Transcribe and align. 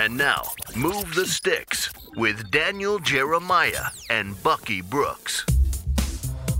And 0.00 0.16
now, 0.16 0.44
Move 0.76 1.12
the 1.16 1.26
Sticks 1.26 1.90
with 2.14 2.52
Daniel 2.52 3.00
Jeremiah 3.00 3.86
and 4.08 4.40
Bucky 4.44 4.80
Brooks. 4.80 5.44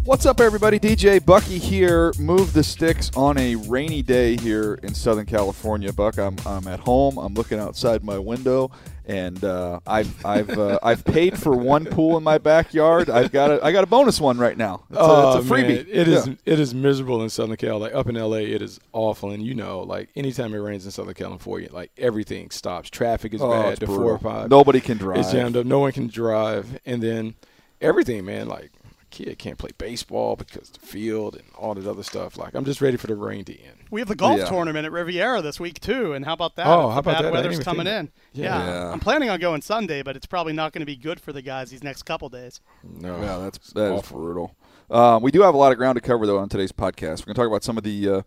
What's 0.03 0.27
up, 0.27 0.41
everybody? 0.41 0.81
DJ 0.81 1.25
Bucky 1.25 1.59
here. 1.59 2.13
Move 2.19 2.53
the 2.53 2.65
sticks 2.65 3.13
on 3.15 3.39
a 3.39 3.55
rainy 3.55 4.03
day 4.03 4.37
here 4.37 4.81
in 4.83 4.93
Southern 4.93 5.27
California. 5.27 5.93
Buck, 5.93 6.19
I'm, 6.19 6.35
I'm 6.47 6.67
at 6.67 6.81
home. 6.81 7.17
I'm 7.17 7.35
looking 7.35 7.61
outside 7.61 8.03
my 8.03 8.19
window, 8.19 8.73
and 9.09 9.43
uh, 9.43 9.81
I've 9.87 10.25
I've 10.25 10.51
uh, 10.51 10.79
I've 10.83 11.05
paid 11.05 11.39
for 11.39 11.57
one 11.57 11.87
pool 11.87 12.17
in 12.19 12.23
my 12.23 12.37
backyard. 12.39 13.09
I've 13.09 13.33
got 13.33 13.51
a 13.51 13.65
I 13.65 13.73
got 13.73 13.83
a 13.83 13.87
bonus 13.87 14.21
one 14.21 14.37
right 14.39 14.57
now. 14.57 14.85
It's 14.91 14.99
a, 14.99 15.03
oh, 15.03 15.39
it's 15.39 15.47
a 15.47 15.51
freebie. 15.51 15.69
Man. 15.69 15.87
It 15.89 16.09
is 16.09 16.27
Yeah. 16.29 16.35
it 16.45 16.61
is 16.61 16.75
miserable 16.75 17.23
in 17.23 17.31
Southern 17.31 17.57
Cal. 17.57 17.79
Like 17.79 17.95
up 17.95 18.07
in 18.09 18.17
LA, 18.17 18.37
it 18.37 18.61
is 18.61 18.79
awful. 18.93 19.31
And 19.31 19.43
you 19.43 19.55
know, 19.55 19.81
like 19.81 20.11
anytime 20.15 20.53
it 20.53 20.59
rains 20.59 20.85
in 20.85 20.91
Southern 20.91 21.15
California, 21.15 21.71
like 21.73 21.91
everything 21.97 22.51
stops. 22.51 22.91
Traffic 22.91 23.33
is 23.33 23.41
Oh, 23.41 23.51
bad. 23.51 23.71
it's 23.71 23.81
The 23.81 23.87
brutal. 23.87 24.05
four 24.05 24.13
or 24.13 24.19
five. 24.19 24.51
Nobody 24.51 24.81
can 24.81 24.99
drive. 24.99 25.21
It's 25.21 25.33
jammed 25.33 25.57
up. 25.57 25.65
No 25.65 25.79
one 25.81 25.93
can 25.93 26.09
drive. 26.09 26.79
And 26.85 27.03
then 27.03 27.35
everything, 27.81 28.25
man. 28.27 28.47
Like 28.47 28.71
kid 29.11 29.39
can't 29.39 29.59
play 29.59 29.71
baseball 29.79 30.37
because 30.37 30.71
the 30.71 30.81
field 30.81 31.35
and 31.35 31.45
all 31.57 31.75
that 31.75 31.87
other 31.87 32.03
stuff. 32.03 32.37
Like 32.37 32.55
I'm 32.55 32.65
just 32.65 32.81
ready 32.81 32.97
for 32.97 33.07
the 33.07 33.17
rain 33.17 33.45
to 33.47 33.53
end. 33.61 33.77
We 33.91 34.01
have 34.01 34.09
the 34.09 34.15
golf 34.15 34.39
Yeah. 34.41 34.45
tournament 34.47 34.85
at 34.87 34.93
Riviera 34.93 35.41
this 35.43 35.59
week 35.59 35.81
too, 35.81 36.13
and 36.13 36.25
how 36.25 36.33
about 36.35 36.57
that? 36.57 36.67
Oh, 36.67 36.91
how 36.91 36.99
about 36.99 37.17
bad 37.17 37.25
that? 37.27 37.33
Weather's 37.33 37.59
coming 37.61 37.87
in. 37.87 38.07
of- 38.07 38.11
Yeah. 38.33 38.65
Yeah. 38.65 38.93
I'm 38.93 39.01
planning 39.01 39.31
on 39.31 39.41
going 39.41 39.63
Sunday, 39.63 40.03
but 40.03 40.17
it's 40.17 40.27
probably 40.27 40.53
not 40.53 40.73
going 40.73 40.81
to 40.81 40.87
be 40.87 40.97
good 40.97 41.21
for 41.21 41.33
the 41.33 41.43
guys 41.43 41.71
these 41.71 41.83
next 41.83 42.03
couple 42.05 42.29
days. 42.29 42.61
No, 42.85 43.21
Yeah, 43.21 43.39
that's 43.39 43.73
that 43.73 43.93
is 43.93 43.99
awful. 43.99 44.19
brutal. 44.21 44.57
Um, 44.91 45.23
we 45.23 45.31
do 45.31 45.43
have 45.43 45.55
a 45.55 45.59
lot 45.59 45.73
of 45.73 45.79
ground 45.79 45.97
to 45.97 46.01
cover 46.01 46.27
though 46.27 46.39
on 46.39 46.49
today's 46.49 46.73
podcast. 46.73 47.21
We're 47.21 47.27
going 47.27 47.35
to 47.35 47.41
talk 47.41 47.47
about 47.49 47.65
some 47.65 47.77
of 47.79 47.85
the 47.85 48.09
uh, 48.09 48.23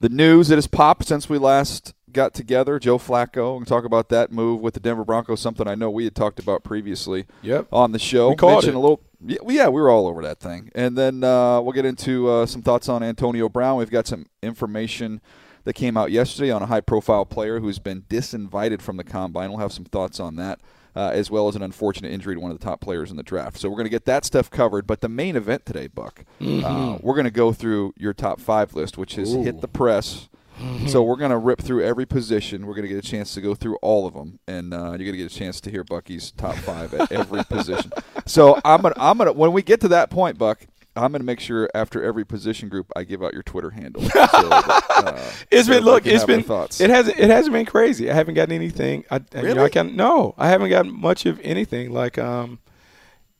the 0.00 0.08
news 0.08 0.48
that 0.48 0.56
has 0.56 0.66
popped 0.66 1.06
since 1.06 1.28
we 1.28 1.38
last 1.38 1.92
got 2.12 2.34
together. 2.34 2.78
Joe 2.78 2.98
Flacco. 2.98 3.36
We're 3.36 3.42
going 3.58 3.64
to 3.64 3.68
talk 3.68 3.84
about 3.84 4.08
that 4.08 4.32
move 4.32 4.60
with 4.60 4.74
the 4.74 4.80
Denver 4.80 5.04
Broncos. 5.04 5.40
Something 5.40 5.68
I 5.68 5.74
know 5.74 5.90
we 5.90 6.04
had 6.04 6.14
talked 6.16 6.38
about 6.40 6.64
previously. 6.64 7.26
Yep. 7.42 7.66
On 7.70 7.92
the 7.92 7.98
show, 7.98 8.30
We 8.30 8.36
called 8.36 8.54
Mention 8.54 8.70
it. 8.70 8.76
a 8.76 8.80
little. 8.80 9.00
Yeah, 9.24 9.38
well, 9.42 9.54
yeah, 9.54 9.68
we 9.68 9.80
were 9.80 9.90
all 9.90 10.06
over 10.06 10.22
that 10.22 10.40
thing. 10.40 10.70
And 10.74 10.96
then 10.96 11.22
uh, 11.22 11.60
we'll 11.60 11.72
get 11.72 11.84
into 11.84 12.28
uh, 12.28 12.46
some 12.46 12.62
thoughts 12.62 12.88
on 12.88 13.02
Antonio 13.02 13.48
Brown. 13.48 13.76
We've 13.76 13.90
got 13.90 14.06
some 14.06 14.26
information 14.42 15.20
that 15.64 15.74
came 15.74 15.96
out 15.96 16.10
yesterday 16.10 16.50
on 16.50 16.62
a 16.62 16.66
high-profile 16.66 17.26
player 17.26 17.60
who's 17.60 17.78
been 17.78 18.02
disinvited 18.02 18.80
from 18.80 18.96
the 18.96 19.04
combine. 19.04 19.50
We'll 19.50 19.60
have 19.60 19.72
some 19.72 19.84
thoughts 19.84 20.18
on 20.18 20.36
that, 20.36 20.60
uh, 20.96 21.10
as 21.12 21.30
well 21.30 21.48
as 21.48 21.56
an 21.56 21.62
unfortunate 21.62 22.12
injury 22.12 22.34
to 22.34 22.40
one 22.40 22.50
of 22.50 22.58
the 22.58 22.64
top 22.64 22.80
players 22.80 23.10
in 23.10 23.18
the 23.18 23.22
draft. 23.22 23.58
So 23.58 23.68
we're 23.68 23.76
going 23.76 23.84
to 23.84 23.90
get 23.90 24.06
that 24.06 24.24
stuff 24.24 24.50
covered. 24.50 24.86
But 24.86 25.02
the 25.02 25.10
main 25.10 25.36
event 25.36 25.66
today, 25.66 25.86
Buck, 25.86 26.24
uh, 26.40 26.98
we're 27.02 27.14
going 27.14 27.24
to 27.24 27.30
go 27.30 27.52
through 27.52 27.92
your 27.98 28.14
top 28.14 28.40
five 28.40 28.74
list, 28.74 28.96
which 28.96 29.16
has 29.16 29.34
hit 29.34 29.60
the 29.60 29.68
press. 29.68 30.30
So 30.88 31.02
we're 31.02 31.16
going 31.16 31.30
to 31.30 31.38
rip 31.38 31.60
through 31.60 31.84
every 31.84 32.06
position. 32.06 32.66
We're 32.66 32.74
going 32.74 32.86
to 32.86 32.94
get 32.94 33.04
a 33.04 33.08
chance 33.08 33.34
to 33.34 33.40
go 33.40 33.54
through 33.54 33.76
all 33.82 34.06
of 34.06 34.14
them, 34.14 34.38
and 34.46 34.74
uh, 34.74 34.76
you're 34.90 34.98
going 34.98 35.12
to 35.12 35.16
get 35.18 35.32
a 35.32 35.34
chance 35.34 35.60
to 35.62 35.70
hear 35.70 35.84
Bucky's 35.84 36.32
top 36.32 36.54
five 36.56 36.92
at 36.94 37.10
every 37.12 37.44
position. 37.48 37.92
So 38.26 38.60
I'm 38.64 38.82
gonna, 38.82 38.94
I'm 38.98 39.18
gonna, 39.18 39.32
when 39.32 39.52
we 39.52 39.62
get 39.62 39.80
to 39.82 39.88
that 39.88 40.10
point, 40.10 40.38
Buck, 40.38 40.66
I'm 40.96 41.12
gonna 41.12 41.24
make 41.24 41.40
sure 41.40 41.68
after 41.74 42.02
every 42.02 42.24
position 42.26 42.68
group 42.68 42.90
I 42.96 43.04
give 43.04 43.22
out 43.22 43.32
your 43.32 43.42
Twitter 43.44 43.70
handle. 43.70 44.02
So 44.02 44.08
that, 44.08 44.84
uh, 44.90 45.30
It's 45.50 45.68
been 45.68 45.84
look. 45.84 46.04
It's 46.06 46.24
been 46.24 46.42
thoughts. 46.42 46.80
it 46.80 46.90
hasn't 46.90 47.18
it 47.18 47.30
hasn't 47.30 47.52
been 47.52 47.64
crazy. 47.66 48.10
I 48.10 48.14
haven't 48.14 48.34
gotten 48.34 48.54
anything. 48.54 49.04
I 49.10 49.16
you 49.16 49.22
know, 49.34 49.38
I 49.40 49.42
Really? 49.54 49.70
can 49.70 49.96
no. 49.96 50.34
I 50.36 50.48
haven't 50.48 50.68
gotten 50.70 50.92
much 50.92 51.26
of 51.26 51.40
anything. 51.42 51.92
Like 51.92 52.18
um, 52.18 52.58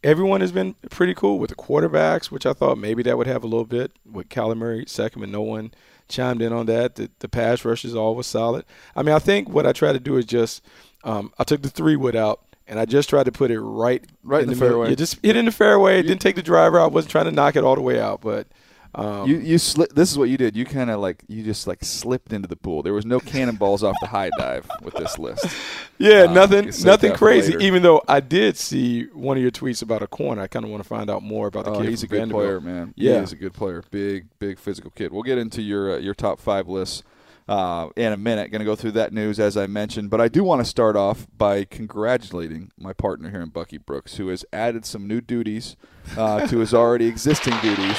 everyone 0.02 0.40
has 0.40 0.52
been 0.52 0.74
pretty 0.90 1.14
cool 1.14 1.38
with 1.38 1.50
the 1.50 1.56
quarterbacks, 1.56 2.30
which 2.30 2.46
I 2.46 2.52
thought 2.52 2.78
maybe 2.78 3.02
that 3.02 3.18
would 3.18 3.26
have 3.26 3.42
a 3.44 3.46
little 3.48 3.66
bit 3.66 3.92
with 4.10 4.28
Kyler 4.28 4.56
Murray 4.56 4.84
second, 4.86 5.20
but 5.20 5.28
no 5.28 5.42
one 5.42 5.72
chimed 6.10 6.42
in 6.42 6.52
on 6.52 6.66
that. 6.66 6.96
The, 6.96 7.10
the 7.20 7.28
pass 7.28 7.64
rush 7.64 7.84
is 7.84 7.94
always 7.96 8.26
solid. 8.26 8.64
I 8.94 9.02
mean, 9.02 9.14
I 9.14 9.18
think 9.18 9.48
what 9.48 9.66
I 9.66 9.72
try 9.72 9.92
to 9.94 10.00
do 10.00 10.16
is 10.18 10.26
just 10.26 10.62
um, 11.04 11.32
I 11.38 11.44
took 11.44 11.62
the 11.62 11.70
three 11.70 11.96
wood 11.96 12.16
out. 12.16 12.42
And 12.68 12.78
I 12.78 12.84
just 12.84 13.08
tried 13.10 13.24
to 13.24 13.32
put 13.32 13.50
it 13.50 13.60
right, 13.60 14.04
Right 14.22 14.44
in 14.44 14.48
the 14.48 14.54
middle. 14.54 14.68
fairway. 14.68 14.90
You 14.90 14.94
just 14.96 15.18
hit 15.24 15.34
in 15.34 15.46
the 15.46 15.50
fairway. 15.50 16.02
Didn't 16.02 16.20
take 16.20 16.36
the 16.36 16.42
driver 16.42 16.78
out. 16.78 16.92
Wasn't 16.92 17.10
trying 17.10 17.24
to 17.24 17.32
knock 17.32 17.56
it 17.56 17.64
all 17.64 17.74
the 17.74 17.80
way 17.80 17.98
out, 17.98 18.20
but 18.20 18.46
um, 18.94 19.28
you 19.28 19.38
you 19.38 19.56
sli- 19.56 19.88
This 19.94 20.10
is 20.10 20.18
what 20.18 20.28
you 20.28 20.36
did. 20.36 20.56
You 20.56 20.64
kind 20.64 20.90
of 20.90 21.00
like 21.00 21.22
you 21.28 21.42
just 21.44 21.66
like 21.66 21.84
slipped 21.84 22.32
into 22.32 22.48
the 22.48 22.56
pool. 22.56 22.82
There 22.82 22.92
was 22.92 23.06
no 23.06 23.20
cannonballs 23.20 23.82
off 23.84 23.94
the 24.00 24.08
high 24.08 24.30
dive 24.38 24.68
with 24.82 24.94
this 24.94 25.18
list. 25.18 25.46
Yeah, 26.02 26.22
Uh, 26.22 26.32
nothing, 26.32 26.72
nothing 26.82 27.12
crazy. 27.12 27.52
later. 27.52 27.62
Even 27.64 27.82
though 27.82 28.00
I 28.08 28.20
did 28.20 28.56
see 28.56 29.04
one 29.12 29.36
of 29.36 29.42
your 29.42 29.50
tweets 29.50 29.82
about 29.82 30.00
a 30.02 30.06
corner, 30.06 30.40
I 30.40 30.46
kind 30.46 30.64
of 30.64 30.70
want 30.70 30.82
to 30.82 30.88
find 30.88 31.10
out 31.10 31.22
more 31.22 31.46
about 31.48 31.66
the 31.66 31.72
Oh, 31.72 31.80
kid. 31.82 31.90
he's 31.90 32.02
a 32.02 32.06
good 32.06 32.20
Vanderbilt. 32.20 32.42
player, 32.42 32.60
man. 32.62 32.94
Yeah, 32.96 33.20
he's 33.20 33.32
a 33.32 33.36
good 33.36 33.52
player. 33.52 33.84
Big, 33.90 34.26
big 34.38 34.58
physical 34.58 34.90
kid. 34.92 35.12
We'll 35.12 35.22
get 35.24 35.36
into 35.36 35.60
your 35.60 35.96
uh, 35.96 35.98
your 35.98 36.14
top 36.14 36.40
five 36.40 36.68
lists 36.68 37.02
uh, 37.50 37.88
in 37.96 38.14
a 38.14 38.16
minute. 38.16 38.50
Going 38.50 38.60
to 38.60 38.64
go 38.64 38.76
through 38.76 38.92
that 38.92 39.12
news 39.12 39.38
as 39.38 39.58
I 39.58 39.66
mentioned, 39.66 40.08
but 40.08 40.22
I 40.22 40.28
do 40.28 40.42
want 40.42 40.60
to 40.60 40.64
start 40.64 40.96
off 40.96 41.26
by 41.36 41.64
congratulating 41.64 42.70
my 42.78 42.94
partner 42.94 43.28
here 43.30 43.42
in 43.42 43.50
Bucky 43.50 43.76
Brooks, 43.76 44.16
who 44.16 44.28
has 44.28 44.42
added 44.54 44.86
some 44.86 45.06
new 45.06 45.20
duties 45.20 45.76
uh, 46.16 46.46
to 46.46 46.60
his 46.60 46.72
already 46.72 47.06
existing 47.08 47.54
duties. 47.60 47.98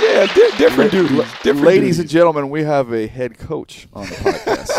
Yeah, 0.00 0.26
di- 0.26 0.56
different 0.58 0.90
duties. 0.92 1.24
different 1.42 1.66
ladies 1.66 1.98
and 1.98 2.08
gentlemen, 2.08 2.50
we 2.50 2.62
have 2.64 2.92
a 2.92 3.06
head 3.06 3.38
coach 3.38 3.88
on 3.92 4.06
the 4.06 4.14
podcast 4.14 4.74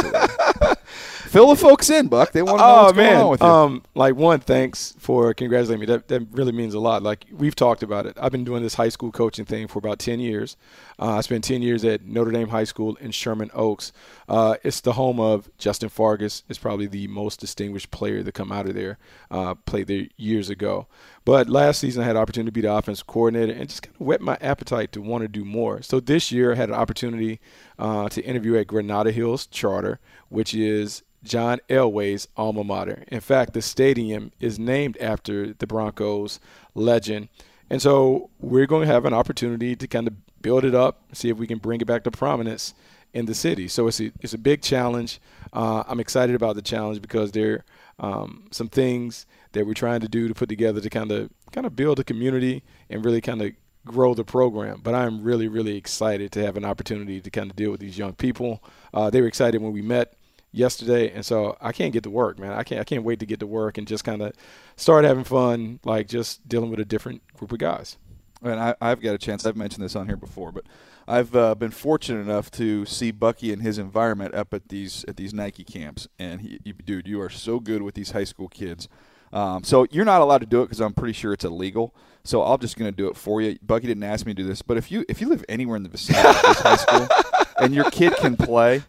today. 0.60 0.74
Fill 1.28 1.50
the 1.50 1.56
folks 1.56 1.90
in, 1.90 2.08
Buck. 2.08 2.32
They 2.32 2.42
want 2.42 2.60
to 2.60 2.66
know 2.66 2.76
Oh 2.80 2.84
what's 2.86 2.98
man, 2.98 3.12
going 3.14 3.24
on 3.24 3.30
with 3.30 3.42
you. 3.42 3.48
um, 3.48 3.84
like 3.96 4.16
one, 4.16 4.40
thanks 4.40 4.96
for 4.98 5.34
congratulating 5.34 5.80
me. 5.82 5.86
That 5.86 6.08
that 6.08 6.28
really 6.32 6.52
means 6.52 6.74
a 6.74 6.80
lot. 6.80 7.04
Like 7.04 7.26
we've 7.32 7.56
talked 7.56 7.84
about 7.84 8.06
it. 8.06 8.18
I've 8.20 8.32
been 8.32 8.44
doing 8.44 8.64
this 8.64 8.74
high 8.76 8.90
school 8.90 9.12
coaching 9.12 9.46
thing 9.46 9.68
for 9.68 9.80
about 9.80 10.00
ten 10.00 10.20
years. 10.20 10.58
Uh, 10.98 11.18
I 11.18 11.22
spent 11.22 11.44
ten 11.44 11.62
years 11.62 11.84
at 11.84 12.04
Notre 12.06 12.32
Dame 12.32 12.50
High 12.50 12.64
School 12.64 12.96
in 12.96 13.12
Sherman 13.12 13.52
Oaks. 13.54 13.92
Uh, 14.28 14.56
it's 14.64 14.82
the 14.82 14.94
home 14.94 15.20
of 15.20 15.50
Justin 15.58 15.90
Fargas. 15.90 16.44
Is 16.50 16.58
probably 16.58 16.88
the 16.88 17.08
most 17.08 17.40
distinguished 17.40 17.92
player 17.92 18.24
to 18.24 18.32
come 18.32 18.52
out 18.52 18.68
of 18.68 18.74
there. 18.76 18.98
Uh, 19.30 19.56
played 19.56 19.88
there 19.88 20.08
years 20.18 20.50
ago. 20.50 20.88
But 21.26 21.48
last 21.50 21.80
season 21.80 22.02
I 22.02 22.06
had 22.08 22.16
an 22.16 22.22
opportunity 22.22 22.48
to 22.50 22.52
be 22.54 22.62
the 22.62 22.74
offensive 22.74 23.06
coordinator 23.06 23.54
and 23.54 23.70
just 23.70 23.84
kind 23.84 23.96
of 24.00 24.02
whet 24.08 24.22
my 24.22 24.38
appetite 24.42 24.92
to 24.94 25.02
want 25.02 25.22
to 25.24 25.28
do 25.28 25.46
more. 25.46 25.82
So 25.84 26.00
this 26.00 26.32
year 26.32 26.54
I 26.54 26.56
had 26.56 26.70
an 26.70 26.76
opportunity 26.76 27.40
uh, 27.78 28.10
to 28.10 28.24
interview 28.24 28.56
at 28.58 28.66
Granada 28.68 29.12
Hills 29.12 29.46
Charter, 29.46 30.00
which 30.30 30.56
is 30.56 31.04
John 31.24 31.60
Elway's 31.70 32.28
alma 32.38 32.64
mater. 32.64 33.04
In 33.08 33.20
fact, 33.20 33.54
the 33.54 33.62
stadium 33.62 34.32
is 34.40 34.58
named 34.58 34.98
after 34.98 35.54
the 35.54 35.68
Broncos 35.68 36.40
legend. 36.74 37.30
And 37.70 37.82
so 37.82 38.30
we're 38.40 38.66
going 38.66 38.88
to 38.88 38.94
have 38.94 39.06
an 39.06 39.14
opportunity 39.14 39.76
to 39.76 39.88
kind 39.88 40.08
of 40.08 40.14
build 40.42 40.66
it 40.66 40.74
up, 40.74 41.04
see 41.14 41.30
if 41.30 41.38
we 41.38 41.48
can 41.48 41.60
bring 41.60 41.82
it 41.82 41.88
back 41.88 42.04
to 42.06 42.12
prominence 42.12 42.74
in 43.14 43.26
the 43.26 43.34
city. 43.34 43.68
So 43.68 43.88
it's 43.88 44.00
a, 44.00 44.12
it's 44.22 44.34
a 44.34 44.38
big 44.38 44.62
challenge. 44.62 45.20
Uh, 45.52 45.84
I'm 45.88 46.00
excited 46.00 46.36
about 46.36 46.56
the 46.56 46.62
challenge 46.62 47.02
because 47.02 47.32
there 47.32 47.64
are 48.00 48.22
um, 48.22 48.48
some 48.52 48.70
things 48.70 49.26
that 49.52 49.66
we're 49.66 49.74
trying 49.74 50.00
to 50.02 50.08
do 50.08 50.28
to 50.28 50.34
put 50.34 50.50
together 50.50 50.80
to 50.80 50.90
kind 50.90 51.12
of 51.12 51.30
kind 51.52 51.66
of 51.66 51.76
build 51.76 52.00
a 52.00 52.04
community 52.04 52.64
and 52.90 53.04
really 53.04 53.22
kind 53.22 53.42
of 53.42 53.52
grow 53.86 54.14
the 54.14 54.24
program. 54.24 54.82
But 54.84 54.94
I'm 54.94 55.24
really, 55.24 55.48
really 55.48 55.76
excited 55.76 56.32
to 56.34 56.46
have 56.46 56.56
an 56.56 56.66
opportunity 56.66 57.20
to 57.20 57.30
kind 57.30 57.50
of 57.50 57.56
deal 57.56 57.72
with 57.72 57.80
these 57.80 57.98
young 57.98 58.14
people. 58.14 58.64
Uh, 58.94 59.10
they 59.10 59.22
were 59.22 59.28
excited 59.28 59.62
when 59.62 59.74
we 59.74 59.82
met 59.82 60.14
yesterday, 60.52 61.12
and 61.12 61.26
so 61.26 61.58
I 61.62 61.72
can't 61.72 61.94
get 61.94 62.04
to 62.04 62.10
work, 62.10 62.40
man. 62.40 62.54
I 62.54 62.64
can't 62.64 62.82
I 62.82 62.84
can't 62.84 63.04
wait 63.04 63.20
to 63.20 63.26
get 63.26 63.40
to 63.42 63.48
work 63.48 63.78
and 63.78 63.88
just 63.88 64.04
kind 64.04 64.22
of 64.22 64.34
start 64.76 65.06
having 65.06 65.24
fun, 65.24 65.80
like 65.84 66.08
just 66.08 66.48
dealing 66.48 66.70
with 66.70 66.80
a 66.80 66.86
different 66.86 67.22
group 67.34 67.52
of 67.52 67.60
guys. 67.60 67.98
And 68.42 68.60
I, 68.60 68.76
I've 68.80 69.02
got 69.02 69.16
a 69.16 69.18
chance. 69.18 69.46
I've 69.46 69.58
mentioned 69.58 69.84
this 69.84 69.96
on 69.96 70.08
here 70.08 70.16
before, 70.16 70.52
but 70.52 70.66
I've 71.08 71.36
uh, 71.36 71.56
been 71.56 71.72
fortunate 71.72 72.22
enough 72.22 72.52
to 72.52 72.86
see 72.86 73.12
Bucky 73.12 73.52
and 73.52 73.62
his 73.62 73.78
environment 73.78 74.34
up 74.34 74.54
at 74.54 74.70
these 74.70 75.04
at 75.08 75.18
these 75.18 75.34
Nike 75.34 75.64
camps. 75.64 76.08
And 76.18 76.42
he, 76.42 76.60
you, 76.64 76.74
dude, 76.74 77.08
you 77.08 77.20
are 77.22 77.30
so 77.30 77.60
good 77.60 77.82
with 77.82 77.96
these 77.96 78.12
high 78.12 78.24
school 78.24 78.48
kids. 78.48 78.88
Um, 79.32 79.64
so 79.64 79.86
you're 79.92 80.06
not 80.06 80.22
allowed 80.22 80.40
to 80.40 80.46
do 80.46 80.62
it 80.62 80.66
because 80.66 80.80
I'm 80.80 80.94
pretty 80.94 81.14
sure 81.14 81.34
it's 81.34 81.46
illegal. 81.46 81.94
So 82.24 82.44
I'm 82.44 82.60
just 82.60 82.78
going 82.78 82.92
to 82.92 82.96
do 82.96 83.08
it 83.10 83.16
for 83.16 83.42
you. 83.42 83.58
Bucky 83.62 83.88
didn't 83.88 84.04
ask 84.04 84.26
me 84.26 84.34
to 84.34 84.42
do 84.42 84.48
this, 84.48 84.62
but 84.62 84.78
if 84.78 84.92
you 84.92 85.06
if 85.10 85.22
you 85.22 85.30
live 85.30 85.44
anywhere 85.50 85.78
in 85.78 85.84
the 85.84 85.90
vicinity 85.90 86.28
of 86.28 86.42
this 86.42 86.60
high 86.60 86.76
school 86.76 87.08
and 87.62 87.74
your 87.74 87.90
kid 87.92 88.16
can 88.18 88.36
play, 88.36 88.84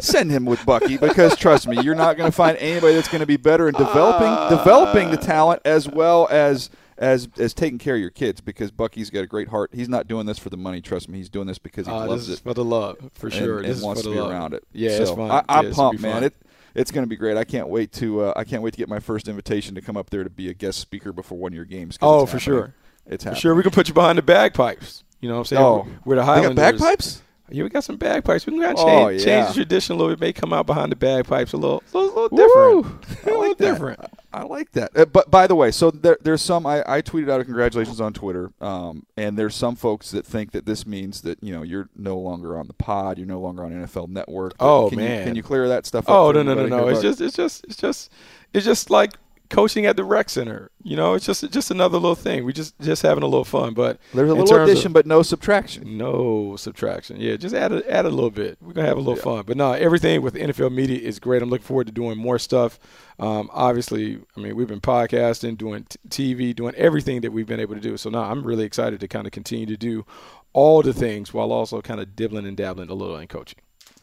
send 0.00 0.30
him 0.30 0.44
with 0.44 0.64
Bucky 0.66 0.96
because 0.96 1.36
trust 1.36 1.66
me, 1.66 1.80
you're 1.80 1.94
not 1.94 2.16
going 2.16 2.30
to 2.30 2.36
find 2.36 2.56
anybody 2.58 2.94
that's 2.94 3.08
going 3.08 3.20
to 3.20 3.26
be 3.26 3.36
better 3.36 3.68
in 3.68 3.74
developing 3.74 4.28
uh, 4.28 4.48
developing 4.48 5.10
the 5.10 5.16
talent 5.16 5.62
as 5.64 5.88
well 5.88 6.28
as 6.30 6.70
as 6.98 7.28
as 7.38 7.52
taking 7.54 7.78
care 7.78 7.94
of 7.94 8.00
your 8.00 8.10
kids 8.10 8.40
because 8.40 8.70
Bucky's 8.70 9.10
got 9.10 9.20
a 9.20 9.26
great 9.26 9.48
heart. 9.48 9.70
He's 9.72 9.88
not 9.88 10.08
doing 10.08 10.26
this 10.26 10.38
for 10.38 10.50
the 10.50 10.56
money. 10.56 10.80
Trust 10.80 11.08
me, 11.08 11.18
he's 11.18 11.28
doing 11.28 11.46
this 11.46 11.58
because 11.58 11.86
he 11.86 11.92
uh, 11.92 12.06
loves 12.06 12.28
it 12.28 12.40
for 12.40 12.54
the 12.54 12.64
love 12.64 13.10
for 13.14 13.30
sure. 13.30 13.58
And, 13.58 13.66
and 13.66 13.82
wants 13.82 14.02
to 14.02 14.10
be 14.10 14.16
love. 14.16 14.30
around 14.30 14.54
it. 14.54 14.64
Yeah, 14.72 15.04
so. 15.04 15.20
I, 15.20 15.44
am 15.48 15.66
yeah, 15.66 15.72
pumped, 15.72 16.00
man. 16.00 16.24
It, 16.24 16.34
it's 16.74 16.90
going 16.90 17.04
to 17.04 17.08
be 17.08 17.16
great. 17.16 17.36
I 17.36 17.44
can't 17.44 17.68
wait 17.68 17.92
to 17.94 18.22
uh, 18.22 18.32
I 18.36 18.44
can't 18.44 18.62
wait 18.62 18.72
to 18.74 18.78
get 18.78 18.88
my 18.88 19.00
first 19.00 19.28
invitation 19.28 19.74
to 19.74 19.80
come 19.80 19.96
up 19.96 20.10
there 20.10 20.24
to 20.24 20.30
be 20.30 20.48
a 20.48 20.54
guest 20.54 20.78
speaker 20.78 21.12
before 21.12 21.38
one 21.38 21.52
of 21.52 21.56
your 21.56 21.64
games. 21.64 21.98
Oh, 22.02 22.26
for 22.26 22.38
happening. 22.38 22.40
sure. 22.40 22.74
It's 23.06 23.24
for 23.24 23.34
sure. 23.34 23.54
We 23.54 23.62
can 23.62 23.72
put 23.72 23.88
you 23.88 23.94
behind 23.94 24.18
the 24.18 24.22
bagpipes. 24.22 25.04
You 25.20 25.28
know 25.28 25.36
what 25.36 25.40
I'm 25.40 25.44
saying? 25.46 25.62
Oh, 25.62 25.86
we're 26.04 26.16
the 26.16 26.24
Highlanders. 26.24 26.56
bagpipes. 26.56 27.22
Yeah, 27.48 27.62
we 27.62 27.68
got 27.68 27.84
some 27.84 27.96
bagpipes. 27.96 28.46
We 28.46 28.58
can 28.58 28.62
change, 28.62 28.78
oh, 28.80 29.08
yeah. 29.08 29.24
change 29.24 29.48
the 29.48 29.54
tradition 29.54 29.94
a 29.94 29.98
little 29.98 30.12
bit. 30.12 30.20
May 30.20 30.32
come 30.32 30.52
out 30.52 30.66
behind 30.66 30.90
the 30.90 30.96
bagpipes 30.96 31.52
a 31.52 31.56
little, 31.56 31.82
a 31.94 31.98
little, 31.98 32.26
a 32.26 32.28
little 32.28 32.36
different. 32.36 33.06
I 33.26 33.30
like 33.30 33.36
a 33.36 33.38
little 33.38 33.54
different. 33.54 34.00
I 34.32 34.42
like 34.42 34.72
that. 34.72 34.96
Uh, 34.96 35.04
but 35.06 35.30
by 35.30 35.46
the 35.46 35.54
way, 35.54 35.70
so 35.70 35.90
there, 35.90 36.18
there's 36.20 36.42
some. 36.42 36.66
I, 36.66 36.82
I, 36.86 37.02
tweeted 37.02 37.30
out 37.30 37.40
a 37.40 37.44
congratulations 37.44 38.00
on 38.00 38.12
Twitter, 38.12 38.52
um, 38.60 39.06
and 39.16 39.38
there's 39.38 39.54
some 39.54 39.76
folks 39.76 40.10
that 40.10 40.26
think 40.26 40.52
that 40.52 40.66
this 40.66 40.86
means 40.86 41.22
that 41.22 41.42
you 41.42 41.54
know 41.54 41.62
you're 41.62 41.88
no 41.96 42.18
longer 42.18 42.58
on 42.58 42.66
the 42.66 42.74
pod, 42.74 43.16
you're 43.16 43.26
no 43.26 43.40
longer 43.40 43.64
on 43.64 43.72
NFL 43.72 44.08
Network. 44.08 44.54
Oh 44.60 44.90
can 44.90 44.98
man, 44.98 45.18
you, 45.20 45.24
can 45.24 45.36
you 45.36 45.42
clear 45.42 45.68
that 45.68 45.86
stuff? 45.86 46.04
Up? 46.08 46.14
Oh 46.14 46.32
no 46.32 46.42
no 46.42 46.54
no 46.54 46.66
no. 46.66 46.88
It's 46.88 47.00
just 47.00 47.20
it's 47.20 47.36
just 47.36 47.64
it's 47.64 47.76
just 47.76 48.12
it's 48.52 48.66
just 48.66 48.90
like 48.90 49.14
coaching 49.50 49.86
at 49.86 49.96
the 49.96 50.04
rec 50.04 50.30
center. 50.30 50.70
You 50.82 50.96
know, 50.96 51.14
it's 51.14 51.26
just 51.26 51.50
just 51.50 51.70
another 51.70 51.98
little 51.98 52.14
thing. 52.14 52.44
We 52.44 52.52
just 52.52 52.78
just 52.80 53.02
having 53.02 53.22
a 53.22 53.26
little 53.26 53.44
fun. 53.44 53.74
But 53.74 53.98
there's 54.14 54.30
a 54.30 54.34
little 54.34 54.62
addition, 54.62 54.88
of, 54.88 54.92
but 54.92 55.06
no 55.06 55.22
subtraction. 55.22 55.96
No 55.96 56.56
subtraction. 56.56 57.20
Yeah, 57.20 57.36
just 57.36 57.54
add 57.54 57.72
a, 57.72 57.90
add 57.90 58.04
a 58.04 58.10
little 58.10 58.30
bit. 58.30 58.58
We're 58.60 58.72
gonna 58.72 58.88
have 58.88 58.96
a 58.96 59.00
little 59.00 59.16
yeah. 59.16 59.36
fun. 59.36 59.44
But 59.46 59.56
no, 59.56 59.72
everything 59.72 60.22
with 60.22 60.34
NFL 60.34 60.72
media 60.72 60.98
is 60.98 61.18
great. 61.18 61.42
I'm 61.42 61.50
looking 61.50 61.66
forward 61.66 61.86
to 61.86 61.92
doing 61.92 62.18
more 62.18 62.38
stuff. 62.38 62.78
Um, 63.18 63.50
obviously, 63.52 64.20
I 64.36 64.40
mean, 64.40 64.56
we've 64.56 64.68
been 64.68 64.80
podcasting, 64.80 65.56
doing 65.56 65.86
t- 66.08 66.34
TV, 66.34 66.54
doing 66.54 66.74
everything 66.74 67.22
that 67.22 67.32
we've 67.32 67.46
been 67.46 67.60
able 67.60 67.74
to 67.74 67.80
do. 67.80 67.96
So 67.96 68.10
now 68.10 68.22
I'm 68.22 68.44
really 68.44 68.64
excited 68.64 69.00
to 69.00 69.08
kind 69.08 69.26
of 69.26 69.32
continue 69.32 69.66
to 69.66 69.76
do 69.76 70.04
all 70.52 70.82
the 70.82 70.92
things 70.92 71.34
while 71.34 71.52
also 71.52 71.80
kind 71.82 72.00
of 72.00 72.16
dibbling 72.16 72.46
and 72.46 72.56
dabbling 72.56 72.90
a 72.90 72.94
little 72.94 73.16
in 73.16 73.28
coaching. 73.28 73.58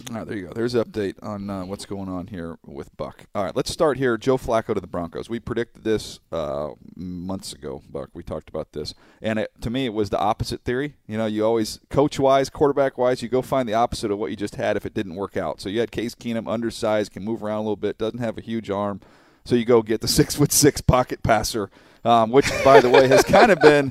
All 0.10 0.18
right, 0.18 0.28
there 0.28 0.38
you 0.38 0.48
go. 0.48 0.54
There's 0.54 0.76
an 0.76 0.84
update 0.84 1.16
on 1.24 1.50
uh, 1.50 1.66
what's 1.66 1.86
going 1.86 2.10
on 2.10 2.28
here 2.28 2.58
with 2.66 2.96
Buck. 2.98 3.26
All 3.34 3.44
right, 3.44 3.56
let's 3.56 3.72
start 3.72 3.98
here. 3.98 4.18
Joe 4.18 4.38
Flacco 4.38 4.74
to 4.74 4.82
the 4.82 4.88
Broncos. 4.88 5.30
We 5.30 5.40
predicted 5.40 5.84
this 5.84 6.20
uh, 6.32 6.72
months 6.96 7.54
ago, 7.54 7.82
Buck. 7.90 8.10
We 8.14 8.22
talked 8.22 8.50
about 8.50 8.74
this, 8.74 8.94
and 9.22 9.40
it, 9.40 9.52
to 9.62 9.70
me, 9.70 9.86
it 9.86 9.94
was 9.94 10.10
the 10.10 10.20
opposite 10.20 10.64
theory. 10.64 10.96
You 11.08 11.18
know, 11.18 11.26
you 11.26 11.46
always 11.46 11.80
coach-wise, 11.90 12.50
quarterback-wise, 12.50 13.22
you 13.22 13.30
go 13.30 13.42
find 13.42 13.70
the 13.70 13.76
opposite 13.76 14.12
of 14.12 14.18
what 14.18 14.30
you 14.30 14.36
just 14.36 14.56
had 14.56 14.76
if 14.76 14.86
it 14.86 14.94
didn't 14.94 15.16
work 15.16 15.38
out. 15.38 15.62
So 15.62 15.70
you 15.70 15.80
had 15.80 15.92
Case 15.92 16.16
Keenum, 16.16 16.52
undersized, 16.52 17.14
can 17.14 17.24
move 17.24 17.42
around 17.42 17.60
a 17.60 17.62
little 17.62 17.76
bit, 17.76 17.98
doesn't 17.98 18.20
have 18.20 18.38
a 18.38 18.42
huge 18.42 18.70
arm. 18.70 19.00
So 19.46 19.56
you 19.56 19.64
go 19.64 19.82
get 19.82 20.02
the 20.02 20.08
six 20.10 20.36
foot 20.36 20.52
six 20.52 20.82
pocket 20.82 21.24
passer, 21.24 21.70
um, 22.04 22.30
which, 22.30 22.50
by 22.66 22.82
the 22.82 22.90
way, 22.90 23.08
has 23.08 23.24
kind 23.24 23.52
of 23.52 23.60
been 23.62 23.90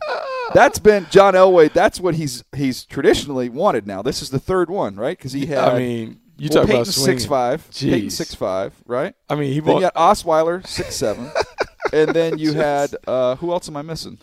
that's 0.55 0.79
been 0.79 1.07
John 1.11 1.35
Elway. 1.35 1.73
That's 1.73 2.01
what 2.01 2.15
he's 2.15 2.45
he's 2.55 2.85
traditionally 2.85 3.49
wanted. 3.49 3.87
Now 3.87 4.03
this 4.03 4.23
is 4.23 4.31
the 4.31 4.39
third 4.39 4.71
one, 4.71 4.97
right? 4.97 5.17
Because 5.17 5.33
he 5.33 5.47
had. 5.47 5.59
I 5.59 5.79
mean, 5.79 6.21
you 6.37 6.49
well, 6.51 6.63
talk 6.63 6.67
Peyton 6.67 6.83
about 6.83 6.87
six 6.89 7.25
five. 7.25 7.71
Peyton 7.73 8.11
six 8.11 8.35
five, 8.35 8.75
right? 8.87 9.15
I 9.29 9.35
mean, 9.35 9.53
he. 9.53 9.61
Then 9.61 9.67
bought, 9.67 9.75
you 9.77 9.81
got 9.83 9.95
Osweiler 9.95 10.67
six 10.67 10.95
seven, 10.95 11.31
and 11.93 12.11
then 12.11 12.39
you 12.39 12.53
had 12.55 12.95
uh, 13.07 13.37
who 13.37 13.53
else 13.53 13.69
am 13.69 13.77
I 13.77 13.83
missing? 13.83 14.19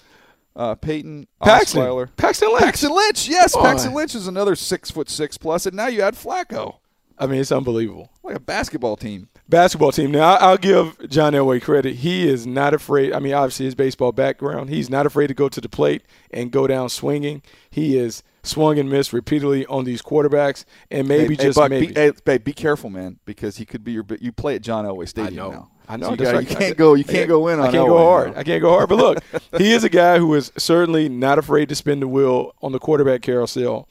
Uh, 0.55 0.75
Peyton 0.75 1.27
Paxton. 1.41 1.81
Osweiler, 1.81 2.09
Paxton 2.17 2.49
Lynch. 2.49 2.63
Paxton 2.63 2.91
Lynch. 2.91 3.29
Yes, 3.29 3.55
Paxton. 3.55 3.93
Lynch 3.93 4.15
is 4.15 4.27
another 4.27 4.55
six 4.55 4.91
foot 4.91 5.09
six 5.09 5.37
plus, 5.37 5.65
and 5.65 5.75
now 5.75 5.87
you 5.87 6.01
add 6.01 6.15
Flacco, 6.15 6.79
I 7.19 7.25
mean, 7.27 7.42
it's 7.42 7.51
unbelievable. 7.51 8.12
like 8.24 8.36
a 8.36 8.39
basketball 8.39 8.95
team. 8.95 9.27
basketball 9.50 9.92
team. 9.92 10.12
Now, 10.12 10.36
I- 10.36 10.38
I'll 10.38 10.57
give 10.57 10.98
John 11.10 11.33
Elway 11.33 11.62
credit. 11.62 11.95
He 11.98 12.27
is 12.30 12.48
not 12.48 12.74
afraid. 12.74 13.12
I 13.13 13.19
mean, 13.19 13.33
obviously, 13.33 13.66
his 13.66 13.75
baseball 13.75 14.12
background, 14.12 14.69
he's 14.69 14.89
not 14.89 15.06
afraid 15.06 15.27
to 15.27 15.33
go 15.33 15.50
to 15.50 15.60
the 15.60 15.68
plate 15.69 16.04
and 16.31 16.51
go 16.51 16.66
down 16.68 16.89
swinging. 16.89 17.42
He 17.69 17.98
is 17.98 18.24
swung 18.44 18.80
and 18.80 18.89
missed 18.89 19.12
repeatedly 19.12 19.66
on 19.66 19.83
these 19.83 20.01
quarterbacks, 20.01 20.63
and 20.89 21.07
maybe 21.07 21.36
hey, 21.36 21.44
just 21.44 21.57
hey, 21.57 21.62
Buck, 21.63 21.69
maybe. 21.71 21.88
Be, 21.88 21.94
hey, 21.94 22.12
babe, 22.24 22.44
be 22.44 22.54
careful, 22.54 22.89
man, 22.89 23.19
because 23.25 23.57
he 23.57 23.66
could 23.66 23.83
be 23.83 23.92
your. 23.92 24.06
You 24.21 24.31
play 24.31 24.56
at 24.56 24.62
John 24.62 24.86
Elway 24.86 25.07
Stadium 25.07 25.36
know. 25.36 25.51
now. 25.51 25.71
I 25.89 25.98
know. 25.98 26.06
So 26.06 26.12
you, 26.12 26.18
gotta- 26.18 26.38
right. 26.38 26.50
you 26.50 26.56
can't 26.56 26.77
go. 26.77 26.94
You 26.94 27.04
can't 27.04 27.27
go 27.27 27.48
in 27.48 27.60
on. 27.60 27.66
I 27.68 27.71
can't 27.71 27.83
Elway 27.86 27.88
go 27.89 27.98
hard. 27.98 28.33
now. 28.33 28.39
I 28.39 28.44
can't 28.44 28.62
go 28.62 28.69
hard. 28.69 28.88
But 28.89 28.98
look, 29.00 29.24
he 29.57 29.74
is 29.74 29.83
a 29.83 29.89
guy 29.89 30.19
who 30.19 30.33
is 30.36 30.51
certainly 30.56 31.10
not 31.10 31.38
afraid 31.39 31.68
to 31.69 31.75
spin 31.75 32.00
the 32.00 32.07
wheel 32.07 32.54
on 32.62 32.71
the 32.71 32.80
quarterback 32.80 33.24
carousel. 33.24 33.89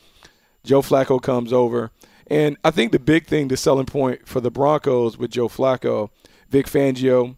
Joe 0.64 0.80
Flacco 0.82 1.20
comes 1.20 1.52
over. 1.52 1.90
And 2.30 2.56
I 2.62 2.70
think 2.70 2.92
the 2.92 2.98
big 2.98 3.26
thing, 3.26 3.48
the 3.48 3.56
selling 3.56 3.86
point 3.86 4.28
for 4.28 4.40
the 4.40 4.50
Broncos 4.50 5.16
with 5.16 5.30
Joe 5.30 5.48
Flacco, 5.48 6.10
Vic 6.50 6.66
Fangio, 6.66 7.36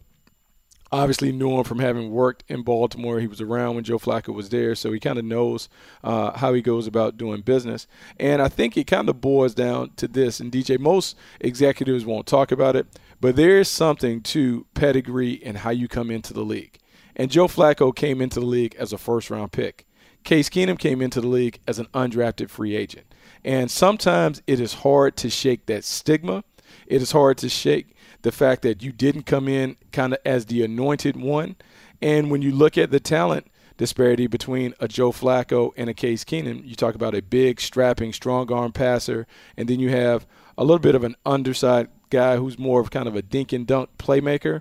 obviously 0.92 1.30
knew 1.30 1.56
him 1.56 1.64
from 1.64 1.78
having 1.78 2.10
worked 2.10 2.42
in 2.48 2.62
Baltimore. 2.62 3.20
He 3.20 3.26
was 3.26 3.40
around 3.40 3.76
when 3.76 3.84
Joe 3.84 3.98
Flacco 3.98 4.34
was 4.34 4.48
there, 4.48 4.74
so 4.74 4.92
he 4.92 4.98
kind 4.98 5.18
of 5.18 5.24
knows 5.24 5.68
uh, 6.02 6.36
how 6.36 6.52
he 6.52 6.62
goes 6.62 6.86
about 6.86 7.16
doing 7.16 7.42
business. 7.42 7.86
And 8.18 8.42
I 8.42 8.48
think 8.48 8.76
it 8.76 8.86
kind 8.86 9.08
of 9.08 9.20
boils 9.20 9.54
down 9.54 9.90
to 9.96 10.08
this. 10.08 10.40
And 10.40 10.50
DJ, 10.50 10.78
most 10.78 11.16
executives 11.40 12.04
won't 12.04 12.26
talk 12.26 12.50
about 12.50 12.76
it, 12.76 12.86
but 13.20 13.36
there 13.36 13.58
is 13.60 13.68
something 13.68 14.20
to 14.22 14.66
pedigree 14.74 15.40
and 15.44 15.58
how 15.58 15.70
you 15.70 15.86
come 15.86 16.10
into 16.10 16.32
the 16.32 16.44
league. 16.44 16.78
And 17.14 17.30
Joe 17.30 17.46
Flacco 17.46 17.94
came 17.94 18.20
into 18.20 18.40
the 18.40 18.46
league 18.46 18.74
as 18.76 18.92
a 18.92 18.98
first 18.98 19.30
round 19.30 19.52
pick. 19.52 19.86
Case 20.24 20.48
Keenum 20.50 20.78
came 20.78 21.00
into 21.00 21.20
the 21.20 21.28
league 21.28 21.60
as 21.66 21.78
an 21.78 21.86
undrafted 21.94 22.50
free 22.50 22.76
agent. 22.76 23.09
And 23.44 23.70
sometimes 23.70 24.42
it 24.46 24.60
is 24.60 24.74
hard 24.74 25.16
to 25.18 25.30
shake 25.30 25.66
that 25.66 25.84
stigma. 25.84 26.44
It 26.86 27.02
is 27.02 27.12
hard 27.12 27.38
to 27.38 27.48
shake 27.48 27.94
the 28.22 28.32
fact 28.32 28.62
that 28.62 28.82
you 28.82 28.92
didn't 28.92 29.24
come 29.24 29.48
in 29.48 29.76
kind 29.92 30.12
of 30.12 30.18
as 30.24 30.46
the 30.46 30.62
anointed 30.62 31.16
one. 31.16 31.56
And 32.02 32.30
when 32.30 32.42
you 32.42 32.52
look 32.52 32.76
at 32.76 32.90
the 32.90 33.00
talent 33.00 33.46
disparity 33.76 34.26
between 34.26 34.74
a 34.78 34.86
Joe 34.86 35.10
Flacco 35.10 35.72
and 35.76 35.88
a 35.88 35.94
Case 35.94 36.22
Keenum, 36.24 36.66
you 36.66 36.74
talk 36.74 36.94
about 36.94 37.14
a 37.14 37.22
big, 37.22 37.60
strapping, 37.60 38.12
strong 38.12 38.52
arm 38.52 38.72
passer, 38.72 39.26
and 39.56 39.68
then 39.68 39.80
you 39.80 39.88
have 39.88 40.26
a 40.58 40.64
little 40.64 40.78
bit 40.78 40.94
of 40.94 41.04
an 41.04 41.16
underside 41.24 41.88
guy 42.10 42.36
who's 42.36 42.58
more 42.58 42.80
of 42.80 42.90
kind 42.90 43.08
of 43.08 43.16
a 43.16 43.22
dink 43.22 43.52
and 43.52 43.66
dunk 43.66 43.88
playmaker. 43.98 44.60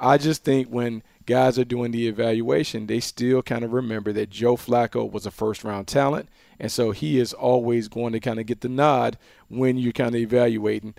I 0.00 0.18
just 0.18 0.42
think 0.42 0.68
when 0.68 1.02
guys 1.26 1.58
are 1.58 1.64
doing 1.64 1.92
the 1.92 2.08
evaluation, 2.08 2.86
they 2.86 3.00
still 3.00 3.42
kind 3.42 3.64
of 3.64 3.72
remember 3.72 4.12
that 4.12 4.30
Joe 4.30 4.56
Flacco 4.56 5.10
was 5.10 5.26
a 5.26 5.30
first 5.30 5.62
round 5.62 5.86
talent. 5.86 6.28
And 6.58 6.72
so 6.72 6.90
he 6.90 7.18
is 7.18 7.32
always 7.32 7.88
going 7.88 8.12
to 8.12 8.20
kind 8.20 8.40
of 8.40 8.46
get 8.46 8.60
the 8.60 8.68
nod 8.68 9.18
when 9.48 9.76
you're 9.76 9.92
kind 9.92 10.14
of 10.14 10.20
evaluating 10.20 10.94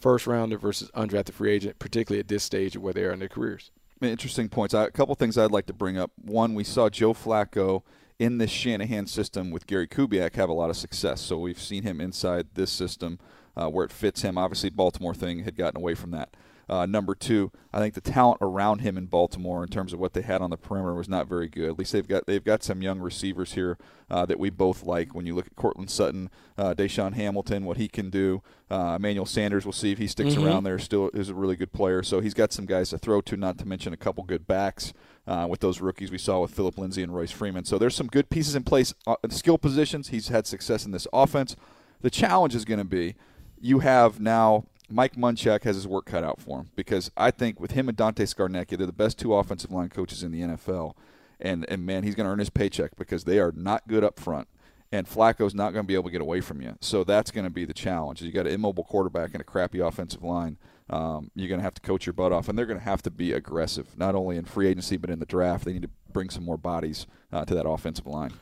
first 0.00 0.26
rounder 0.26 0.58
versus 0.58 0.90
undrafted 0.94 1.32
free 1.32 1.52
agent, 1.52 1.78
particularly 1.78 2.20
at 2.20 2.28
this 2.28 2.44
stage 2.44 2.76
of 2.76 2.82
where 2.82 2.92
they 2.92 3.04
are 3.04 3.12
in 3.12 3.18
their 3.18 3.28
careers. 3.28 3.70
Interesting 4.00 4.48
points. 4.48 4.74
I, 4.74 4.84
a 4.84 4.90
couple 4.90 5.14
things 5.14 5.36
I'd 5.36 5.50
like 5.50 5.66
to 5.66 5.72
bring 5.72 5.98
up. 5.98 6.12
One, 6.22 6.54
we 6.54 6.64
saw 6.64 6.88
Joe 6.88 7.14
Flacco 7.14 7.82
in 8.18 8.38
this 8.38 8.50
Shanahan 8.50 9.06
system 9.06 9.50
with 9.50 9.66
Gary 9.66 9.88
Kubiak 9.88 10.34
have 10.34 10.48
a 10.48 10.52
lot 10.52 10.70
of 10.70 10.76
success. 10.76 11.20
So 11.20 11.38
we've 11.38 11.60
seen 11.60 11.82
him 11.82 12.00
inside 12.00 12.48
this 12.54 12.70
system 12.70 13.18
uh, 13.56 13.68
where 13.68 13.84
it 13.84 13.92
fits 13.92 14.22
him. 14.22 14.38
Obviously, 14.38 14.70
Baltimore 14.70 15.14
thing 15.14 15.40
had 15.40 15.56
gotten 15.56 15.80
away 15.80 15.94
from 15.94 16.10
that. 16.12 16.36
Uh, 16.68 16.84
number 16.86 17.14
two, 17.14 17.50
I 17.72 17.78
think 17.78 17.94
the 17.94 18.00
talent 18.00 18.38
around 18.42 18.80
him 18.80 18.98
in 18.98 19.06
Baltimore 19.06 19.62
in 19.62 19.68
terms 19.70 19.92
of 19.92 19.98
what 19.98 20.12
they 20.12 20.20
had 20.22 20.42
on 20.42 20.50
the 20.50 20.56
perimeter 20.56 20.94
was 20.94 21.08
not 21.08 21.26
very 21.26 21.48
good. 21.48 21.70
At 21.70 21.78
least 21.78 21.92
they've 21.92 22.06
got 22.06 22.26
they've 22.26 22.44
got 22.44 22.62
some 22.62 22.82
young 22.82 22.98
receivers 23.00 23.54
here 23.54 23.78
uh, 24.10 24.26
that 24.26 24.38
we 24.38 24.50
both 24.50 24.82
like. 24.84 25.14
When 25.14 25.24
you 25.26 25.34
look 25.34 25.46
at 25.46 25.56
Courtland 25.56 25.90
Sutton, 25.90 26.28
uh, 26.58 26.74
DaeSean 26.74 27.14
Hamilton, 27.14 27.64
what 27.64 27.76
he 27.78 27.88
can 27.88 28.10
do. 28.10 28.42
Uh, 28.70 28.96
Emmanuel 28.98 29.24
Sanders, 29.24 29.64
we'll 29.64 29.72
see 29.72 29.92
if 29.92 29.98
he 29.98 30.06
sticks 30.06 30.34
Mhm. 30.34 30.44
around 30.44 30.64
there. 30.64 30.78
Still 30.78 31.08
is 31.14 31.30
a 31.30 31.34
really 31.34 31.56
good 31.56 31.72
player. 31.72 32.02
So 32.02 32.20
he's 32.20 32.34
got 32.34 32.52
some 32.52 32.66
guys 32.66 32.90
to 32.90 32.98
throw 32.98 33.20
to. 33.22 33.36
Not 33.36 33.56
to 33.58 33.66
mention 33.66 33.92
a 33.92 33.96
couple 33.96 34.24
good 34.24 34.46
backs. 34.46 34.92
Uh, 35.26 35.46
with 35.46 35.60
those 35.60 35.82
rookies 35.82 36.10
we 36.10 36.16
saw 36.16 36.40
with 36.40 36.50
Philip 36.50 36.78
Lindsay 36.78 37.02
and 37.02 37.14
Royce 37.14 37.30
Freeman. 37.30 37.66
So 37.66 37.76
there's 37.76 37.94
some 37.94 38.06
good 38.06 38.30
pieces 38.30 38.54
in 38.54 38.62
place, 38.62 38.94
uh, 39.06 39.16
skill 39.28 39.58
positions. 39.58 40.08
He's 40.08 40.28
had 40.28 40.46
success 40.46 40.86
in 40.86 40.90
this 40.90 41.06
offense. 41.12 41.54
The 42.00 42.08
challenge 42.08 42.54
is 42.54 42.64
going 42.64 42.78
to 42.78 42.84
be 42.86 43.14
you 43.60 43.80
have 43.80 44.20
now 44.20 44.64
Mike 44.90 45.16
Munchak 45.16 45.64
has 45.64 45.76
his 45.76 45.86
work 45.86 46.06
cut 46.06 46.24
out 46.24 46.40
for 46.40 46.60
him 46.60 46.70
because 46.74 47.10
I 47.16 47.30
think 47.30 47.60
with 47.60 47.72
him 47.72 47.88
and 47.88 47.96
Dante 47.96 48.24
Scarnecchia, 48.24 48.78
they're 48.78 48.86
the 48.86 48.92
best 48.92 49.18
two 49.18 49.34
offensive 49.34 49.70
line 49.70 49.88
coaches 49.88 50.22
in 50.22 50.32
the 50.32 50.40
NFL. 50.40 50.94
And 51.40 51.66
and 51.68 51.84
man, 51.84 52.02
he's 52.02 52.14
going 52.14 52.26
to 52.26 52.32
earn 52.32 52.38
his 52.38 52.50
paycheck 52.50 52.96
because 52.96 53.24
they 53.24 53.38
are 53.38 53.52
not 53.54 53.86
good 53.86 54.02
up 54.02 54.18
front. 54.18 54.48
And 54.90 55.06
Flacco's 55.06 55.54
not 55.54 55.72
going 55.72 55.84
to 55.84 55.86
be 55.86 55.94
able 55.94 56.04
to 56.04 56.10
get 56.10 56.22
away 56.22 56.40
from 56.40 56.62
you. 56.62 56.76
So 56.80 57.04
that's 57.04 57.30
going 57.30 57.44
to 57.44 57.50
be 57.50 57.66
the 57.66 57.74
challenge. 57.74 58.22
You 58.22 58.32
got 58.32 58.46
an 58.46 58.54
immobile 58.54 58.84
quarterback 58.84 59.32
and 59.34 59.40
a 59.42 59.44
crappy 59.44 59.80
offensive 59.80 60.22
line. 60.22 60.56
Um, 60.88 61.30
you're 61.34 61.48
going 61.48 61.60
to 61.60 61.64
have 61.64 61.74
to 61.74 61.82
coach 61.82 62.06
your 62.06 62.14
butt 62.14 62.32
off, 62.32 62.48
and 62.48 62.58
they're 62.58 62.64
going 62.64 62.78
to 62.78 62.84
have 62.84 63.02
to 63.02 63.10
be 63.10 63.32
aggressive, 63.32 63.98
not 63.98 64.14
only 64.14 64.38
in 64.38 64.46
free 64.46 64.66
agency 64.66 64.96
but 64.96 65.10
in 65.10 65.18
the 65.18 65.26
draft. 65.26 65.66
They 65.66 65.74
need 65.74 65.82
to 65.82 65.90
bring 66.10 66.30
some 66.30 66.44
more 66.44 66.56
bodies 66.56 67.06
uh, 67.30 67.44
to 67.44 67.54
that 67.54 67.68
offensive 67.68 68.06
line. 68.06 68.32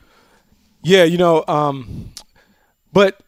Yeah, 0.81 1.03
you 1.03 1.17
know, 1.17 1.43
um, 1.49 2.13
but 2.93 3.19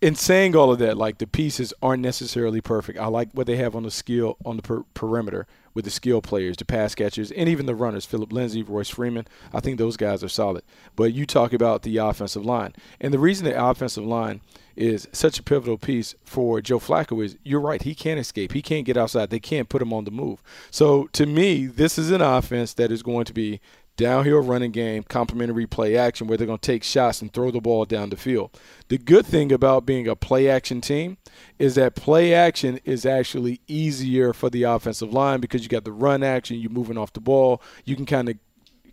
in 0.00 0.14
saying 0.14 0.56
all 0.56 0.72
of 0.72 0.78
that, 0.78 0.96
like 0.96 1.18
the 1.18 1.26
pieces 1.26 1.72
aren't 1.82 2.02
necessarily 2.02 2.60
perfect. 2.60 2.98
I 2.98 3.06
like 3.06 3.28
what 3.32 3.46
they 3.46 3.56
have 3.56 3.76
on 3.76 3.82
the 3.82 3.90
skill 3.90 4.36
on 4.44 4.56
the 4.56 4.62
per- 4.62 4.84
perimeter 4.94 5.46
with 5.74 5.84
the 5.84 5.90
skill 5.90 6.20
players, 6.20 6.56
the 6.56 6.64
pass 6.64 6.94
catchers, 6.94 7.30
and 7.30 7.48
even 7.48 7.66
the 7.66 7.74
runners. 7.74 8.04
Philip 8.04 8.32
Lindsay, 8.32 8.62
Royce 8.62 8.88
Freeman. 8.88 9.26
I 9.52 9.60
think 9.60 9.78
those 9.78 9.96
guys 9.96 10.24
are 10.24 10.28
solid. 10.28 10.62
But 10.96 11.12
you 11.12 11.26
talk 11.26 11.52
about 11.52 11.82
the 11.82 11.98
offensive 11.98 12.44
line, 12.44 12.74
and 13.00 13.12
the 13.12 13.18
reason 13.18 13.44
the 13.44 13.64
offensive 13.64 14.04
line 14.04 14.40
is 14.76 15.06
such 15.12 15.38
a 15.38 15.42
pivotal 15.42 15.76
piece 15.76 16.14
for 16.24 16.60
Joe 16.60 16.78
Flacco 16.78 17.22
is 17.24 17.36
you're 17.42 17.60
right. 17.60 17.82
He 17.82 17.94
can't 17.94 18.18
escape. 18.18 18.52
He 18.52 18.62
can't 18.62 18.86
get 18.86 18.96
outside. 18.96 19.30
They 19.30 19.40
can't 19.40 19.68
put 19.68 19.82
him 19.82 19.92
on 19.92 20.04
the 20.04 20.10
move. 20.10 20.42
So 20.70 21.08
to 21.12 21.26
me, 21.26 21.66
this 21.66 21.98
is 21.98 22.10
an 22.10 22.22
offense 22.22 22.74
that 22.74 22.90
is 22.90 23.02
going 23.02 23.26
to 23.26 23.34
be 23.34 23.60
downhill 24.00 24.40
running 24.40 24.70
game, 24.70 25.02
complementary 25.02 25.66
play 25.66 25.94
action 25.94 26.26
where 26.26 26.38
they're 26.38 26.46
going 26.46 26.58
to 26.58 26.66
take 26.66 26.82
shots 26.82 27.20
and 27.20 27.30
throw 27.34 27.50
the 27.50 27.60
ball 27.60 27.84
down 27.84 28.08
the 28.08 28.16
field. 28.16 28.58
The 28.88 28.96
good 28.96 29.26
thing 29.26 29.52
about 29.52 29.84
being 29.84 30.08
a 30.08 30.16
play 30.16 30.48
action 30.48 30.80
team 30.80 31.18
is 31.58 31.74
that 31.74 31.96
play 31.96 32.32
action 32.32 32.80
is 32.86 33.04
actually 33.04 33.60
easier 33.68 34.32
for 34.32 34.48
the 34.48 34.62
offensive 34.62 35.12
line 35.12 35.40
because 35.40 35.62
you 35.62 35.68
got 35.68 35.84
the 35.84 35.92
run 35.92 36.22
action, 36.22 36.58
you're 36.58 36.70
moving 36.70 36.96
off 36.96 37.12
the 37.12 37.20
ball, 37.20 37.60
you 37.84 37.94
can 37.94 38.06
kind 38.06 38.30
of 38.30 38.38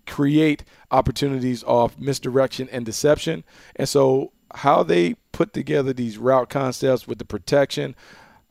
create 0.06 0.66
opportunities 0.92 1.64
off 1.64 1.98
misdirection 1.98 2.68
and 2.70 2.86
deception. 2.86 3.46
And 3.78 3.88
so 3.88 4.34
how 4.56 4.84
they 4.84 5.14
put 5.32 5.54
together 5.54 5.94
these 5.94 6.18
route 6.18 6.50
concepts 6.50 7.08
with 7.08 7.18
the 7.18 7.26
protection, 7.26 7.96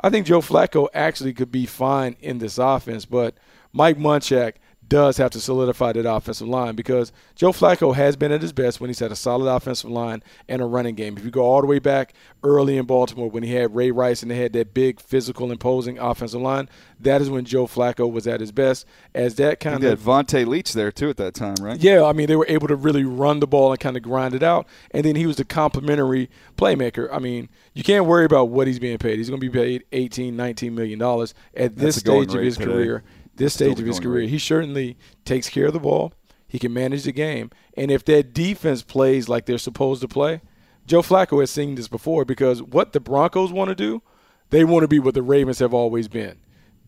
I 0.00 0.08
think 0.08 0.25
Joe 0.25 0.40
Flacco 0.40 0.88
actually 0.94 1.34
could 1.34 1.52
be 1.52 1.66
fine 1.66 2.16
in 2.20 2.38
this 2.38 2.56
offense, 2.56 3.04
but 3.04 3.34
Mike 3.75 3.98
Munchak– 3.98 4.54
does 4.88 5.16
have 5.16 5.30
to 5.32 5.40
solidify 5.40 5.92
that 5.92 6.08
offensive 6.10 6.48
line 6.48 6.74
because 6.74 7.12
Joe 7.34 7.52
Flacco 7.52 7.94
has 7.94 8.16
been 8.16 8.32
at 8.32 8.42
his 8.42 8.52
best 8.52 8.80
when 8.80 8.88
he's 8.88 8.98
had 8.98 9.12
a 9.12 9.16
solid 9.16 9.50
offensive 9.50 9.90
line 9.90 10.22
and 10.48 10.62
a 10.62 10.64
running 10.64 10.94
game. 10.94 11.16
If 11.16 11.24
you 11.24 11.30
go 11.30 11.42
all 11.42 11.60
the 11.60 11.66
way 11.66 11.78
back 11.78 12.14
early 12.42 12.76
in 12.76 12.86
Baltimore 12.86 13.28
when 13.28 13.42
he 13.42 13.54
had 13.54 13.74
Ray 13.74 13.90
Rice 13.90 14.22
and 14.22 14.30
they 14.30 14.36
had 14.36 14.52
that 14.52 14.74
big, 14.74 15.00
physical, 15.00 15.50
imposing 15.50 15.98
offensive 15.98 16.40
line, 16.40 16.68
that 17.00 17.20
is 17.20 17.30
when 17.30 17.44
Joe 17.44 17.66
Flacco 17.66 18.10
was 18.10 18.26
at 18.26 18.40
his 18.40 18.52
best. 18.52 18.86
As 19.14 19.34
that 19.36 19.60
kind 19.60 19.82
of 19.84 19.98
Vonta 20.00 20.46
Leach 20.46 20.72
there 20.72 20.92
too 20.92 21.10
at 21.10 21.16
that 21.16 21.34
time, 21.34 21.56
right? 21.60 21.78
Yeah, 21.78 22.04
I 22.04 22.12
mean 22.12 22.26
they 22.26 22.36
were 22.36 22.46
able 22.48 22.68
to 22.68 22.76
really 22.76 23.04
run 23.04 23.40
the 23.40 23.46
ball 23.46 23.72
and 23.72 23.80
kind 23.80 23.96
of 23.96 24.02
grind 24.02 24.34
it 24.34 24.42
out, 24.42 24.66
and 24.92 25.04
then 25.04 25.16
he 25.16 25.26
was 25.26 25.36
the 25.36 25.44
complementary 25.44 26.30
playmaker. 26.56 27.08
I 27.12 27.18
mean, 27.18 27.48
you 27.74 27.82
can't 27.82 28.06
worry 28.06 28.24
about 28.24 28.48
what 28.50 28.66
he's 28.66 28.78
being 28.78 28.98
paid. 28.98 29.18
He's 29.18 29.28
going 29.28 29.40
to 29.40 29.50
be 29.50 29.52
paid 29.52 29.84
18, 29.92 30.36
19 30.36 30.74
million 30.74 30.98
dollars 30.98 31.34
at 31.56 31.76
this 31.76 31.96
stage 31.96 32.34
of 32.34 32.42
his 32.42 32.56
today. 32.56 32.72
career 32.72 33.04
this 33.36 33.54
stage 33.54 33.78
of 33.80 33.86
his 33.86 34.00
career. 34.00 34.28
He 34.28 34.38
certainly 34.38 34.96
takes 35.24 35.48
care 35.48 35.66
of 35.66 35.72
the 35.72 35.80
ball. 35.80 36.12
He 36.48 36.58
can 36.58 36.72
manage 36.72 37.04
the 37.04 37.12
game. 37.12 37.50
And 37.76 37.90
if 37.90 38.04
that 38.06 38.32
defense 38.32 38.82
plays 38.82 39.28
like 39.28 39.46
they're 39.46 39.58
supposed 39.58 40.00
to 40.02 40.08
play, 40.08 40.40
Joe 40.86 41.02
Flacco 41.02 41.40
has 41.40 41.50
seen 41.50 41.74
this 41.74 41.88
before 41.88 42.24
because 42.24 42.62
what 42.62 42.92
the 42.92 43.00
Broncos 43.00 43.52
want 43.52 43.68
to 43.68 43.74
do, 43.74 44.02
they 44.50 44.64
want 44.64 44.84
to 44.84 44.88
be 44.88 44.98
what 44.98 45.14
the 45.14 45.22
Ravens 45.22 45.58
have 45.58 45.74
always 45.74 46.08
been 46.08 46.38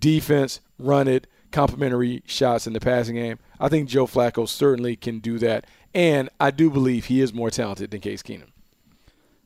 defense, 0.00 0.60
run 0.78 1.08
it, 1.08 1.26
complementary 1.50 2.22
shots 2.24 2.66
in 2.66 2.72
the 2.72 2.80
passing 2.80 3.16
game. 3.16 3.38
I 3.58 3.68
think 3.68 3.88
Joe 3.88 4.06
Flacco 4.06 4.48
certainly 4.48 4.94
can 4.96 5.18
do 5.18 5.38
that. 5.40 5.66
And 5.92 6.28
I 6.38 6.50
do 6.50 6.70
believe 6.70 7.06
he 7.06 7.20
is 7.20 7.32
more 7.32 7.50
talented 7.50 7.90
than 7.90 8.00
Case 8.00 8.22
Keenum. 8.22 8.50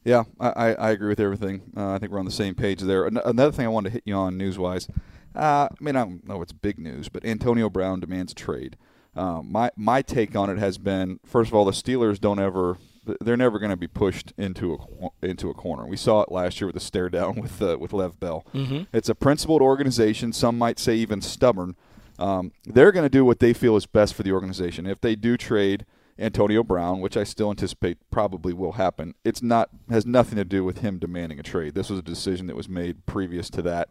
Yeah, 0.05 0.25
I, 0.41 0.75
I 0.75 0.91
agree 0.91 1.09
with 1.09 1.21
everything. 1.21 1.63
Uh, 1.77 1.93
I 1.93 1.99
think 1.99 2.11
we're 2.11 2.19
on 2.19 2.25
the 2.25 2.33
same 2.33 2.55
page 2.57 2.81
there. 2.81 3.07
Another 3.07 3.53
thing 3.53 3.65
I 3.65 3.69
wanted 3.69 3.91
to 3.91 3.93
hit 3.95 4.03
you 4.05 4.15
on 4.15 4.37
news 4.37 4.59
wise 4.59 4.89
uh, 5.35 5.69
I 5.71 5.85
mean, 5.85 5.97
I 5.97 6.05
don't 6.05 6.27
know 6.27 6.43
it's 6.43 6.53
big 6.53 6.79
news, 6.79 7.09
but 7.09 7.25
Antonio 7.25 7.69
Brown 7.69 8.01
demands 8.01 8.33
a 8.33 8.35
trade. 8.35 8.77
Um, 9.15 9.53
my 9.53 9.71
my 9.77 10.03
take 10.03 10.35
on 10.35 10.49
it 10.49 10.59
has 10.59 10.79
been 10.79 11.21
first 11.25 11.51
of 11.51 11.55
all, 11.55 11.65
the 11.65 11.73
Steelers 11.73 12.21
don't 12.21 12.39
ever 12.39 12.79
they're 13.21 13.37
never 13.37 13.59
going 13.59 13.71
to 13.71 13.77
be 13.77 13.89
pushed 13.89 14.33
into 14.39 14.75
a 14.75 15.27
into 15.27 15.51
a 15.51 15.55
corner. 15.55 15.87
We 15.87 15.97
saw 15.97 16.23
it 16.23 16.31
last 16.31 16.61
year 16.61 16.69
with 16.69 16.75
the 16.75 16.81
stare 16.81 17.09
down 17.09 17.35
with 17.41 17.61
uh, 17.61 17.77
with 17.79 17.93
Lev 17.93 18.19
Bell. 18.21 18.47
Mm-hmm. 18.55 18.83
It's 18.93 19.09
a 19.09 19.15
principled 19.15 19.63
organization. 19.63 20.33
Some 20.33 20.59
might 20.59 20.79
say 20.79 20.95
even 20.97 21.21
stubborn. 21.21 21.77
Um, 22.19 22.53
they're 22.65 22.93
going 22.93 23.05
to 23.05 23.11
do 23.11 23.25
what 23.25 23.41
they 23.41 23.53
feel 23.53 23.77
is 23.77 23.87
best 23.87 24.15
for 24.15 24.23
the 24.23 24.33
organization. 24.33 24.87
If 24.87 25.01
they 25.01 25.17
do 25.17 25.37
trade 25.37 25.87
Antonio 26.19 26.63
Brown, 26.63 27.01
which 27.01 27.17
I 27.17 27.25
still 27.25 27.51
anticipate 27.51 27.99
probably 28.11 28.53
will 28.53 28.73
happen, 28.73 29.15
it's 29.25 29.43
not 29.43 29.71
has 29.91 30.07
nothing 30.07 30.37
to 30.37 30.45
do 30.45 30.63
with 30.63 30.79
him 30.79 30.99
demanding 30.99 31.41
a 31.41 31.43
trade. 31.43 31.75
This 31.75 31.91
was 31.91 31.99
a 31.99 32.03
decision 32.03 32.47
that 32.47 32.57
was 32.57 32.69
made 32.69 33.07
previous 33.07 33.51
to 33.51 33.63
that 33.63 33.89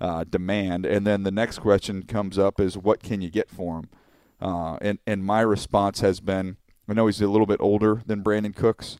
uh, 0.00 0.24
demand. 0.24 0.86
And 0.86 1.06
then 1.06 1.22
the 1.22 1.30
next 1.30 1.58
question 1.60 2.02
comes 2.02 2.38
up 2.38 2.60
is 2.60 2.76
what 2.76 3.02
can 3.02 3.20
you 3.20 3.30
get 3.30 3.50
for 3.50 3.78
him? 3.78 3.88
Uh, 4.40 4.76
and 4.80 4.98
and 5.06 5.24
my 5.24 5.40
response 5.40 6.00
has 6.00 6.18
been 6.20 6.56
I 6.88 6.94
know 6.94 7.06
he's 7.06 7.20
a 7.20 7.28
little 7.28 7.46
bit 7.46 7.60
older 7.60 8.02
than 8.06 8.22
Brandin 8.22 8.54
Cooks. 8.54 8.98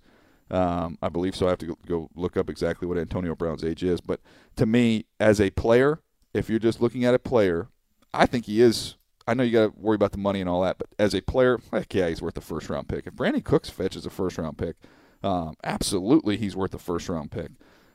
Um, 0.51 0.99
I 1.03 1.09
believe 1.09 1.35
so. 1.35 1.47
I 1.47 1.51
have 1.51 1.59
to 1.59 1.77
go, 1.87 2.11
look 2.15 2.37
up 2.37 2.51
exactly 2.51 2.87
what 2.87 2.99
Antonio 2.99 3.35
Brown's 3.35 3.65
age 3.65 3.83
is. 3.83 4.01
But 4.01 4.21
to 4.57 4.67
me, 4.67 5.07
as 5.19 5.41
a 5.41 5.51
player, 5.51 6.01
if 6.35 6.49
you're 6.51 6.59
just 6.59 6.81
looking 6.81 7.05
at 7.05 7.15
a 7.15 7.19
player, 7.19 7.69
I 8.13 8.27
think 8.27 8.47
he 8.47 8.61
is. 8.61 8.97
I 9.27 9.35
know 9.35 9.45
you 9.45 9.53
got 9.53 9.75
to 9.75 9.81
worry 9.81 9.95
about 9.95 10.13
the 10.13 10.19
money 10.19 10.41
and 10.41 10.51
all 10.51 10.63
that, 10.63 10.79
but 10.79 10.89
as 10.99 11.15
a 11.15 11.21
player, 11.21 11.59
heck 11.73 11.95
yeah, 11.95 12.09
he's 12.09 12.21
worth 12.21 12.37
a 12.37 12.41
first 12.41 12.69
round 12.69 12.89
pick. 12.89 13.07
If 13.07 13.15
Brandin 13.15 13.45
Cooks 13.45 13.71
fetches 13.71 14.05
a 14.05 14.11
first 14.11 14.37
round 14.37 14.59
pick, 14.59 14.77
um, 15.23 15.55
absolutely 15.65 16.37
he's 16.37 16.57
worth 16.57 16.75
a 16.75 16.79
first 16.79 17.09
round 17.09 17.31
pick. 17.31 17.53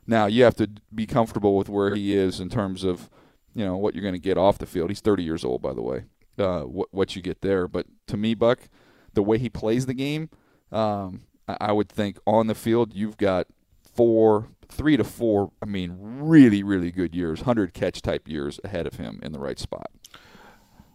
Now 0.08 0.26
you 0.26 0.44
have 0.46 0.56
to 0.56 0.70
be 0.94 1.06
comfortable 1.06 1.58
with 1.58 1.70
where 1.70 1.94
he 1.94 2.16
is 2.16 2.40
in 2.40 2.50
terms 2.50 2.84
of, 2.84 3.10
you 3.54 3.66
know, 3.66 3.78
what 3.78 3.94
you're 3.94 4.02
going 4.02 4.14
to 4.14 4.20
get 4.20 4.38
off 4.38 4.58
the 4.58 4.66
field. 4.66 4.90
He's 4.90 5.02
30 5.02 5.24
years 5.24 5.44
old, 5.44 5.62
by 5.62 5.74
the 5.74 5.82
way. 5.82 6.06
Uh, 6.40 6.62
what 6.62 6.88
what 6.92 7.16
you 7.16 7.22
get 7.22 7.42
there, 7.42 7.68
but 7.68 7.88
to 8.06 8.16
me, 8.16 8.36
Buck, 8.36 8.70
the 9.14 9.24
way 9.24 9.40
he 9.40 9.50
plays 9.50 9.88
the 9.88 9.96
game, 9.96 10.30
um, 10.72 11.24
I, 11.48 11.58
I 11.60 11.72
would 11.72 11.90
think 11.90 12.20
on 12.28 12.46
the 12.46 12.54
field 12.54 12.94
you've 12.94 13.18
got 13.18 13.48
four, 13.96 14.50
three 14.70 14.96
to 14.98 15.04
four. 15.04 15.52
I 15.64 15.66
mean, 15.66 15.98
really, 16.00 16.62
really 16.62 16.92
good 16.92 17.16
years, 17.16 17.42
hundred 17.42 17.74
catch 17.74 18.04
type 18.04 18.28
years 18.28 18.60
ahead 18.64 18.86
of 18.86 18.96
him 18.98 19.20
in 19.24 19.32
the 19.32 19.40
right 19.40 19.58
spot. 19.58 19.90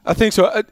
I 0.04 0.14
think 0.14 0.32
so. 0.32 0.46
I, 0.46 0.62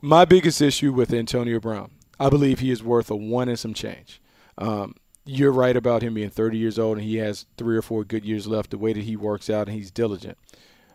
my 0.00 0.24
biggest 0.24 0.60
issue 0.60 0.92
with 0.92 1.12
Antonio 1.12 1.60
Brown, 1.60 1.92
I 2.18 2.28
believe 2.28 2.58
he 2.58 2.70
is 2.70 2.82
worth 2.82 3.10
a 3.10 3.16
one 3.16 3.48
and 3.48 3.58
some 3.58 3.74
change. 3.74 4.20
Um, 4.58 4.96
you're 5.26 5.52
right 5.52 5.76
about 5.76 6.02
him 6.02 6.14
being 6.14 6.30
30 6.30 6.56
years 6.56 6.78
old 6.78 6.98
and 6.98 7.06
he 7.06 7.16
has 7.16 7.46
three 7.56 7.76
or 7.76 7.82
four 7.82 8.04
good 8.04 8.24
years 8.24 8.46
left. 8.46 8.70
The 8.70 8.78
way 8.78 8.92
that 8.92 9.02
he 9.02 9.16
works 9.16 9.50
out 9.50 9.68
and 9.68 9.76
he's 9.76 9.90
diligent. 9.90 10.38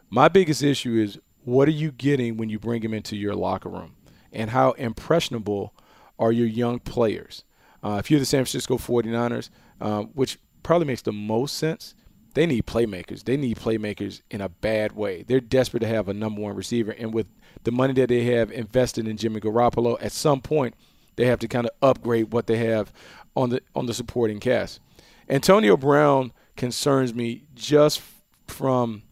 My 0.09 0.27
biggest 0.27 0.63
issue 0.63 0.95
is 0.95 1.19
what 1.43 1.67
are 1.67 1.71
you 1.71 1.91
getting 1.91 2.37
when 2.37 2.49
you 2.49 2.59
bring 2.59 2.81
him 2.81 2.93
into 2.93 3.15
your 3.15 3.35
locker 3.35 3.69
room, 3.69 3.95
and 4.31 4.51
how 4.51 4.71
impressionable 4.73 5.73
are 6.19 6.31
your 6.31 6.47
young 6.47 6.79
players? 6.79 7.43
Uh, 7.83 7.97
if 7.99 8.11
you're 8.11 8.19
the 8.19 8.25
San 8.25 8.39
Francisco 8.39 8.77
49ers, 8.77 9.49
uh, 9.79 10.03
which 10.03 10.37
probably 10.63 10.85
makes 10.85 11.01
the 11.01 11.11
most 11.11 11.57
sense, 11.57 11.95
they 12.33 12.45
need 12.45 12.65
playmakers. 12.65 13.23
They 13.23 13.37
need 13.37 13.57
playmakers 13.57 14.21
in 14.29 14.39
a 14.39 14.49
bad 14.49 14.93
way. 14.93 15.23
They're 15.23 15.41
desperate 15.41 15.79
to 15.81 15.87
have 15.87 16.07
a 16.07 16.13
number 16.13 16.41
one 16.41 16.55
receiver, 16.55 16.91
and 16.91 17.13
with 17.13 17.27
the 17.63 17.71
money 17.71 17.93
that 17.93 18.09
they 18.09 18.23
have 18.25 18.51
invested 18.51 19.07
in 19.07 19.17
Jimmy 19.17 19.39
Garoppolo, 19.39 19.97
at 20.01 20.11
some 20.11 20.41
point 20.41 20.75
they 21.15 21.25
have 21.25 21.39
to 21.39 21.47
kind 21.47 21.65
of 21.65 21.71
upgrade 21.81 22.31
what 22.31 22.47
they 22.47 22.57
have 22.57 22.91
on 23.35 23.49
the 23.49 23.61
on 23.75 23.85
the 23.85 23.93
supporting 23.93 24.39
cast. 24.39 24.79
Antonio 25.29 25.77
Brown 25.77 26.33
concerns 26.55 27.13
me 27.13 27.43
just 27.55 28.01
from 28.47 29.03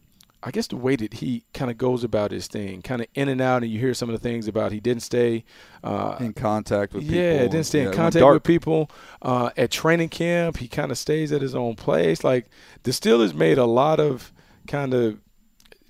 I 0.42 0.50
guess 0.50 0.68
the 0.68 0.76
way 0.76 0.96
that 0.96 1.14
he 1.14 1.44
kind 1.52 1.70
of 1.70 1.76
goes 1.76 2.02
about 2.02 2.30
his 2.30 2.46
thing, 2.46 2.80
kind 2.80 3.02
of 3.02 3.08
in 3.14 3.28
and 3.28 3.42
out, 3.42 3.62
and 3.62 3.70
you 3.70 3.78
hear 3.78 3.92
some 3.92 4.08
of 4.08 4.14
the 4.14 4.26
things 4.26 4.48
about 4.48 4.72
he 4.72 4.80
didn't 4.80 5.02
stay 5.02 5.44
uh, 5.84 6.16
in 6.18 6.32
contact 6.32 6.94
with 6.94 7.02
people. 7.02 7.16
yeah, 7.16 7.42
didn't 7.42 7.64
stay 7.64 7.82
in 7.82 7.92
contact 7.92 8.24
with 8.24 8.42
people 8.42 8.90
uh, 9.20 9.50
at 9.58 9.70
training 9.70 10.08
camp. 10.08 10.56
He 10.56 10.66
kind 10.66 10.90
of 10.90 10.96
stays 10.96 11.30
at 11.30 11.42
his 11.42 11.54
own 11.54 11.76
place. 11.76 12.24
Like 12.24 12.46
the 12.84 12.90
Steelers 12.90 13.34
made 13.34 13.58
a 13.58 13.66
lot 13.66 14.00
of 14.00 14.32
kind 14.66 14.94
of 14.94 15.20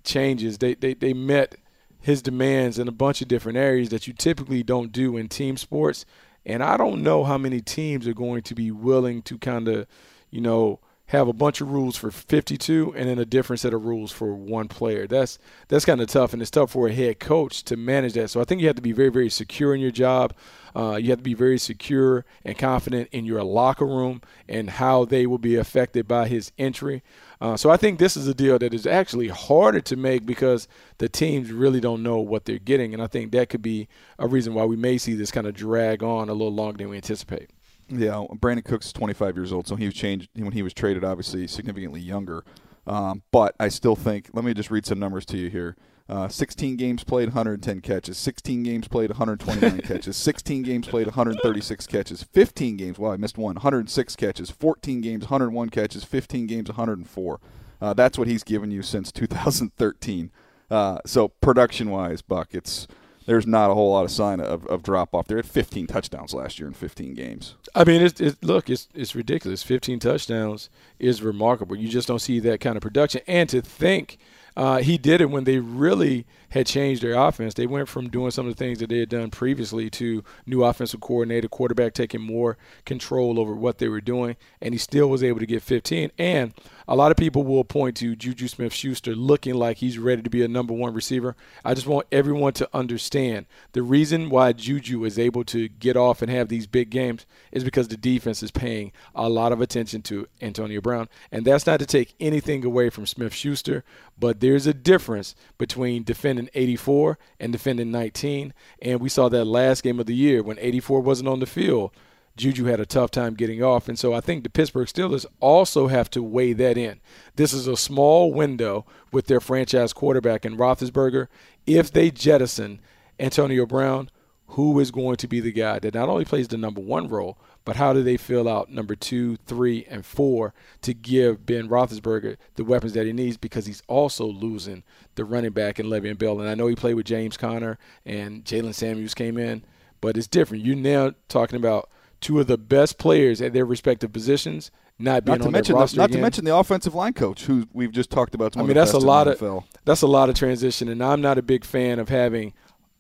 changes. 0.03 0.59
They 0.59 0.75
they 0.75 0.95
they 0.95 1.13
met 1.13 1.55
his 2.01 2.23
demands 2.23 2.79
in 2.79 2.89
a 2.89 2.93
bunch 2.93 3.21
of 3.21 3.29
different 3.29 3.59
areas 3.59 3.91
that 3.91 4.07
you 4.07 4.13
typically 4.13 4.63
don't 4.63 4.93
do 4.93 5.17
in 5.17 5.29
team 5.29 5.57
sports. 5.57 6.05
And 6.47 6.63
I 6.63 6.77
don't 6.77 7.03
know 7.03 7.25
how 7.25 7.37
many 7.37 7.61
teams 7.61 8.09
are 8.09 8.15
going 8.15 8.43
to 8.43 8.55
be 8.55 8.71
willing 8.71 9.23
to 9.23 9.37
kind 9.37 9.69
of, 9.69 9.87
you 10.31 10.41
know, 10.41 10.81
have 11.11 11.27
a 11.27 11.33
bunch 11.33 11.61
of 11.61 11.69
rules 11.73 11.97
for 11.97 12.13
52 12.13 12.95
and 12.97 13.09
then 13.09 13.19
a 13.19 13.25
different 13.25 13.59
set 13.59 13.75
of 13.75 13.85
rules 13.85 14.13
for 14.13 14.33
one 14.33 14.69
player. 14.69 15.09
That's 15.09 15.39
that's 15.67 15.85
kind 15.85 16.01
of 16.01 16.07
tough, 16.07 16.33
and 16.33 16.41
it's 16.41 16.53
tough 16.53 16.71
for 16.71 16.87
a 16.87 16.93
head 16.93 17.19
coach 17.19 17.65
to 17.65 17.77
manage 17.77 18.13
that. 18.13 18.31
So 18.31 18.41
I 18.41 18.45
think 18.45 18.61
you 18.61 18.69
have 18.69 18.77
to 18.77 18.83
be 18.83 18.93
very, 18.93 19.09
very 19.09 19.29
secure 19.29 19.75
in 19.75 19.81
your 19.81 19.91
job. 19.91 20.35
Uh, 20.75 21.01
you 21.03 21.11
have 21.11 21.19
to 21.19 21.25
be 21.25 21.35
very 21.35 21.59
secure 21.59 22.25
and 22.45 22.57
confident 22.57 23.09
in 23.11 23.25
your 23.25 23.43
locker 23.43 23.87
room 23.87 24.23
and 24.49 24.71
how 24.71 25.05
they 25.05 25.27
will 25.27 25.39
be 25.39 25.57
affected 25.57 26.07
by 26.07 26.29
his 26.29 26.53
entry. 26.59 27.03
Uh, 27.41 27.57
so 27.57 27.71
I 27.71 27.79
think 27.79 27.99
this 27.99 28.17
is 28.17 28.29
a 28.29 28.35
deal 28.35 28.59
that 28.59 28.75
is 28.75 28.87
actually 28.87 29.29
harder 29.29 29.81
to 29.81 29.97
make 29.97 30.27
because 30.27 30.69
the 30.99 31.09
teams 31.09 31.51
really 31.51 31.81
don't 31.81 32.03
know 32.03 32.19
what 32.19 32.45
they're 32.45 32.59
getting, 32.59 32.93
and 32.93 33.03
I 33.03 33.07
think 33.07 33.33
that 33.33 33.49
could 33.49 33.63
be 33.63 33.89
a 34.19 34.27
reason 34.27 34.53
why 34.53 34.65
we 34.65 34.77
may 34.77 34.99
see 34.99 35.15
this 35.15 35.31
kind 35.31 35.47
of 35.47 35.55
drag 35.55 36.03
on 36.03 36.29
a 36.29 36.33
little 36.33 36.53
longer 36.53 36.79
than 36.79 36.91
we 36.91 36.97
anticipate. 36.97 37.51
Yeah, 37.89 38.25
Brandin 38.35 38.65
Cooks 38.65 38.93
25 38.93 39.37
years 39.37 39.53
old, 39.53 39.67
so 39.67 39.75
he 39.75 39.87
was 39.87 39.95
changed 39.95 40.29
when 40.35 40.53
he 40.53 40.63
was 40.63 40.75
traded. 40.75 41.03
Obviously, 41.03 41.47
significantly 41.47 42.01
younger. 42.01 42.45
Um, 42.87 43.23
but 43.33 43.55
I 43.59 43.69
still 43.69 43.97
think. 43.97 44.31
Let 44.33 44.45
me 44.45 44.55
just 44.55 44.71
read 44.71 44.87
some 44.87 44.99
numbers 44.99 45.25
to 45.27 45.39
you 45.39 45.51
here. 45.51 45.77
Uh, 46.11 46.27
16 46.27 46.75
games 46.75 47.05
played, 47.05 47.29
110 47.29 47.81
catches. 47.83 48.19
16 48.19 48.65
games 48.65 48.89
played, 48.89 49.11
129 49.11 49.81
catches. 49.85 50.17
16 50.17 50.65
games 50.65 50.89
played, 50.89 51.07
136 51.07 51.87
catches. 51.87 52.25
15 52.25 52.77
games, 52.77 52.99
well, 52.99 53.13
I 53.13 53.17
missed 53.17 53.39
one, 53.39 53.55
106 53.55 54.17
catches. 54.17 54.51
14 54.51 55.01
games, 55.03 55.23
101 55.23 55.71
catches. 55.71 56.03
15 56.03 56.49
games, 56.49 56.69
104. 56.69 57.41
Uh, 57.81 57.95
that's 57.95 58.19
what 58.19 58.27
he's 58.27 58.43
given 58.43 58.73
you 58.73 58.83
since 58.83 59.13
2013. 59.13 60.33
Uh, 60.69 60.99
so 61.07 61.29
production-wise, 61.29 62.23
Buck, 62.23 62.49
it's 62.55 62.89
there's 63.27 63.47
not 63.47 63.71
a 63.71 63.75
whole 63.75 63.93
lot 63.93 64.05
of 64.05 64.11
sign 64.11 64.41
of, 64.41 64.67
of 64.67 64.83
drop 64.83 65.15
off. 65.15 65.29
They 65.29 65.37
had 65.37 65.47
15 65.47 65.87
touchdowns 65.87 66.35
last 66.35 66.59
year 66.59 66.67
in 66.67 66.75
15 66.75 67.15
games. 67.15 67.55
I 67.73 67.85
mean, 67.85 68.03
it's, 68.03 68.21
it's, 68.21 68.43
look, 68.43 68.69
it's 68.69 68.89
it's 68.95 69.15
ridiculous. 69.15 69.63
15 69.63 70.01
touchdowns 70.01 70.71
is 70.99 71.23
remarkable. 71.23 71.77
You 71.77 71.89
just 71.89 72.09
don't 72.09 72.19
see 72.19 72.41
that 72.41 72.59
kind 72.59 72.75
of 72.75 72.83
production. 72.83 73.21
And 73.29 73.49
to 73.51 73.63
think– 73.63 74.19
uh, 74.57 74.79
he 74.79 74.99
did 74.99 75.21
it 75.21 75.31
when 75.31 75.45
they 75.45 75.59
really 75.59 76.27
had 76.51 76.67
changed 76.67 77.03
their 77.03 77.15
offense. 77.15 77.55
They 77.55 77.67
went 77.67 77.89
from 77.89 78.09
doing 78.09 78.31
some 78.31 78.47
of 78.47 78.57
the 78.57 78.59
things 78.59 78.81
that 78.81 78.89
they 78.89 78.99
had 78.99 79.09
done 79.09 79.31
previously 79.31 79.89
to 79.91 80.25
new 80.47 80.65
offensive 80.65 81.01
coordinator, 81.01 81.49
quarterback 81.49 81.95
taking 81.95 82.21
more 82.21 82.59
control 82.85 83.39
over 83.39 83.55
what 83.55 83.79
they 83.79 83.89
were 83.89 84.01
doing, 84.01 84.37
and 84.61 84.75
he 84.75 84.79
still 84.79 85.09
was 85.09 85.23
able 85.23 85.41
to 85.41 85.47
get 85.47 85.63
15. 85.63 86.11
And 86.19 86.53
a 86.91 86.97
lot 86.97 87.13
of 87.13 87.17
people 87.17 87.45
will 87.45 87.63
point 87.63 87.97
to 87.99 88.17
Juju 88.17 88.49
Smith 88.49 88.75
Schuster 88.75 89.15
looking 89.15 89.55
like 89.55 89.77
he's 89.77 89.97
ready 89.97 90.23
to 90.23 90.29
be 90.29 90.43
a 90.43 90.49
number 90.49 90.75
one 90.75 90.93
receiver. 90.93 91.37
I 91.65 91.73
just 91.73 91.87
want 91.87 92.09
everyone 92.11 92.53
to 92.55 92.69
understand 92.75 93.47
the 93.73 93.83
reason 93.83 94.29
why 94.29 94.53
Juju 94.53 95.05
is 95.05 95.17
able 95.17 95.45
to 95.45 95.69
get 95.69 95.97
off 95.97 96.21
and 96.21 96.29
have 96.29 96.49
these 96.49 96.67
big 96.67 96.91
games 96.91 97.27
is 97.53 97.63
because 97.63 97.87
the 97.87 97.97
defense 97.97 98.43
is 98.43 98.51
paying 98.51 98.91
a 99.15 99.29
lot 99.29 99.53
of 99.53 99.61
attention 99.61 100.03
to 100.03 100.27
Antonio 100.43 100.81
Brown. 100.81 101.09
And 101.31 101.45
that's 101.45 101.65
not 101.65 101.79
to 101.79 101.87
take 101.87 102.17
anything 102.19 102.65
away 102.65 102.91
from 102.91 103.07
Smith 103.07 103.35
Schuster, 103.35 103.85
but 104.19 104.41
there's 104.41 104.67
a 104.67 104.75
difference 104.75 105.37
between 105.59 106.03
defending 106.03 106.51
84 106.55 107.21
and 107.39 107.53
defending 107.53 107.93
19. 107.93 108.53
And 108.83 109.01
we 109.01 109.09
saw 109.09 109.29
that 109.29 109.45
last 109.45 109.85
game 109.85 110.01
of 110.01 110.07
the 110.07 110.17
year 110.17 110.43
when 110.43 110.59
84 110.59 111.03
wasn't 111.03 111.29
on 111.29 111.39
the 111.39 111.47
field. 111.47 111.93
Juju 112.41 112.65
had 112.65 112.81
a 112.81 112.87
tough 112.87 113.11
time 113.11 113.35
getting 113.35 113.63
off. 113.63 113.89
And 113.89 113.99
so 113.99 114.13
I 114.13 114.21
think 114.21 114.43
the 114.43 114.51
Pittsburgh 114.51 114.89
Steelers 114.89 115.27
also 115.41 115.87
have 115.89 116.11
to 116.11 116.23
weigh 116.23 116.53
that 116.55 116.79
in. 116.79 117.01
This 117.37 117.53
is 117.53 117.67
a 117.67 117.77
small 117.77 118.33
window 118.33 118.87
with 119.13 119.27
their 119.27 119.41
franchise 119.41 119.93
quarterback 119.93 120.45
in 120.45 120.57
Roethlisberger. 120.57 121.29
If 121.67 121.93
they 121.93 122.11
jettison 122.11 122.81
Antonio 123.19 123.67
Brown, 123.67 124.11
who 124.49 124.81
is 124.81 124.91
going 124.91 125.17
to 125.17 125.29
be 125.29 125.39
the 125.39 125.53
guy 125.53 125.79
that 125.79 125.95
not 125.95 126.09
only 126.09 126.25
plays 126.25 126.49
the 126.49 126.57
number 126.57 126.81
one 126.81 127.07
role, 127.09 127.39
but 127.65 127.77
how 127.77 127.93
do 127.93 128.03
they 128.03 128.17
fill 128.17 128.49
out 128.49 128.71
number 128.71 128.97
two, 128.97 129.37
three, 129.47 129.85
and 129.89 130.05
four 130.05 130.55
to 130.83 130.95
give 130.95 131.47
Ben 131.47 131.69
Roethlisberger 131.69 132.37
the 132.57 132.65
weapons 132.65 132.95
that 132.95 133.07
he 133.07 133.13
needs 133.13 133.37
because 133.37 133.67
he's 133.67 133.83
also 133.87 134.25
losing 134.25 134.83
the 135.15 135.25
running 135.25 135.53
back 135.53 135.79
in 135.79 135.87
Le'Veon 135.87 136.19
Bell. 136.19 136.41
And 136.41 136.49
I 136.49 136.55
know 136.55 136.67
he 136.67 136.75
played 136.75 136.95
with 136.95 137.07
James 137.07 137.37
Conner 137.37 137.79
and 138.05 138.45
Jaylen 138.45 138.75
Samuels 138.75 139.15
came 139.15 139.37
in, 139.37 139.63
but 140.01 140.17
it's 140.17 140.27
different. 140.27 140.65
You're 140.65 140.77
now 140.77 141.13
talking 141.29 141.57
about 141.57 141.91
two 142.21 142.41
of 142.41 142.47
the 142.47 142.59
best 142.59 142.99
players 142.99 143.41
at 143.41 143.53
their 143.53 143.65
respective 143.65 144.13
positions 144.13 144.71
not 145.01 145.25
being 145.25 145.39
not 145.39 145.43
to 145.43 145.47
on 145.47 145.53
mention 145.53 145.75
roster 145.75 145.97
the, 145.97 146.03
not 146.03 146.11
again. 146.11 146.19
to 146.19 146.23
mention 146.23 146.45
the 146.45 146.55
offensive 146.55 146.95
line 146.95 147.13
coach 147.13 147.45
who 147.45 147.67
we've 147.73 147.93
just 147.93 148.11
talked 148.11 148.35
about. 148.35 148.57
I 148.57 148.63
mean, 148.63 148.75
that's 148.75 148.93
a 148.93 148.99
lot 148.99 149.27
of 149.29 149.65
that's 149.85 150.03
a 150.03 150.07
lot 150.07 150.29
of 150.29 150.35
transition, 150.35 150.89
and 150.89 151.03
I'm 151.03 151.21
not 151.21 151.39
a 151.39 151.43
big 151.43 151.65
fan 151.65 151.99
of 151.99 152.09
having 152.09 152.53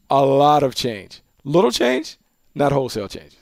a 0.08 0.24
lot 0.24 0.62
of 0.62 0.74
change. 0.74 1.22
Little 1.44 1.70
change, 1.70 2.18
not 2.54 2.73
wholesale 2.73 3.08
changes. 3.08 3.36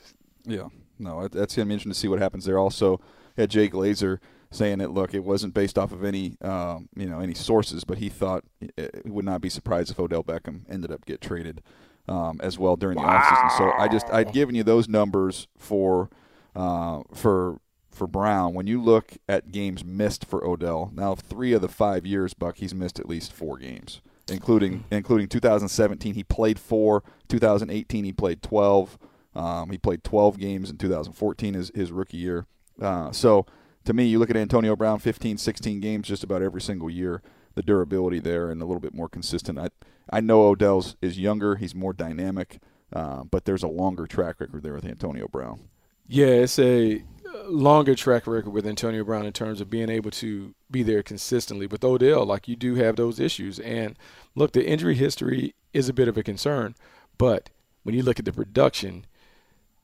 Yeah, 0.45 0.67
no, 0.97 1.27
that's 1.27 1.55
to 1.55 1.65
be 1.65 1.73
interesting 1.73 1.91
to 1.91 1.97
see 1.97 2.07
what 2.07 2.19
happens 2.19 2.45
there. 2.45 2.59
Also, 2.59 2.99
had 3.37 3.49
Jay 3.49 3.69
Glazer 3.69 4.19
saying 4.51 4.79
that 4.79 4.91
look, 4.91 5.13
it 5.13 5.23
wasn't 5.23 5.53
based 5.53 5.77
off 5.77 5.91
of 5.91 6.03
any 6.03 6.37
um, 6.41 6.89
you 6.95 7.07
know 7.07 7.19
any 7.19 7.33
sources, 7.33 7.83
but 7.83 7.97
he 7.97 8.09
thought 8.09 8.43
it 8.59 9.05
would 9.05 9.25
not 9.25 9.41
be 9.41 9.49
surprised 9.49 9.91
if 9.91 9.99
Odell 9.99 10.23
Beckham 10.23 10.61
ended 10.69 10.91
up 10.91 11.05
get 11.05 11.21
traded 11.21 11.61
um, 12.09 12.39
as 12.41 12.57
well 12.57 12.75
during 12.75 12.97
the 12.97 13.03
wow. 13.03 13.21
offseason. 13.21 13.57
So 13.57 13.71
I 13.71 13.87
just 13.87 14.11
I'd 14.11 14.33
given 14.33 14.55
you 14.55 14.63
those 14.63 14.89
numbers 14.89 15.47
for 15.57 16.09
uh, 16.55 17.03
for 17.13 17.61
for 17.91 18.07
Brown. 18.07 18.53
When 18.53 18.67
you 18.67 18.81
look 18.81 19.13
at 19.27 19.51
games 19.51 19.85
missed 19.85 20.25
for 20.25 20.45
Odell, 20.45 20.91
now 20.93 21.15
three 21.15 21.53
of 21.53 21.61
the 21.61 21.67
five 21.67 22.05
years, 22.05 22.33
Buck, 22.33 22.57
he's 22.57 22.73
missed 22.73 22.99
at 22.99 23.07
least 23.07 23.31
four 23.31 23.57
games, 23.57 24.01
including 24.29 24.85
including 24.91 25.27
2017 25.27 26.15
he 26.15 26.23
played 26.23 26.59
four, 26.59 27.03
2018 27.29 28.03
he 28.03 28.11
played 28.11 28.41
12. 28.41 28.97
Um, 29.35 29.69
he 29.69 29.77
played 29.77 30.03
12 30.03 30.39
games 30.39 30.71
in 30.71 30.77
2014 30.77 31.53
his, 31.53 31.71
his 31.75 31.91
rookie 31.91 32.17
year. 32.17 32.47
Uh, 32.81 33.11
so 33.11 33.45
to 33.85 33.93
me, 33.93 34.05
you 34.05 34.17
look 34.17 34.31
at 34.31 34.35
Antonio 34.35 34.75
Brown, 34.75 34.97
15, 34.97 35.37
16 35.37 35.79
games 35.79 36.07
just 36.07 36.23
about 36.23 36.41
every 36.41 36.61
single 36.61 36.89
year. 36.89 37.21
The 37.59 37.63
durability 37.63 38.21
there 38.21 38.49
and 38.49 38.61
a 38.61 38.65
little 38.65 38.79
bit 38.79 38.93
more 38.93 39.09
consistent. 39.09 39.59
I 39.59 39.67
I 40.09 40.21
know 40.21 40.43
Odell's 40.43 40.95
is 41.01 41.19
younger, 41.19 41.57
he's 41.57 41.75
more 41.75 41.91
dynamic, 41.91 42.59
uh, 42.93 43.25
but 43.25 43.43
there's 43.43 43.63
a 43.63 43.67
longer 43.67 44.07
track 44.07 44.39
record 44.39 44.63
there 44.63 44.71
with 44.71 44.85
Antonio 44.85 45.27
Brown. 45.27 45.67
Yeah, 46.07 46.27
it's 46.27 46.57
a 46.57 47.03
longer 47.47 47.95
track 47.95 48.27
record 48.27 48.51
with 48.51 48.65
Antonio 48.65 49.03
Brown 49.03 49.25
in 49.25 49.33
terms 49.33 49.59
of 49.59 49.69
being 49.69 49.89
able 49.89 50.09
to 50.11 50.55
be 50.71 50.83
there 50.83 51.03
consistently. 51.03 51.67
With 51.67 51.83
Odell, 51.83 52.25
like 52.25 52.47
you 52.47 52.55
do 52.55 52.75
have 52.75 52.95
those 52.95 53.19
issues. 53.19 53.59
And 53.59 53.99
look, 54.35 54.53
the 54.53 54.65
injury 54.65 54.95
history 54.95 55.53
is 55.73 55.89
a 55.89 55.93
bit 55.93 56.07
of 56.07 56.17
a 56.17 56.23
concern, 56.23 56.75
but 57.17 57.49
when 57.83 57.93
you 57.93 58.03
look 58.03 58.19
at 58.19 58.25
the 58.25 58.31
production, 58.31 59.05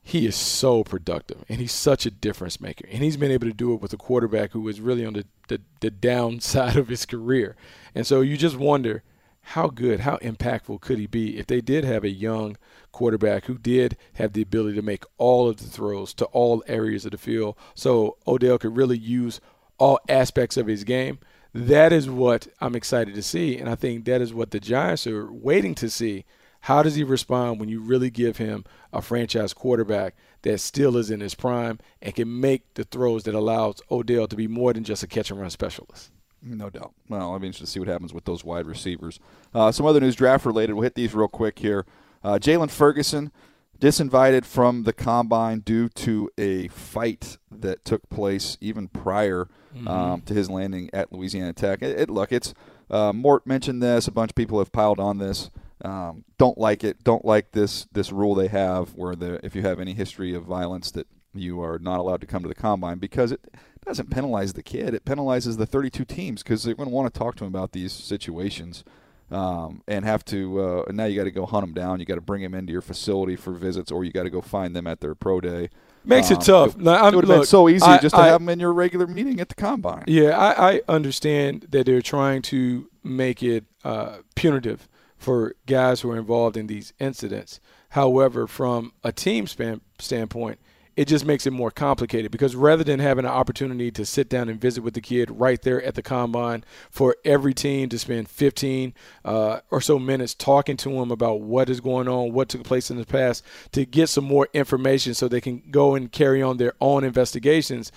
he 0.06 0.26
is 0.26 0.36
so 0.36 0.84
productive 0.84 1.44
and 1.48 1.60
he's 1.60 1.72
such 1.72 2.06
a 2.06 2.10
difference 2.10 2.60
maker. 2.60 2.86
And 2.90 3.02
he's 3.02 3.16
been 3.16 3.32
able 3.32 3.48
to 3.48 3.52
do 3.52 3.74
it 3.74 3.80
with 3.80 3.92
a 3.92 3.96
quarterback 3.96 4.52
who 4.52 4.68
is 4.68 4.80
really 4.80 5.04
on 5.04 5.14
the, 5.14 5.26
the, 5.48 5.60
the 5.80 5.90
downside 5.90 6.76
of 6.82 6.88
his 6.88 7.04
career. 7.04 7.56
And 7.94 8.06
so 8.06 8.20
you 8.20 8.36
just 8.36 8.56
wonder– 8.56 9.02
how 9.50 9.68
good, 9.68 10.00
how 10.00 10.16
impactful 10.16 10.80
could 10.80 10.98
he 10.98 11.06
be 11.06 11.38
if 11.38 11.46
they 11.46 11.60
did 11.60 11.84
have 11.84 12.02
a 12.02 12.10
young 12.10 12.56
quarterback 12.90 13.44
who 13.44 13.56
did 13.56 13.96
have 14.14 14.32
the 14.32 14.42
ability 14.42 14.74
to 14.74 14.82
make 14.82 15.04
all 15.18 15.48
of 15.48 15.58
the 15.58 15.68
throws 15.68 16.12
to 16.14 16.24
all 16.26 16.64
areas 16.66 17.04
of 17.04 17.12
the 17.12 17.18
field 17.18 17.54
so 17.72 18.16
Odell 18.26 18.58
could 18.58 18.76
really 18.76 18.98
use 18.98 19.40
all 19.78 20.00
aspects 20.08 20.56
of 20.56 20.66
his 20.66 20.82
game? 20.82 21.20
That 21.54 21.92
is 21.92 22.10
what 22.10 22.48
I'm 22.60 22.74
excited 22.74 23.14
to 23.14 23.22
see. 23.22 23.56
And 23.56 23.68
I 23.68 23.76
think 23.76 24.04
that 24.04 24.20
is 24.20 24.34
what 24.34 24.50
the 24.50 24.58
Giants 24.58 25.06
are 25.06 25.30
waiting 25.32 25.76
to 25.76 25.88
see. 25.88 26.24
How 26.66 26.82
does 26.82 26.96
he 26.96 27.04
respond 27.04 27.60
when 27.60 27.68
you 27.68 27.78
really 27.78 28.10
give 28.10 28.38
him 28.38 28.64
a 28.92 29.00
franchise 29.00 29.54
quarterback 29.54 30.16
that 30.42 30.58
still 30.58 30.96
is 30.96 31.12
in 31.12 31.20
his 31.20 31.32
prime 31.32 31.78
and 32.02 32.12
can 32.12 32.40
make 32.40 32.74
the 32.74 32.82
throws 32.82 33.22
that 33.22 33.36
allows 33.36 33.80
Odell 33.88 34.26
to 34.26 34.34
be 34.34 34.48
more 34.48 34.72
than 34.72 34.82
just 34.82 35.04
a 35.04 35.06
catch 35.06 35.30
and 35.30 35.40
run 35.40 35.50
specialist? 35.50 36.10
No 36.42 36.68
doubt. 36.68 36.92
Well, 37.08 37.30
I'll 37.30 37.38
be 37.38 37.46
interested 37.46 37.66
to 37.66 37.70
see 37.70 37.78
what 37.78 37.88
happens 37.88 38.12
with 38.12 38.24
those 38.24 38.42
wide 38.42 38.66
receivers. 38.66 39.20
Uh, 39.54 39.70
some 39.70 39.86
other 39.86 40.00
news 40.00 40.16
draft 40.16 40.44
related. 40.44 40.74
We'll 40.74 40.82
hit 40.82 40.96
these 40.96 41.14
real 41.14 41.28
quick 41.28 41.60
here. 41.60 41.86
Uh, 42.24 42.40
Jaylon 42.40 42.68
Ferguson 42.68 43.30
disinvited 43.78 44.44
from 44.44 44.82
the 44.82 44.92
combine 44.92 45.60
due 45.60 45.88
to 45.90 46.28
a 46.36 46.66
fight 46.66 47.38
that 47.48 47.84
took 47.84 48.08
place 48.08 48.58
even 48.60 48.88
prior 48.88 49.46
mm-hmm. 49.72 49.86
um, 49.86 50.20
to 50.22 50.34
his 50.34 50.50
landing 50.50 50.90
at 50.92 51.12
Louisiana 51.12 51.52
Tech. 51.52 51.80
It, 51.80 52.00
it, 52.00 52.10
look, 52.10 52.32
it's 52.32 52.54
uh, 52.90 53.12
Mort 53.12 53.46
mentioned 53.46 53.80
this. 53.80 54.08
A 54.08 54.10
bunch 54.10 54.32
of 54.32 54.34
people 54.34 54.58
have 54.58 54.72
piled 54.72 54.98
on 54.98 55.18
this. 55.18 55.48
Um, 55.84 56.24
don't 56.38 56.56
like 56.56 56.84
it. 56.84 57.04
Don't 57.04 57.24
like 57.24 57.52
this 57.52 57.86
this 57.92 58.10
rule 58.10 58.34
they 58.34 58.48
have 58.48 58.94
where 58.94 59.14
the 59.14 59.44
if 59.44 59.54
you 59.54 59.62
have 59.62 59.78
any 59.78 59.92
history 59.92 60.34
of 60.34 60.44
violence 60.44 60.90
that 60.92 61.06
you 61.34 61.60
are 61.60 61.78
not 61.78 61.98
allowed 61.98 62.20
to 62.22 62.26
come 62.26 62.42
to 62.42 62.48
the 62.48 62.54
combine 62.54 62.98
because 62.98 63.30
it 63.30 63.40
doesn't 63.84 64.10
penalize 64.10 64.54
the 64.54 64.62
kid. 64.62 64.94
It 64.94 65.04
penalizes 65.04 65.58
the 65.58 65.66
32 65.66 66.04
teams 66.06 66.42
because 66.42 66.64
they're 66.64 66.74
going 66.74 66.88
to 66.88 66.94
want 66.94 67.12
to 67.12 67.18
talk 67.18 67.36
to 67.36 67.44
him 67.44 67.48
about 67.48 67.72
these 67.72 67.92
situations. 67.92 68.84
Um, 69.28 69.82
and 69.88 70.04
have 70.04 70.24
to 70.26 70.60
uh, 70.60 70.92
now 70.92 71.06
you 71.06 71.16
got 71.16 71.24
to 71.24 71.32
go 71.32 71.46
hunt 71.46 71.64
them 71.64 71.74
down. 71.74 71.98
You 71.98 72.06
got 72.06 72.14
to 72.14 72.20
bring 72.20 72.42
them 72.42 72.54
into 72.54 72.72
your 72.72 72.80
facility 72.80 73.34
for 73.34 73.50
visits, 73.50 73.90
or 73.90 74.04
you 74.04 74.12
got 74.12 74.22
to 74.22 74.30
go 74.30 74.40
find 74.40 74.74
them 74.74 74.86
at 74.86 75.00
their 75.00 75.16
pro 75.16 75.40
day. 75.40 75.68
Makes 76.04 76.30
um, 76.30 76.36
it 76.36 76.44
tough. 76.44 76.76
It, 76.76 76.86
it 76.86 77.14
would 77.16 77.26
have 77.26 77.38
been 77.38 77.44
so 77.44 77.68
easy 77.68 77.84
I, 77.84 77.98
just 77.98 78.14
to 78.14 78.20
I, 78.20 78.28
have 78.28 78.40
them 78.40 78.48
in 78.50 78.60
your 78.60 78.72
regular 78.72 79.08
meeting 79.08 79.40
at 79.40 79.48
the 79.48 79.56
combine. 79.56 80.04
Yeah, 80.06 80.38
I, 80.38 80.74
I 80.74 80.82
understand 80.86 81.66
that 81.70 81.86
they're 81.86 82.02
trying 82.02 82.42
to 82.42 82.88
make 83.02 83.42
it 83.42 83.64
uh, 83.82 84.18
punitive 84.36 84.88
for 85.16 85.54
guys 85.66 86.00
who 86.00 86.10
are 86.10 86.16
involved 86.16 86.56
in 86.56 86.66
these 86.66 86.92
incidents. 86.98 87.60
However, 87.90 88.46
from 88.46 88.92
a 89.02 89.12
team 89.12 89.46
span, 89.46 89.80
standpoint, 89.98 90.58
it 90.96 91.08
just 91.08 91.26
makes 91.26 91.46
it 91.46 91.52
more 91.52 91.70
complicated 91.70 92.30
because 92.30 92.56
rather 92.56 92.82
than 92.82 93.00
having 93.00 93.26
an 93.26 93.30
opportunity 93.30 93.90
to 93.90 94.06
sit 94.06 94.30
down 94.30 94.48
and 94.48 94.58
visit 94.58 94.82
with 94.82 94.94
the 94.94 95.00
kid 95.00 95.30
right 95.30 95.60
there 95.60 95.82
at 95.82 95.94
the 95.94 96.02
combine 96.02 96.64
for 96.90 97.14
every 97.24 97.52
team 97.52 97.90
to 97.90 97.98
spend 97.98 98.28
15 98.30 98.94
uh, 99.24 99.60
or 99.70 99.82
so 99.82 99.98
minutes 99.98 100.34
talking 100.34 100.76
to 100.78 100.90
him 100.90 101.10
about 101.10 101.42
what 101.42 101.68
is 101.68 101.80
going 101.80 102.08
on, 102.08 102.32
what 102.32 102.48
took 102.48 102.64
place 102.64 102.90
in 102.90 102.96
the 102.96 103.04
past, 103.04 103.44
to 103.72 103.84
get 103.84 104.08
some 104.08 104.24
more 104.24 104.48
information 104.54 105.12
so 105.12 105.28
they 105.28 105.40
can 105.40 105.62
go 105.70 105.94
and 105.94 106.12
carry 106.12 106.42
on 106.42 106.56
their 106.56 106.72
own 106.80 107.04
investigations 107.04 107.92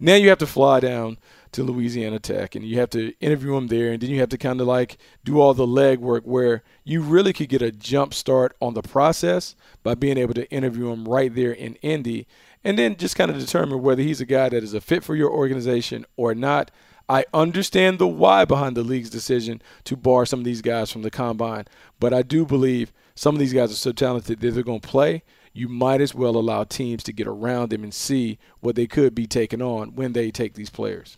Now 0.00 0.14
you 0.14 0.30
have 0.30 0.38
to 0.38 0.46
fly 0.46 0.80
down 0.80 1.18
to 1.52 1.62
Louisiana 1.62 2.18
Tech 2.18 2.54
and 2.54 2.64
you 2.64 2.78
have 2.78 2.90
to 2.90 3.12
interview 3.20 3.56
him 3.56 3.68
there, 3.68 3.92
and 3.92 4.00
then 4.00 4.10
you 4.10 4.20
have 4.20 4.28
to 4.30 4.38
kind 4.38 4.60
of 4.60 4.66
like 4.66 4.98
do 5.24 5.40
all 5.40 5.54
the 5.54 5.66
legwork 5.66 6.24
where 6.24 6.62
you 6.84 7.00
really 7.02 7.32
could 7.32 7.48
get 7.48 7.62
a 7.62 7.70
jump 7.72 8.14
start 8.14 8.56
on 8.60 8.74
the 8.74 8.82
process 8.82 9.54
by 9.82 9.94
being 9.94 10.18
able 10.18 10.34
to 10.34 10.50
interview 10.50 10.90
him 10.90 11.04
right 11.06 11.34
there 11.34 11.52
in 11.52 11.74
Indy, 11.76 12.26
and 12.64 12.78
then 12.78 12.96
just 12.96 13.16
kind 13.16 13.30
of 13.30 13.38
determine 13.38 13.82
whether 13.82 14.02
he's 14.02 14.20
a 14.20 14.26
guy 14.26 14.48
that 14.48 14.62
is 14.62 14.74
a 14.74 14.80
fit 14.80 15.04
for 15.04 15.14
your 15.16 15.30
organization 15.30 16.04
or 16.16 16.34
not. 16.34 16.70
I 17.08 17.24
understand 17.32 17.98
the 17.98 18.06
why 18.06 18.44
behind 18.44 18.76
the 18.76 18.82
league's 18.82 19.08
decision 19.08 19.62
to 19.84 19.96
bar 19.96 20.26
some 20.26 20.40
of 20.40 20.44
these 20.44 20.60
guys 20.60 20.92
from 20.92 21.02
the 21.02 21.10
combine, 21.10 21.64
but 21.98 22.12
I 22.12 22.22
do 22.22 22.44
believe 22.44 22.92
some 23.14 23.34
of 23.34 23.38
these 23.38 23.54
guys 23.54 23.72
are 23.72 23.76
so 23.76 23.92
talented 23.92 24.40
that 24.40 24.50
they're 24.52 24.62
going 24.62 24.80
to 24.80 24.88
play. 24.88 25.22
You 25.54 25.68
might 25.68 26.00
as 26.00 26.14
well 26.14 26.36
allow 26.36 26.64
teams 26.64 27.02
to 27.04 27.12
get 27.12 27.26
around 27.26 27.70
them 27.70 27.82
and 27.82 27.92
see 27.92 28.38
what 28.60 28.76
they 28.76 28.86
could 28.86 29.14
be 29.14 29.26
taking 29.26 29.62
on 29.62 29.94
when 29.94 30.12
they 30.12 30.30
take 30.30 30.54
these 30.54 30.70
players. 30.70 31.16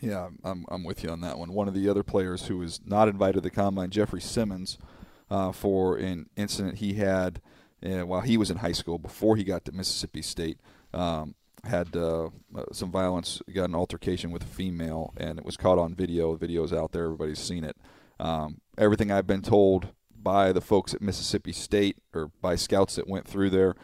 Yeah, 0.00 0.28
I'm, 0.44 0.64
I'm 0.68 0.84
with 0.84 1.02
you 1.02 1.10
on 1.10 1.20
that 1.22 1.38
one. 1.38 1.52
One 1.52 1.68
of 1.68 1.74
the 1.74 1.88
other 1.88 2.02
players 2.02 2.46
who 2.46 2.58
was 2.58 2.80
not 2.84 3.08
invited 3.08 3.34
to 3.34 3.40
the 3.40 3.50
combine, 3.50 3.90
Jeffrey 3.90 4.20
Simmons, 4.20 4.78
uh, 5.30 5.52
for 5.52 5.96
an 5.96 6.28
incident 6.36 6.78
he 6.78 6.94
had 6.94 7.40
uh, 7.84 8.06
while 8.06 8.20
he 8.20 8.36
was 8.36 8.50
in 8.50 8.58
high 8.58 8.72
school 8.72 8.98
before 8.98 9.36
he 9.36 9.44
got 9.44 9.64
to 9.64 9.72
Mississippi 9.72 10.22
State. 10.22 10.58
Um, 10.92 11.34
had 11.64 11.96
uh, 11.96 12.26
uh, 12.54 12.62
some 12.72 12.92
violence, 12.92 13.42
got 13.52 13.68
an 13.68 13.74
altercation 13.74 14.30
with 14.30 14.42
a 14.42 14.46
female, 14.46 15.12
and 15.16 15.38
it 15.38 15.44
was 15.44 15.56
caught 15.56 15.78
on 15.78 15.94
video. 15.94 16.32
The 16.32 16.38
video's 16.38 16.72
out 16.72 16.92
there; 16.92 17.04
everybody's 17.04 17.40
seen 17.40 17.64
it. 17.64 17.76
Um, 18.20 18.60
everything 18.78 19.10
I've 19.10 19.26
been 19.26 19.42
told 19.42 19.88
by 20.16 20.52
the 20.52 20.60
folks 20.60 20.94
at 20.94 21.02
Mississippi 21.02 21.52
State 21.52 21.98
or 22.14 22.30
by 22.40 22.56
scouts 22.56 22.96
that 22.96 23.08
went 23.08 23.26
through 23.26 23.50
there, 23.50 23.74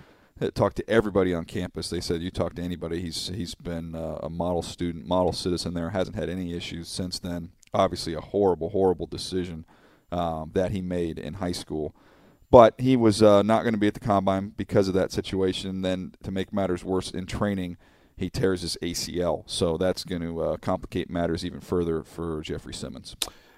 talked 0.50 0.76
to 0.76 0.90
everybody 0.90 1.35
on 1.35 1.44
campus. 1.44 1.88
They 1.90 2.00
said 2.00 2.22
you 2.22 2.31
talk 2.31 2.55
to 2.55 2.62
anybody, 2.62 3.00
he's 3.00 3.28
he's 3.28 3.55
been 3.55 3.94
uh, 3.94 4.18
a 4.22 4.31
model 4.31 4.62
student, 4.62 5.07
model 5.07 5.33
citizen 5.33 5.74
there. 5.74 5.90
Hasn't 5.90 6.16
had 6.16 6.28
any 6.28 6.55
issues 6.55 6.88
since 6.88 7.18
then. 7.18 7.50
Obviously, 7.74 8.14
a 8.14 8.20
horrible, 8.20 8.70
horrible 8.70 9.07
decision 9.07 9.64
um, 10.11 10.50
that 10.55 10.72
he 10.72 10.83
made 10.83 11.18
in 11.18 11.35
high 11.35 11.52
school. 11.52 11.94
But 12.50 12.74
he 12.78 12.96
was 12.96 13.22
uh, 13.22 13.42
not 13.42 13.62
going 13.62 13.72
to 13.72 13.81
be 13.81 13.87
at 13.87 13.94
the 13.94 14.00
combine 14.00 14.52
because 14.55 14.87
of 14.87 14.94
that 14.94 15.11
situation. 15.11 15.81
Then, 15.81 16.14
to 16.22 16.31
make 16.31 16.52
matters 16.52 16.85
worse, 16.85 17.11
in 17.11 17.24
training, 17.26 17.78
he 18.14 18.28
tears 18.28 18.61
his 18.61 18.76
ACL. 18.83 19.44
So 19.46 19.78
that's 19.78 20.05
going 20.05 20.20
to 20.20 20.40
uh, 20.42 20.57
complicate 20.59 21.09
matters 21.09 21.46
even 21.46 21.61
further 21.61 22.02
for 22.05 22.42
Jeffrey 22.42 22.74
Simmons. 22.74 23.16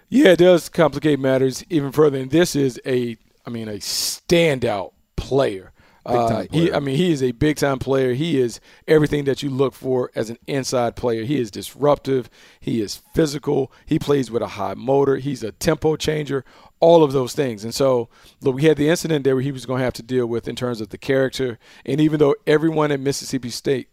Yeah, 0.08 0.28
it 0.28 0.38
does 0.38 0.68
complicate 0.68 1.18
matters 1.18 1.64
even 1.70 1.90
further. 1.90 2.18
And 2.18 2.30
this 2.30 2.54
is 2.54 2.80
a, 2.86 3.16
I 3.44 3.50
mean, 3.50 3.68
a 3.68 3.78
standout 3.78 4.92
player. 5.16 5.72
Uh, 6.06 6.44
he, 6.50 6.70
I 6.72 6.80
mean, 6.80 6.96
he 6.96 7.12
is 7.12 7.22
a 7.22 7.32
big 7.32 7.56
time 7.56 7.78
player. 7.78 8.12
He 8.12 8.38
is 8.38 8.60
everything 8.86 9.24
that 9.24 9.42
you 9.42 9.48
look 9.48 9.72
for 9.72 10.10
as 10.14 10.28
an 10.28 10.38
inside 10.46 10.96
player. 10.96 11.24
He 11.24 11.40
is 11.40 11.50
disruptive. 11.50 12.28
He 12.60 12.82
is 12.82 13.02
physical. 13.14 13.72
He 13.86 13.98
plays 13.98 14.30
with 14.30 14.42
a 14.42 14.48
high 14.48 14.74
motor. 14.74 15.16
He's 15.16 15.42
a 15.42 15.52
tempo 15.52 15.96
changer. 15.96 16.44
All 16.80 17.02
of 17.02 17.12
those 17.12 17.32
things. 17.32 17.64
And 17.64 17.74
so, 17.74 18.10
look, 18.42 18.56
we 18.56 18.64
had 18.64 18.76
the 18.76 18.90
incident 18.90 19.24
there 19.24 19.34
where 19.34 19.42
he 19.42 19.52
was 19.52 19.64
going 19.64 19.78
to 19.78 19.84
have 19.84 19.94
to 19.94 20.02
deal 20.02 20.26
with 20.26 20.46
in 20.46 20.56
terms 20.56 20.82
of 20.82 20.90
the 20.90 20.98
character. 20.98 21.58
And 21.86 22.00
even 22.00 22.18
though 22.18 22.34
everyone 22.46 22.92
at 22.92 23.00
Mississippi 23.00 23.48
State 23.48 23.88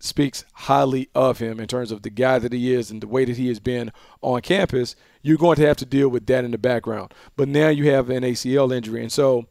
speaks 0.00 0.44
highly 0.52 1.08
of 1.14 1.38
him 1.38 1.58
in 1.58 1.66
terms 1.66 1.90
of 1.90 2.02
the 2.02 2.10
guy 2.10 2.38
that 2.38 2.52
he 2.52 2.72
is 2.72 2.90
and 2.90 3.02
the 3.02 3.08
way 3.08 3.24
that 3.24 3.36
he 3.36 3.48
has 3.48 3.58
been 3.58 3.90
on 4.22 4.40
campus, 4.42 4.94
you're 5.22 5.36
going 5.36 5.56
to 5.56 5.66
have 5.66 5.76
to 5.78 5.84
deal 5.84 6.08
with 6.08 6.26
that 6.26 6.44
in 6.44 6.52
the 6.52 6.58
background. 6.58 7.12
But 7.36 7.48
now 7.48 7.68
you 7.68 7.90
have 7.90 8.08
an 8.08 8.22
ACL 8.22 8.72
injury. 8.72 9.02
And 9.02 9.10
so, 9.10 9.46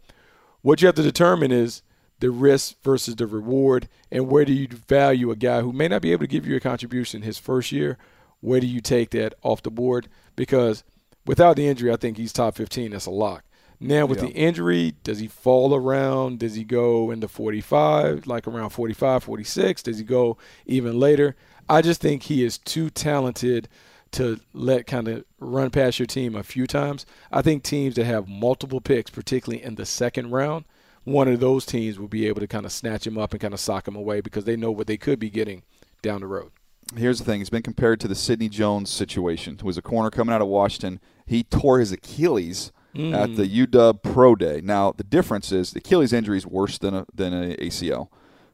what 0.62 0.82
you 0.82 0.86
have 0.88 0.96
to 0.96 1.04
determine 1.04 1.52
is 1.52 1.82
the 2.20 2.32
risk 2.32 2.76
versus 2.84 3.16
the 3.16 3.28
reward, 3.28 3.88
and 4.12 4.28
where 4.28 4.46
do 4.46 4.54
you 4.54 4.68
value 4.68 5.32
a 5.32 5.36
guy 5.36 5.62
who 5.62 5.72
may 5.72 5.88
not 5.88 6.02
be 6.02 6.12
able 6.12 6.24
to 6.24 6.28
give 6.28 6.48
you 6.48 6.56
a 6.56 6.60
contribution 6.60 7.22
his 7.22 7.38
first 7.38 7.72
year? 7.72 7.98
Where 8.42 8.60
do 8.60 8.68
you 8.68 8.82
take 8.82 9.12
that 9.12 9.34
off 9.44 9.62
the 9.62 9.72
board? 9.72 10.08
Because 10.36 10.84
without 11.26 11.56
the 11.56 11.68
injury, 11.68 11.92
I 11.92 11.96
think 11.96 12.18
he's 12.18 12.34
top 12.34 12.56
15. 12.56 12.92
That's 12.92 13.06
a 13.06 13.12
lock. 13.12 13.44
Now, 13.80 14.08
with 14.08 14.20
yeah. 14.20 14.30
the 14.30 14.34
injury, 14.34 14.96
does 15.04 15.20
he 15.20 15.28
fall 15.28 15.76
around? 15.76 16.40
Does 16.40 16.56
he 16.56 16.64
go 16.64 17.12
into 17.12 17.28
45, 17.28 18.26
like 18.26 18.48
around 18.48 18.72
45, 18.72 19.24
46? 19.24 19.84
Does 19.84 20.00
he 20.00 20.04
go 20.04 20.38
even 20.66 21.00
later? 21.00 21.36
I 21.70 21.84
just 21.84 22.02
think 22.02 22.24
he 22.24 22.44
is 22.44 22.58
too 22.58 22.90
talented 22.90 23.70
to 24.12 24.40
let 24.54 24.88
kind 24.88 25.08
of 25.08 25.26
run 25.40 25.70
past 25.70 26.00
your 26.00 26.08
team 26.08 26.36
a 26.36 26.42
few 26.42 26.66
times. 26.66 27.06
I 27.32 27.44
think 27.44 27.62
teams 27.62 27.96
that 27.96 28.06
have 28.06 28.28
multiple 28.28 28.82
picks, 28.82 29.12
particularly 29.12 29.64
in 29.64 29.76
the 29.76 29.86
second 29.86 30.32
round– 30.32 30.66
one 31.08 31.30
of 31.30 31.40
those 31.40 31.66
teams 31.66 31.98
will 31.98 32.10
be 32.10 32.28
able 32.28 32.42
to 32.42 32.48
kind 32.48 32.66
of 32.66 32.72
snatch 32.72 33.08
him 33.08 33.18
up 33.18 33.32
and 33.32 33.40
kind 33.40 33.54
of 33.54 33.60
sock 33.60 33.88
him 33.88 33.96
away 33.96 34.20
because 34.20 34.44
they 34.44 34.58
know 34.58 34.72
what 34.72 34.88
they 34.88 34.98
could 34.98 35.20
be 35.20 35.30
getting 35.30 35.64
down 36.02 36.20
the 36.20 36.28
road. 36.28 36.52
Here's 36.96 37.20
the 37.20 37.26
thing: 37.26 37.40
he's 37.40 37.50
been 37.50 37.64
compared 37.64 38.00
to 38.02 38.08
the 38.08 38.16
Sidney 38.16 38.50
Jones 38.50 38.90
situation, 38.90 39.58
who 39.60 39.68
was 39.68 39.78
a 39.78 39.82
corner 39.82 40.10
coming 40.10 40.34
out 40.36 40.42
of 40.42 40.48
Washington. 40.48 41.00
He 41.26 41.44
tore 41.44 41.80
his 41.80 41.92
Achilles 41.92 42.72
mm. 42.94 43.14
at 43.14 43.36
the 43.36 43.48
UW 43.48 44.02
Pro 44.02 44.36
Day. 44.36 44.62
Now 44.62 44.92
the 44.92 45.04
difference 45.04 45.52
is 45.52 45.72
the 45.72 45.80
Achilles 45.80 46.12
injury 46.12 46.38
is 46.38 46.46
worse 46.46 46.78
than 46.78 46.94
a 46.94 47.06
than 47.14 47.34
an 47.34 47.56
ACL. 47.58 48.10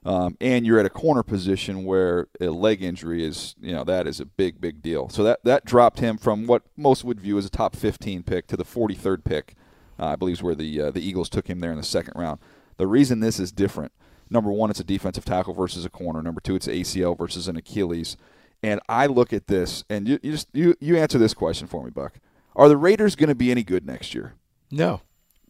Um, 0.05 0.35
and 0.41 0.65
you're 0.65 0.79
at 0.79 0.85
a 0.85 0.89
corner 0.89 1.23
position 1.23 1.85
where 1.85 2.27
a 2.41 2.47
leg 2.47 2.83
injury 2.83 3.23
is, 3.23 3.55
you 3.61 3.71
know, 3.71 3.85
that 3.85 4.05
is 4.05 4.19
a 4.19 4.25
big, 4.25 4.59
big 4.59 4.81
deal. 4.81 5.07
So 5.09 5.23
that 5.23 5.43
that 5.43 5.65
dropped 5.65 5.99
him 5.99 6.17
from 6.17 6.45
what 6.45 6.63
most 6.75 7.03
would 7.03 7.19
view 7.19 7.37
as 7.37 7.45
a 7.45 7.49
top 7.49 7.75
15 7.75 8.23
pick 8.23 8.47
to 8.47 8.57
the 8.57 8.65
43rd 8.65 9.23
pick 9.23 9.55
uh, 9.99 10.07
I 10.07 10.15
believe 10.15 10.37
is 10.37 10.43
where 10.43 10.55
the 10.55 10.81
uh, 10.81 10.91
the 10.91 11.05
Eagles 11.05 11.29
took 11.29 11.47
him 11.47 11.59
there 11.59 11.71
in 11.71 11.77
the 11.77 11.83
second 11.83 12.13
round. 12.15 12.39
The 12.77 12.87
reason 12.87 13.19
this 13.19 13.39
is 13.39 13.51
different, 13.51 13.91
number 14.29 14.51
one, 14.51 14.69
it's 14.69 14.79
a 14.79 14.83
defensive 14.83 15.25
tackle 15.25 15.53
versus 15.53 15.85
a 15.85 15.89
corner. 15.89 16.21
Number 16.21 16.41
two, 16.41 16.55
it's 16.55 16.67
ACL 16.67 17.17
versus 17.17 17.47
an 17.47 17.55
Achilles. 17.55 18.17
And 18.61 18.79
I 18.87 19.07
look 19.07 19.33
at 19.33 19.47
this, 19.47 19.83
and 19.89 20.07
you, 20.07 20.19
you 20.23 20.31
just 20.31 20.47
you 20.53 20.75
you 20.79 20.97
answer 20.97 21.17
this 21.17 21.33
question 21.33 21.67
for 21.67 21.83
me, 21.83 21.91
Buck. 21.91 22.19
Are 22.55 22.69
the 22.69 22.77
Raiders 22.77 23.15
going 23.15 23.29
to 23.29 23.35
be 23.35 23.51
any 23.51 23.63
good 23.63 23.85
next 23.85 24.13
year? 24.13 24.35
No. 24.71 25.01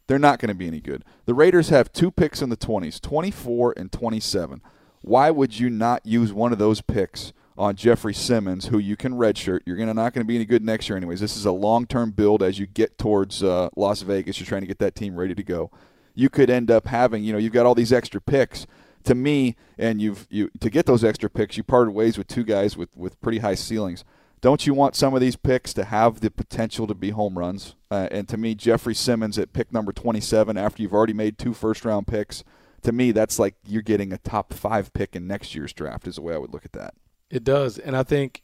They're 0.08 0.20
not 0.20 0.40
going 0.40 0.50
to 0.50 0.56
be 0.56 0.68
any 0.68 0.82
good. 0.82 1.04
The 1.26 1.34
Raiders 1.34 1.70
have 1.70 1.92
two 1.94 2.12
picks 2.12 2.42
in 2.42 2.50
the 2.50 2.58
20s, 2.58 3.00
24 3.00 3.74
and 3.78 3.92
27. 3.92 4.62
Why 5.02 5.32
would 5.32 5.60
you 5.60 5.70
not 5.70 6.06
use 6.06 6.34
one 6.34 6.52
of 6.52 6.60
those 6.60 6.82
picks 6.82 7.34
on 7.58 7.76
Jeffrey 7.76 8.14
Simmons, 8.14 8.68
who 8.68 8.78
you 8.78 8.96
can 8.96 9.14
redshirt. 9.14 9.62
You're 9.66 9.78
gonna 9.78 9.94
not 9.94 10.14
going 10.14 10.26
to 10.26 10.28
be 10.28 10.36
any 10.36 10.46
good 10.46 10.64
next 10.64 10.90
year, 10.90 10.98
anyways. 10.98 11.20
This 11.20 11.38
is 11.38 11.46
a 11.46 11.52
long-term 11.52 12.12
build 12.12 12.42
as 12.42 12.60
you 12.60 12.66
get 12.66 12.98
towards 12.98 13.44
uh, 13.44 13.70
Las 13.76 14.02
Vegas. 14.02 14.40
You're 14.40 14.48
trying 14.48 14.62
to 14.62 14.68
get 14.68 14.80
that 14.80 14.96
team 14.96 15.16
ready 15.16 15.36
to 15.36 15.44
go. 15.44 15.72
You 16.16 16.30
could 16.30 16.50
end 16.50 16.70
up 16.72 16.88
having, 16.88 17.24
you 17.24 17.34
know, 17.34 17.40
you've 17.40 17.54
got 17.54 17.66
all 17.66 17.76
these 17.76 17.94
extra 17.94 18.22
picks. 18.22 18.66
To 19.06 19.16
me, 19.16 19.58
and 19.78 20.02
you've 20.02 20.28
you 20.30 20.50
to 20.62 20.70
get 20.70 20.86
those 20.86 21.04
extra 21.04 21.30
picks, 21.30 21.58
you 21.58 21.64
parted 21.64 21.92
ways 21.92 22.18
with 22.18 22.28
two 22.28 22.44
guys 22.44 22.78
with 22.78 22.96
with 22.96 23.20
pretty 23.20 23.40
high 23.40 23.56
ceilings. 23.56 24.06
Don't 24.40 24.68
you 24.68 24.74
want 24.74 24.96
some 24.96 25.14
of 25.14 25.22
these 25.22 25.38
picks 25.38 25.74
to 25.74 25.86
have 25.86 26.20
the 26.20 26.30
potential 26.30 26.86
to 26.88 26.94
be 26.94 27.12
home 27.12 27.38
runs? 27.38 27.76
Uh, 27.90 28.10
and 28.12 28.28
to 28.28 28.38
me, 28.38 28.56
Jeffrey 28.56 28.94
Simmons 28.94 29.38
at 29.38 29.54
pick 29.54 29.72
number 29.72 29.94
27, 29.94 30.58
after 30.58 30.82
you've 30.82 30.94
already 30.94 31.14
made 31.14 31.38
two 31.38 31.54
first-round 31.54 32.08
picks, 32.08 32.44
to 32.82 32.92
me 32.92 33.14
that's 33.14 33.40
like 33.40 33.56
you're 33.66 33.82
getting 33.82 34.12
a 34.12 34.18
top 34.18 34.54
five 34.54 34.92
pick 34.92 35.16
in 35.16 35.28
next 35.28 35.56
year's 35.56 35.72
draft. 35.72 36.08
Is 36.08 36.16
the 36.16 36.22
way 36.22 36.34
I 36.34 36.38
would 36.38 36.54
look 36.54 36.66
at 36.66 36.74
that. 36.74 36.94
It 37.34 37.44
does. 37.44 37.80
And 37.80 37.98
I 37.98 38.04
think, 38.04 38.44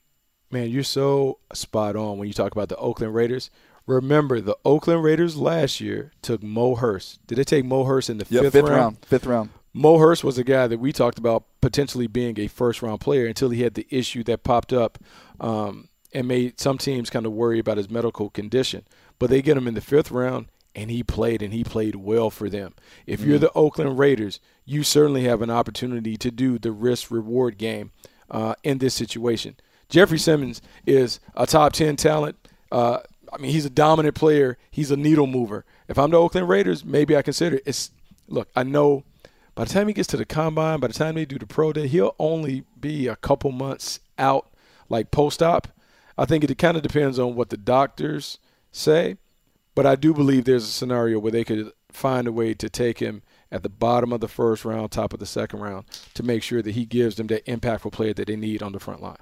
man, 0.50 0.72
you're 0.72 0.84
so 0.84 1.38
spot 1.54 1.96
on 1.96 2.18
when 2.18 2.28
you 2.28 2.34
talk 2.34 2.54
about 2.54 2.70
the 2.70 2.76
Oakland 2.78 3.14
Raiders. 3.14 3.52
Remember, 3.86 4.42
the 4.42 4.58
Oakland 4.66 5.04
Raiders 5.04 5.38
last 5.38 5.80
year 5.80 6.12
took 6.24 6.42
Mo 6.42 6.74
Hurst. 6.74 7.26
Did 7.28 7.38
they 7.38 7.44
take 7.44 7.66
Mo 7.66 7.84
Hurst 7.84 8.10
in 8.10 8.18
the 8.18 8.26
yep, 8.30 8.46
fifth, 8.46 8.54
fifth 8.54 8.64
round? 8.64 8.76
round? 8.76 9.06
Fifth 9.06 9.26
round. 9.28 9.50
Mo 9.74 10.00
Hurst 10.00 10.24
was 10.24 10.40
a 10.40 10.44
guy 10.44 10.66
that 10.66 10.80
we 10.80 10.92
talked 10.92 11.20
about 11.20 11.44
potentially 11.62 12.08
being 12.08 12.40
a 12.40 12.48
first 12.48 12.82
round 12.82 13.00
player 13.00 13.28
until 13.28 13.52
he 13.52 13.62
had 13.62 13.76
the 13.76 13.86
issue 13.92 14.24
that 14.24 14.44
popped 14.44 14.74
up 14.74 14.98
um, 15.40 15.90
and 16.12 16.28
made 16.28 16.60
some 16.60 16.80
teams 16.80 17.12
kind 17.12 17.28
of 17.28 17.32
worry 17.32 17.60
about 17.60 17.78
his 17.78 17.92
medical 17.92 18.32
condition. 18.32 18.88
But 19.20 19.30
they 19.30 19.44
get 19.44 19.56
him 19.56 19.68
in 19.68 19.76
the 19.76 19.82
fifth 19.82 20.10
round, 20.10 20.48
and 20.74 20.90
he 20.90 21.04
played, 21.04 21.44
and 21.44 21.54
he 21.54 21.64
played 21.64 21.96
well 21.96 22.32
for 22.32 22.50
them. 22.50 22.74
If 23.06 23.20
mm-hmm. 23.20 23.30
you're 23.30 23.40
the 23.40 23.54
Oakland 23.54 24.00
Raiders, 24.00 24.40
you 24.66 24.82
certainly 24.82 25.26
have 25.26 25.44
an 25.44 25.52
opportunity 25.52 26.18
to 26.18 26.32
do 26.32 26.58
the 26.58 26.72
risk 26.72 27.12
reward 27.12 27.60
game 27.60 27.92
uh, 28.32 28.56
in 28.64 28.78
this 28.78 28.94
situation. 28.94 29.56
Jeffrey 29.90 30.20
Simmons 30.20 30.62
is 30.86 31.20
a 31.36 31.48
top 31.48 31.74
10 31.74 31.96
talent. 31.96 32.36
Uh, 32.72 33.00
I 33.32 33.38
mean, 33.38 33.52
he's 33.52 33.66
a 33.66 33.70
dominant 33.70 34.16
player. 34.16 34.58
He's 34.72 34.92
a 34.92 34.98
needle 34.98 35.28
mover. 35.28 35.66
If 35.88 35.98
I'm 35.98 36.12
the 36.12 36.18
Oakland 36.18 36.48
Raiders, 36.48 36.86
maybe 36.86 37.16
I 37.16 37.22
consider 37.22 37.58
it. 37.58 37.64
It's 37.66 37.92
look. 38.28 38.50
I 38.56 38.64
know 38.64 39.04
by 39.56 39.66
the 39.66 39.74
time 39.74 39.88
he 39.88 39.94
gets 39.94 40.08
to 40.10 40.18
the 40.18 40.26
combine, 40.26 40.80
by 40.80 40.88
the 40.88 40.94
time 40.94 41.16
they 41.16 41.26
do 41.26 41.38
the 41.38 41.46
pro 41.46 41.74
day, 41.74 41.88
he'll 41.88 42.16
only 42.18 42.64
be 42.80 43.08
a 43.08 43.16
couple 43.18 43.52
months 43.52 44.00
out, 44.18 44.48
like 44.88 45.12
post 45.12 45.44
op. 45.44 45.68
I 46.18 46.26
think 46.26 46.44
it 46.44 46.58
kind 46.58 46.78
of 46.78 46.84
depends 46.84 47.20
on 47.20 47.36
what 47.36 47.50
the 47.50 47.58
doctors 47.58 48.38
say, 48.72 49.18
but 49.76 49.86
I 49.86 49.96
do 49.96 50.14
believe 50.14 50.46
there's 50.46 50.64
a 50.64 50.68
scenario 50.68 51.20
where 51.20 51.32
they 51.32 51.44
could 51.44 51.72
find 51.92 52.28
a 52.28 52.32
way 52.32 52.54
to 52.54 52.70
take 52.70 53.00
him 53.00 53.22
at 53.52 53.64
the 53.64 53.70
bottom 53.70 54.14
of 54.14 54.20
the 54.20 54.28
first 54.28 54.66
round, 54.66 54.92
top 54.92 55.14
of 55.14 55.20
the 55.20 55.26
second 55.26 55.60
round, 55.60 55.86
to 56.14 56.24
make 56.24 56.44
sure 56.44 56.62
that 56.62 56.72
he 56.72 56.86
gives 56.86 57.16
them 57.16 57.28
that 57.28 57.46
impactful 57.46 57.92
player 57.92 58.14
that 58.14 58.28
they 58.28 58.36
need 58.36 58.62
on 58.62 58.72
the 58.72 58.80
front 58.80 59.02
line. 59.02 59.18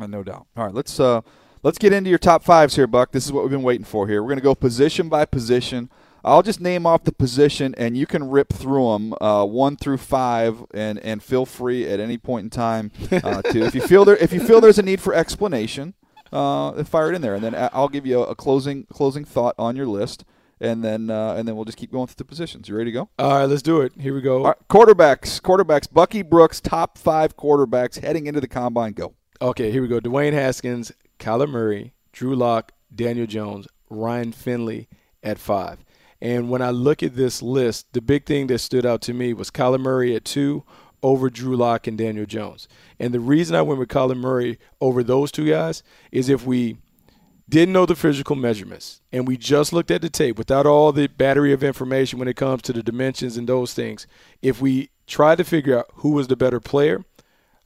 Uh, 0.00 0.06
no 0.06 0.22
doubt. 0.22 0.46
All 0.56 0.64
right, 0.64 0.74
let's 0.74 0.98
uh, 1.00 1.20
let's 1.62 1.78
get 1.78 1.92
into 1.92 2.10
your 2.10 2.18
top 2.18 2.44
fives 2.44 2.76
here, 2.76 2.86
Buck. 2.86 3.12
This 3.12 3.26
is 3.26 3.32
what 3.32 3.44
we've 3.44 3.50
been 3.50 3.62
waiting 3.62 3.84
for 3.84 4.08
here. 4.08 4.22
We're 4.22 4.28
going 4.28 4.38
to 4.38 4.42
go 4.42 4.54
position 4.54 5.08
by 5.08 5.24
position. 5.24 5.90
I'll 6.24 6.42
just 6.42 6.60
name 6.60 6.86
off 6.86 7.02
the 7.02 7.12
position, 7.12 7.74
and 7.76 7.96
you 7.96 8.06
can 8.06 8.30
rip 8.30 8.52
through 8.52 8.92
them 8.92 9.14
uh, 9.20 9.44
one 9.44 9.76
through 9.76 9.98
five, 9.98 10.64
and, 10.72 11.00
and 11.00 11.20
feel 11.20 11.44
free 11.44 11.88
at 11.88 11.98
any 11.98 12.16
point 12.16 12.44
in 12.44 12.50
time 12.50 12.92
uh, 13.10 13.42
to 13.42 13.62
if 13.64 13.74
you 13.74 13.80
feel 13.80 14.04
there 14.04 14.16
if 14.16 14.32
you 14.32 14.38
feel 14.38 14.60
there's 14.60 14.78
a 14.78 14.82
need 14.82 15.00
for 15.00 15.14
explanation, 15.14 15.94
uh, 16.32 16.84
fire 16.84 17.10
it 17.10 17.16
in 17.16 17.22
there, 17.22 17.34
and 17.34 17.42
then 17.42 17.54
I'll 17.72 17.88
give 17.88 18.06
you 18.06 18.22
a, 18.22 18.28
a 18.28 18.34
closing 18.36 18.84
closing 18.84 19.24
thought 19.24 19.56
on 19.58 19.74
your 19.74 19.86
list, 19.86 20.24
and 20.62 20.82
then 20.82 21.10
uh, 21.10 21.34
and 21.34 21.46
then 21.46 21.56
we'll 21.56 21.64
just 21.64 21.76
keep 21.76 21.92
going 21.92 22.06
through 22.06 22.14
the 22.16 22.24
positions. 22.24 22.68
You 22.68 22.76
ready 22.76 22.90
to 22.90 22.92
go? 22.92 23.10
All 23.18 23.32
right, 23.32 23.44
let's 23.44 23.62
do 23.62 23.80
it. 23.82 23.92
Here 24.00 24.14
we 24.14 24.22
go. 24.22 24.44
Right, 24.44 24.56
quarterbacks, 24.70 25.40
quarterbacks. 25.40 25.92
Bucky 25.92 26.22
Brooks, 26.22 26.60
top 26.60 26.96
five 26.96 27.36
quarterbacks 27.36 28.00
heading 28.00 28.26
into 28.26 28.40
the 28.40 28.48
combine. 28.48 28.92
Go. 28.92 29.14
Okay, 29.42 29.72
here 29.72 29.82
we 29.82 29.88
go. 29.88 30.00
Dwayne 30.00 30.32
Haskins, 30.32 30.92
Kyler 31.18 31.50
Murray, 31.50 31.92
Drew 32.12 32.36
Lock, 32.36 32.72
Daniel 32.94 33.26
Jones, 33.26 33.66
Ryan 33.90 34.32
Finley 34.32 34.88
at 35.22 35.38
five. 35.38 35.84
And 36.20 36.48
when 36.48 36.62
I 36.62 36.70
look 36.70 37.02
at 37.02 37.16
this 37.16 37.42
list, 37.42 37.92
the 37.92 38.00
big 38.00 38.26
thing 38.26 38.46
that 38.46 38.60
stood 38.60 38.86
out 38.86 39.02
to 39.02 39.12
me 39.12 39.34
was 39.34 39.50
Kyler 39.50 39.80
Murray 39.80 40.14
at 40.14 40.24
two 40.24 40.62
over 41.02 41.28
Drew 41.28 41.56
Lock 41.56 41.88
and 41.88 41.98
Daniel 41.98 42.26
Jones. 42.26 42.68
And 43.00 43.12
the 43.12 43.18
reason 43.18 43.56
I 43.56 43.62
went 43.62 43.80
with 43.80 43.88
Kyler 43.88 44.16
Murray 44.16 44.60
over 44.80 45.02
those 45.02 45.32
two 45.32 45.50
guys 45.50 45.82
is 46.12 46.28
if 46.28 46.46
we 46.46 46.76
didn't 47.52 47.74
know 47.74 47.84
the 47.84 47.94
physical 47.94 48.34
measurements 48.34 49.02
and 49.12 49.28
we 49.28 49.36
just 49.36 49.74
looked 49.74 49.90
at 49.90 50.00
the 50.00 50.08
tape 50.08 50.38
without 50.38 50.64
all 50.64 50.90
the 50.90 51.06
battery 51.06 51.52
of 51.52 51.62
information 51.62 52.18
when 52.18 52.26
it 52.26 52.34
comes 52.34 52.62
to 52.62 52.72
the 52.72 52.82
dimensions 52.82 53.36
and 53.36 53.46
those 53.46 53.74
things, 53.74 54.06
if 54.40 54.62
we 54.62 54.88
tried 55.06 55.36
to 55.36 55.44
figure 55.44 55.78
out 55.78 55.90
who 55.96 56.12
was 56.12 56.28
the 56.28 56.34
better 56.34 56.60
player, 56.60 57.04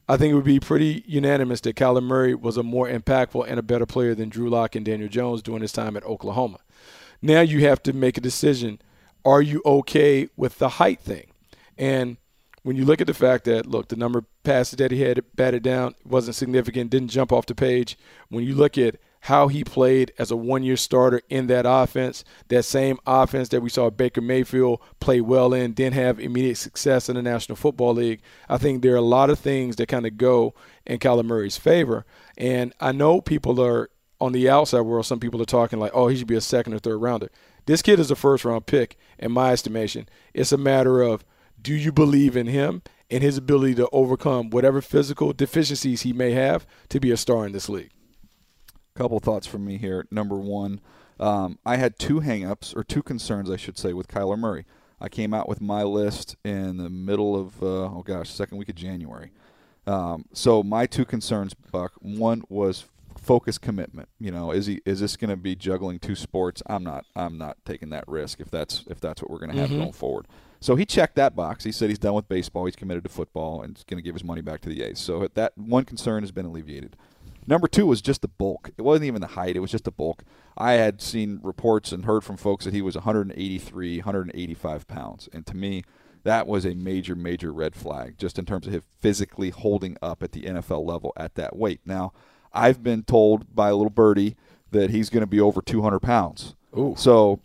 I 0.08 0.16
think 0.16 0.32
it 0.32 0.34
would 0.34 0.44
be 0.44 0.58
pretty 0.58 1.04
unanimous 1.06 1.60
that 1.60 1.76
Kyler 1.76 2.02
Murray 2.02 2.34
was 2.34 2.56
a 2.56 2.64
more 2.64 2.88
impactful 2.88 3.46
and 3.48 3.60
a 3.60 3.62
better 3.62 3.86
player 3.86 4.12
than 4.16 4.28
Drew 4.28 4.50
Lock 4.50 4.74
and 4.74 4.84
Daniel 4.84 5.08
Jones 5.08 5.40
during 5.40 5.62
his 5.62 5.70
time 5.70 5.96
at 5.96 6.02
Oklahoma. 6.02 6.58
Now 7.22 7.42
you 7.42 7.60
have 7.60 7.80
to 7.84 7.92
make 7.92 8.18
a 8.18 8.20
decision. 8.20 8.80
Are 9.24 9.40
you 9.40 9.62
okay 9.64 10.28
with 10.36 10.58
the 10.58 10.68
height 10.68 10.98
thing? 10.98 11.28
And 11.78 12.16
when 12.64 12.74
you 12.74 12.84
look 12.84 13.00
at 13.00 13.06
the 13.06 13.14
fact 13.14 13.44
that, 13.44 13.66
look, 13.66 13.86
the 13.86 13.94
number 13.94 14.18
of 14.18 14.42
passes 14.42 14.78
that 14.78 14.90
he 14.90 15.02
had 15.02 15.22
batted 15.36 15.62
down 15.62 15.94
wasn't 16.04 16.34
significant, 16.34 16.90
didn't 16.90 17.10
jump 17.10 17.32
off 17.32 17.46
the 17.46 17.54
page. 17.54 17.96
When 18.30 18.42
you 18.42 18.56
look 18.56 18.76
at 18.76 18.96
how 19.26 19.48
he 19.48 19.64
played 19.64 20.12
as 20.20 20.30
a 20.30 20.36
one 20.36 20.62
year 20.62 20.76
starter 20.76 21.20
in 21.28 21.48
that 21.48 21.66
offense, 21.66 22.22
that 22.46 22.64
same 22.64 22.96
offense 23.08 23.48
that 23.48 23.60
we 23.60 23.68
saw 23.68 23.90
Baker 23.90 24.20
Mayfield 24.20 24.80
play 25.00 25.20
well 25.20 25.52
in, 25.52 25.72
didn't 25.72 25.94
have 25.94 26.20
immediate 26.20 26.54
success 26.54 27.08
in 27.08 27.16
the 27.16 27.22
National 27.22 27.56
Football 27.56 27.94
League. 27.94 28.22
I 28.48 28.56
think 28.56 28.82
there 28.82 28.92
are 28.92 28.98
a 28.98 29.00
lot 29.00 29.28
of 29.28 29.40
things 29.40 29.74
that 29.76 29.88
kind 29.88 30.06
of 30.06 30.16
go 30.16 30.54
in 30.86 31.00
Kyler 31.00 31.24
Murray's 31.24 31.56
favor. 31.56 32.06
And 32.38 32.72
I 32.78 32.92
know 32.92 33.20
people 33.20 33.60
are 33.60 33.90
on 34.20 34.30
the 34.30 34.48
outside 34.48 34.82
world, 34.82 35.06
some 35.06 35.18
people 35.18 35.42
are 35.42 35.44
talking 35.44 35.80
like, 35.80 35.90
oh, 35.92 36.06
he 36.06 36.16
should 36.16 36.28
be 36.28 36.36
a 36.36 36.40
second 36.40 36.74
or 36.74 36.78
third 36.78 36.98
rounder. 36.98 37.28
This 37.66 37.82
kid 37.82 37.98
is 37.98 38.12
a 38.12 38.16
first 38.16 38.44
round 38.44 38.66
pick, 38.66 38.96
in 39.18 39.32
my 39.32 39.50
estimation. 39.50 40.08
It's 40.34 40.52
a 40.52 40.56
matter 40.56 41.02
of 41.02 41.24
do 41.60 41.74
you 41.74 41.90
believe 41.90 42.36
in 42.36 42.46
him 42.46 42.80
and 43.10 43.24
his 43.24 43.38
ability 43.38 43.74
to 43.74 43.88
overcome 43.90 44.50
whatever 44.50 44.80
physical 44.80 45.32
deficiencies 45.32 46.02
he 46.02 46.12
may 46.12 46.30
have 46.30 46.64
to 46.90 47.00
be 47.00 47.10
a 47.10 47.16
star 47.16 47.44
in 47.44 47.50
this 47.50 47.68
league? 47.68 47.90
Couple 48.96 49.20
thoughts 49.20 49.46
from 49.46 49.64
me 49.64 49.76
here. 49.76 50.06
Number 50.10 50.36
one, 50.36 50.80
um, 51.20 51.58
I 51.64 51.76
had 51.76 51.98
two 51.98 52.20
hangups, 52.20 52.74
or 52.74 52.82
two 52.82 53.02
concerns, 53.02 53.50
I 53.50 53.56
should 53.56 53.78
say, 53.78 53.92
with 53.92 54.08
Kyler 54.08 54.38
Murray. 54.38 54.64
I 55.00 55.08
came 55.08 55.34
out 55.34 55.48
with 55.48 55.60
my 55.60 55.82
list 55.82 56.36
in 56.44 56.78
the 56.78 56.88
middle 56.88 57.38
of, 57.38 57.62
uh, 57.62 57.66
oh 57.66 58.02
gosh, 58.04 58.30
second 58.30 58.56
week 58.56 58.70
of 58.70 58.74
January. 58.74 59.30
Um, 59.86 60.24
so 60.32 60.62
my 60.62 60.86
two 60.86 61.04
concerns, 61.04 61.52
Buck, 61.54 61.92
one 62.00 62.42
was 62.48 62.86
focus 63.18 63.58
commitment. 63.58 64.08
You 64.18 64.30
know, 64.30 64.50
is 64.50 64.66
he 64.66 64.80
is 64.84 65.00
this 65.00 65.16
going 65.16 65.30
to 65.30 65.36
be 65.36 65.54
juggling 65.54 65.98
two 65.98 66.14
sports? 66.14 66.62
I'm 66.66 66.82
not. 66.82 67.04
I'm 67.14 67.38
not 67.38 67.58
taking 67.64 67.90
that 67.90 68.06
risk 68.08 68.40
if 68.40 68.50
that's 68.50 68.84
if 68.88 69.00
that's 69.00 69.22
what 69.22 69.30
we're 69.30 69.38
going 69.38 69.52
to 69.52 69.58
have 69.58 69.68
mm-hmm. 69.68 69.80
going 69.80 69.92
forward. 69.92 70.26
So 70.60 70.74
he 70.74 70.86
checked 70.86 71.16
that 71.16 71.36
box. 71.36 71.64
He 71.64 71.72
said 71.72 71.90
he's 71.90 71.98
done 71.98 72.14
with 72.14 72.28
baseball. 72.28 72.64
He's 72.64 72.76
committed 72.76 73.04
to 73.04 73.10
football 73.10 73.62
and 73.62 73.76
he's 73.76 73.84
going 73.84 73.98
to 73.98 74.02
give 74.02 74.14
his 74.14 74.24
money 74.24 74.40
back 74.40 74.62
to 74.62 74.68
the 74.68 74.82
A's. 74.82 74.98
So 74.98 75.28
that 75.34 75.56
one 75.56 75.84
concern 75.84 76.22
has 76.22 76.32
been 76.32 76.46
alleviated. 76.46 76.96
Number 77.46 77.68
two 77.68 77.86
was 77.86 78.02
just 78.02 78.22
the 78.22 78.28
bulk. 78.28 78.70
It 78.76 78.82
wasn't 78.82 79.06
even 79.06 79.20
the 79.20 79.28
height. 79.28 79.56
It 79.56 79.60
was 79.60 79.70
just 79.70 79.84
the 79.84 79.92
bulk. 79.92 80.24
I 80.58 80.72
had 80.72 81.00
seen 81.00 81.40
reports 81.42 81.92
and 81.92 82.04
heard 82.04 82.24
from 82.24 82.36
folks 82.36 82.64
that 82.64 82.74
he 82.74 82.82
was 82.82 82.94
183, 82.94 83.98
185 83.98 84.88
pounds, 84.88 85.28
and 85.32 85.46
to 85.46 85.56
me, 85.56 85.84
that 86.24 86.48
was 86.48 86.66
a 86.66 86.74
major, 86.74 87.14
major 87.14 87.52
red 87.52 87.76
flag 87.76 88.18
just 88.18 88.36
in 88.36 88.44
terms 88.44 88.66
of 88.66 88.72
him 88.72 88.82
physically 89.00 89.50
holding 89.50 89.96
up 90.02 90.24
at 90.24 90.32
the 90.32 90.42
NFL 90.42 90.84
level 90.84 91.12
at 91.16 91.36
that 91.36 91.54
weight. 91.54 91.80
Now, 91.84 92.12
I've 92.52 92.82
been 92.82 93.04
told 93.04 93.54
by 93.54 93.68
a 93.68 93.76
little 93.76 93.90
birdie 93.90 94.34
that 94.72 94.90
he's 94.90 95.08
going 95.08 95.20
to 95.20 95.28
be 95.28 95.40
over 95.40 95.62
200 95.62 96.00
pounds. 96.00 96.56
Ooh. 96.76 96.94
So 96.98 97.38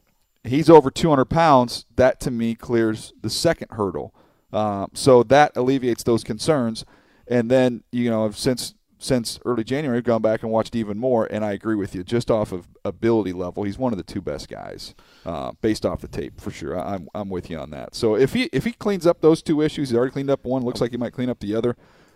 he's 0.43 0.67
over 0.67 0.89
200 0.89 1.25
pounds. 1.25 1.85
That 1.95 2.19
to 2.21 2.31
me 2.31 2.55
clears 2.55 3.13
the 3.21 3.29
second 3.29 3.67
hurdle. 3.71 4.15
Uh, 4.51 4.87
so 4.93 5.21
that 5.23 5.55
alleviates 5.55 6.03
those 6.03 6.23
concerns. 6.23 6.83
And 7.27 7.51
then 7.51 7.83
you 7.91 8.09
know 8.09 8.31
since 8.31 8.73
since 9.01 9.39
early 9.45 9.63
January, 9.63 9.97
I've 9.97 10.03
gone 10.03 10.21
back 10.21 10.43
and 10.43 10.51
watched 10.51 10.75
even 10.75 10.97
more, 10.97 11.25
and 11.25 11.43
I 11.43 11.53
agree 11.53 11.75
with 11.75 11.95
you. 11.95 12.03
Just 12.03 12.29
off 12.29 12.51
of 12.51 12.67
ability 12.85 13.33
level, 13.33 13.63
he's 13.63 13.77
one 13.77 13.91
of 13.91 13.97
the 13.97 14.03
two 14.03 14.21
best 14.21 14.47
guys, 14.47 14.93
uh, 15.25 15.53
based 15.61 15.85
off 15.85 16.01
the 16.01 16.07
tape 16.07 16.39
for 16.39 16.51
sure. 16.51 16.79
I'm 16.79 17.09
I'm 17.15 17.29
with 17.29 17.49
you 17.49 17.57
on 17.57 17.71
that. 17.71 17.95
So 17.95 18.15
if 18.15 18.33
he 18.33 18.43
if 18.53 18.63
he 18.63 18.71
cleans 18.71 19.07
up 19.07 19.21
those 19.21 19.41
two 19.41 19.61
issues, 19.61 19.89
he's 19.89 19.97
already 19.97 20.11
cleaned 20.11 20.29
up 20.29 20.45
one. 20.45 20.63
Looks 20.63 20.81
like 20.81 20.91
he 20.91 20.97
might 20.97 21.13
clean 21.13 21.29
up 21.29 21.39
the 21.39 21.55
other. 21.55 21.75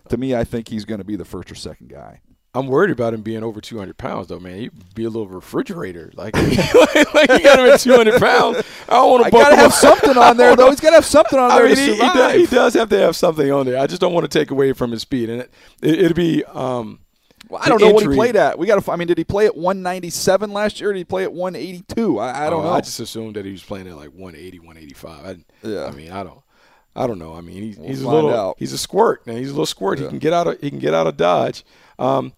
To 0.10 0.18
me, 0.18 0.36
I 0.36 0.44
think 0.44 0.70
he's 0.70 0.86
going 0.86 1.00
to 1.00 1.04
be 1.04 1.16
the 1.16 1.26
first 1.26 1.52
or 1.52 1.56
second 1.56 1.90
guy. 1.90 2.22
I'm 2.56 2.68
worried 2.68 2.92
about 2.92 3.14
him 3.14 3.22
being 3.22 3.44
over 3.44 3.60
200 3.60 3.98
pounds, 3.98 4.28
though, 4.28 4.40
man. 4.40 4.58
He'd 4.58 4.96
be 4.96 5.04
a 5.04 5.10
little 5.10 5.28
refrigerator. 5.28 6.12
Like, 6.16 6.34
like 7.14 7.30
you 7.30 7.44
got 7.44 7.60
him 7.60 7.66
at 7.66 7.80
200 7.82 8.20
pounds. 8.20 8.64
I 8.88 8.94
don't 8.94 9.12
want 9.12 9.26
to. 9.26 9.32
To 9.32 9.56
have 9.56 9.74
something 9.74 10.18
on 10.18 10.38
there, 10.38 10.56
though. 10.56 10.70
He's 10.70 10.80
got 10.80 10.92
to 10.92 10.96
have 10.96 11.06
something 11.06 11.38
on 11.38 11.50
there 11.56 11.66
I 11.66 11.68
mean, 11.68 11.76
to 11.76 11.82
he. 11.82 11.92
He 11.92 11.98
does, 11.98 12.34
he 12.34 12.46
does, 12.48 12.74
have 12.76 12.90
to 12.90 13.00
have 13.00 13.16
something 13.16 13.52
on 13.52 13.66
there. 13.66 13.78
I 13.78 13.88
just 13.88 14.00
don't 14.00 14.14
want 14.14 14.30
to 14.30 14.40
take 14.40 14.52
away 14.52 14.72
from 14.72 14.92
his 14.92 15.02
speed, 15.02 15.30
and 15.30 15.42
it, 15.42 15.52
it, 15.82 16.02
would 16.04 16.16
be. 16.16 16.46
Um, 16.46 17.00
well, 17.50 17.62
I 17.62 17.68
don't 17.68 17.82
know 17.82 17.92
what 17.92 18.04
he 18.04 18.16
played 18.16 18.38
at. 18.38 18.58
We 18.58 18.68
got 18.68 18.82
to. 18.82 18.92
I 18.92 18.96
mean, 18.96 19.10
did 19.10 19.18
he 19.18 19.26
play 19.26 19.46
at 19.46 19.56
197 19.56 20.52
last 20.52 20.80
year? 20.80 20.92
or 20.92 20.94
Did 20.94 21.00
he 21.00 21.06
play 21.06 21.24
at 21.24 21.34
182? 21.34 22.20
I, 22.20 22.48
I 22.48 22.50
don't 22.50 22.62
oh, 22.62 22.64
know. 22.64 22.74
I 22.74 22.82
just 22.82 23.00
assumed 23.02 23.36
that 23.36 23.46
he 23.46 23.52
was 23.52 23.64
playing 23.64 23.88
at 23.88 23.98
like 23.98 24.12
180, 24.12 24.60
185. 24.60 25.26
I, 25.26 25.68
yeah. 25.68 25.86
I 25.86 25.92
mean, 25.92 26.12
I 26.12 26.24
don't. 26.24 26.40
I 26.96 27.08
don't 27.08 27.20
know. 27.20 27.34
I 27.34 27.42
mean, 27.42 27.62
he's, 27.62 27.78
we'll 27.78 27.88
he's 27.88 28.02
a 28.02 28.10
little. 28.10 28.34
Out. 28.34 28.56
He's 28.58 28.74
a 28.74 28.78
squirt. 28.78 29.26
Man, 29.28 29.38
he's 29.38 29.50
a 29.50 29.54
little 29.54 29.66
squirt. 29.66 30.00
Yeah. 30.00 30.06
He 30.06 30.10
can 30.10 30.20
get 30.20 30.34
out 30.34 30.48
of. 30.48 30.62
He 30.62 30.70
can 30.70 30.80
get 30.80 30.94
out 30.94 31.08
of 31.08 31.18
dodge. 31.18 31.66
Um, 32.00 32.34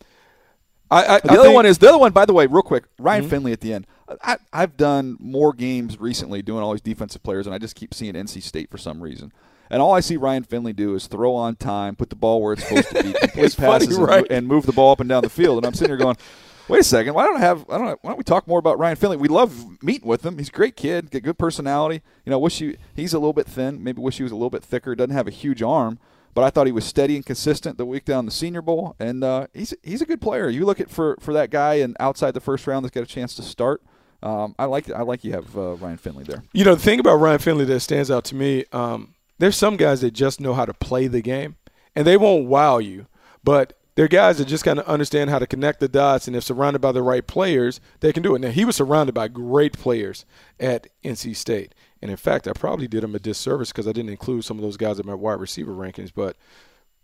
I, 0.89 1.15
I, 1.15 1.20
the 1.20 1.34
I 1.34 1.38
other 1.38 1.52
one 1.52 1.65
is 1.65 1.78
the 1.78 1.89
other 1.89 1.98
one. 1.98 2.12
By 2.12 2.26
the 2.26 2.34
way, 2.34 2.48
real 2.48 2.62
quick, 2.62 2.86
Ryan 2.98 3.24
mm-hmm. 3.24 3.30
Finley 3.30 3.52
at 3.52 3.62
the 3.62 3.74
end. 3.74 3.88
I, 4.24 4.38
have 4.54 4.78
done 4.78 5.17
more 5.20 5.52
games 5.52 6.00
recently 6.00 6.41
doing 6.41 6.63
all 6.63 6.72
these 6.72 6.82
defensive 6.82 7.24
players, 7.24 7.46
and 7.46 7.54
I 7.54 7.58
just 7.58 7.76
keep 7.76 7.93
seeing 7.93 8.13
NC 8.13 8.41
State 8.41 8.72
for 8.72 8.78
some 8.78 9.02
reason. 9.02 9.34
And 9.70 9.82
all 9.82 9.93
I 9.93 10.00
see 10.00 10.15
Ryan 10.15 10.43
Finley 10.43 10.72
do 10.72 10.96
is 10.96 11.08
throw 11.08 11.36
on 11.36 11.58
time, 11.58 11.98
put 11.98 12.10
the 12.10 12.15
ball 12.15 12.41
where 12.41 12.54
it's 12.54 12.65
supposed 12.65 12.88
to 12.89 13.04
be, 13.04 13.13
complete 13.20 13.58
passes, 13.58 13.98
funny, 13.98 14.06
right? 14.06 14.24
and, 14.24 14.32
and, 14.32 14.48
move 14.48 14.65
the 14.65 14.72
ball 14.72 14.93
up 14.93 15.02
and 15.02 15.10
down 15.10 15.24
the 15.24 15.30
field. 15.30 15.58
And 15.58 15.65
I'm 15.65 15.74
sitting 15.74 15.89
here 15.89 15.98
going, 15.98 16.15
"Wait 16.67 16.82
a 16.82 16.84
second, 16.84 17.13
why 17.13 17.25
don't 17.25 17.38
I 17.38 17.41
have? 17.41 17.65
I 17.69 17.77
don't. 17.77 17.99
Why 18.01 18.12
don't 18.12 18.17
we 18.17 18.23
talk 18.23 18.47
more 18.47 18.60
about 18.60 18.80
Ryan 18.80 18.95
Finley? 18.95 19.17
We 19.17 19.27
love 19.27 19.82
meeting 19.84 20.08
with 20.08 20.25
him. 20.25 20.38
He's 20.38 20.49
a 20.49 20.51
great 20.51 20.75
kid, 20.75 21.12
got 21.12 21.23
good 21.23 21.38
personality. 21.38 22.01
You 22.25 22.32
know, 22.32 22.39
wish 22.39 22.60
he 22.60 22.77
he's 22.95 23.13
a 23.13 23.19
little 23.19 23.34
bit 23.34 23.47
thin. 23.47 23.84
Maybe 23.84 24.01
wish 24.01 24.17
he 24.17 24.23
was 24.23 24.32
a 24.32 24.36
little 24.36 24.49
bit 24.49 24.63
thicker. 24.63 24.95
Doesn't 24.95 25.15
have 25.15 25.27
a 25.27 25.32
huge 25.32 25.62
arm." 25.62 25.99
but 26.38 26.43
I 26.43 26.51
thought 26.51 26.67
he 26.67 26.71
was 26.71 26.86
steady 26.86 27.15
and 27.15 27.25
consistent 27.25 27.80
the 27.80 27.86
week 27.86 28.06
down 28.06 28.25
the 28.25 28.32
Senior 28.32 28.62
Bowl, 28.62 28.95
and 28.99 29.23
uh, 29.23 29.47
he's 29.56 29.73
he's 29.82 30.03
a 30.03 30.06
good 30.06 30.21
player. 30.21 30.49
You 30.49 30.67
look 30.67 30.80
at 30.80 30.88
for 30.88 31.17
for 31.19 31.34
that 31.34 31.49
guy 31.49 31.75
and 31.75 31.97
outside 31.99 32.36
the 32.36 32.39
first 32.39 32.67
round 32.67 32.86
that's 32.86 32.93
got 32.93 33.01
a 33.01 33.08
chance 33.08 33.34
to 33.38 33.41
start. 33.41 33.82
Um, 34.21 34.53
I 34.60 34.65
like 34.65 34.88
I 34.91 35.01
like 35.01 35.23
you 35.23 35.32
have 35.32 35.58
uh, 35.58 35.73
Ryan 35.77 35.97
Finley 35.97 36.25
there. 36.25 36.43
You 36.53 36.63
know 36.63 36.75
the 36.75 36.82
thing 36.82 36.99
about 36.99 37.15
Ryan 37.15 37.39
Finley 37.39 37.65
that 37.65 37.80
stands 37.80 38.12
out 38.12 38.23
to 38.25 38.36
me. 38.36 38.65
Um, 38.71 39.15
there's 39.39 39.58
some 39.58 39.77
guys 39.77 40.01
that 40.01 40.12
just 40.12 40.39
know 40.39 40.53
how 40.53 40.65
to 40.65 40.75
play 40.75 41.08
the 41.08 41.21
game, 41.21 41.56
and 41.95 42.06
they 42.06 42.17
won't 42.17 42.45
wow 42.45 42.77
you, 42.77 43.08
but 43.43 43.73
they're 43.97 44.07
guys 44.07 44.38
that 44.38 44.45
just 44.45 44.63
kind 44.63 44.77
of 44.77 44.86
understand 44.86 45.31
how 45.31 45.39
to 45.39 45.47
connect 45.47 45.79
the 45.79 45.88
dots, 45.88 46.27
and 46.27 46.36
if 46.36 46.43
surrounded 46.43 46.79
by 46.79 46.91
the 46.91 47.01
right 47.01 47.25
players, 47.25 47.81
they 47.99 48.13
can 48.13 48.21
do 48.21 48.36
it. 48.36 48.39
Now 48.39 48.51
he 48.51 48.63
was 48.63 48.75
surrounded 48.75 49.15
by 49.15 49.27
great 49.27 49.73
players 49.73 50.23
at 50.60 50.86
NC 51.03 51.36
State. 51.36 51.73
And 51.99 52.12
in 52.12 52.17
fact, 52.17 52.47
I 52.47 52.53
probably 52.53 52.88
did 52.88 53.03
him 53.03 53.15
a 53.15 53.19
disservice 53.19 53.71
because 53.71 53.88
I 53.88 53.93
didn't 53.93 54.12
include 54.12 54.45
some 54.45 54.57
of 54.57 54.62
those 54.62 54.77
guys 54.77 54.99
in 54.99 55.07
my 55.07 55.15
wide 55.15 55.39
receiver 55.39 55.71
rankings, 55.71 56.12
but 56.13 56.38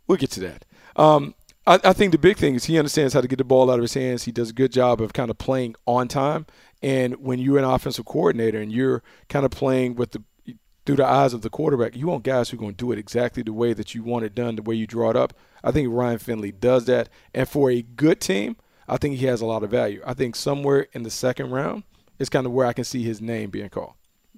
we'll 0.06 0.20
get 0.20 0.30
to 0.32 0.40
that. 0.42 0.66
Um, 0.96 1.34
I, 1.66 1.80
I, 1.84 1.94
think 1.94 2.12
the 2.12 2.20
big 2.20 2.38
thing 2.38 2.54
is 2.54 2.66
he 2.66 2.78
understands 2.78 3.16
how 3.16 3.22
to 3.22 3.28
get 3.28 3.38
the 3.38 3.44
ball 3.44 3.72
out 3.72 3.80
of 3.80 3.82
his 3.82 3.96
hands. 3.96 4.26
He 4.26 4.32
does 4.32 4.52
a 4.52 4.54
good 4.54 4.72
job 4.72 5.02
of 5.02 5.14
kind 5.14 5.32
of 5.32 5.40
playing 5.40 5.74
on 5.88 6.08
time. 6.08 6.46
And 6.84 7.16
when 7.16 7.40
you're 7.40 7.58
an 7.58 7.64
offensive 7.64 8.06
coordinator 8.06 8.62
and 8.62 8.72
you're 8.72 9.02
kind 9.30 9.46
of 9.46 9.52
playing 9.52 9.96
with 9.96 10.12
the 10.12 10.22
through 10.86 10.98
the 10.98 11.06
eyes 11.06 11.34
of 11.34 11.42
the 11.42 11.50
quarterback, 11.50 11.96
you 11.96 12.08
want 12.08 12.24
guys 12.24 12.50
who 12.50 12.58
are 12.58 12.60
going 12.60 12.74
to 12.74 12.78
do 12.78 12.92
it 12.92 13.00
exactly 13.00 13.44
the 13.44 13.54
way 13.54 13.74
that 13.74 13.96
you 13.96 14.04
want 14.04 14.26
it 14.26 14.36
done, 14.36 14.56
the 14.56 14.62
way 14.62 14.76
you 14.76 14.88
draw 14.88 15.10
it 15.10 15.16
up. 15.16 15.34
I 15.64 15.72
think 15.72 15.90
Ryan 15.92 16.20
Finley 16.20 16.52
does 16.52 16.86
that. 16.86 17.10
And 17.34 17.48
for 17.48 17.72
a 17.72 17.82
good 17.82 18.20
team, 18.20 18.58
I 18.88 18.98
think 18.98 19.16
he 19.16 19.26
has 19.28 19.42
a 19.42 19.46
lot 19.46 19.64
of 19.64 19.72
value. 19.72 20.02
I 20.06 20.14
think 20.14 20.36
somewhere 20.36 20.88
in 20.92 21.04
the 21.04 21.10
second 21.10 21.52
round 21.52 21.84
is 22.20 22.30
kind 22.30 22.46
of 22.46 22.52
where 22.52 22.68
I 22.68 22.74
can 22.74 22.84
see 22.84 23.04
his 23.04 23.22
name 23.22 23.50
being 23.50 23.70
called. 23.70 23.94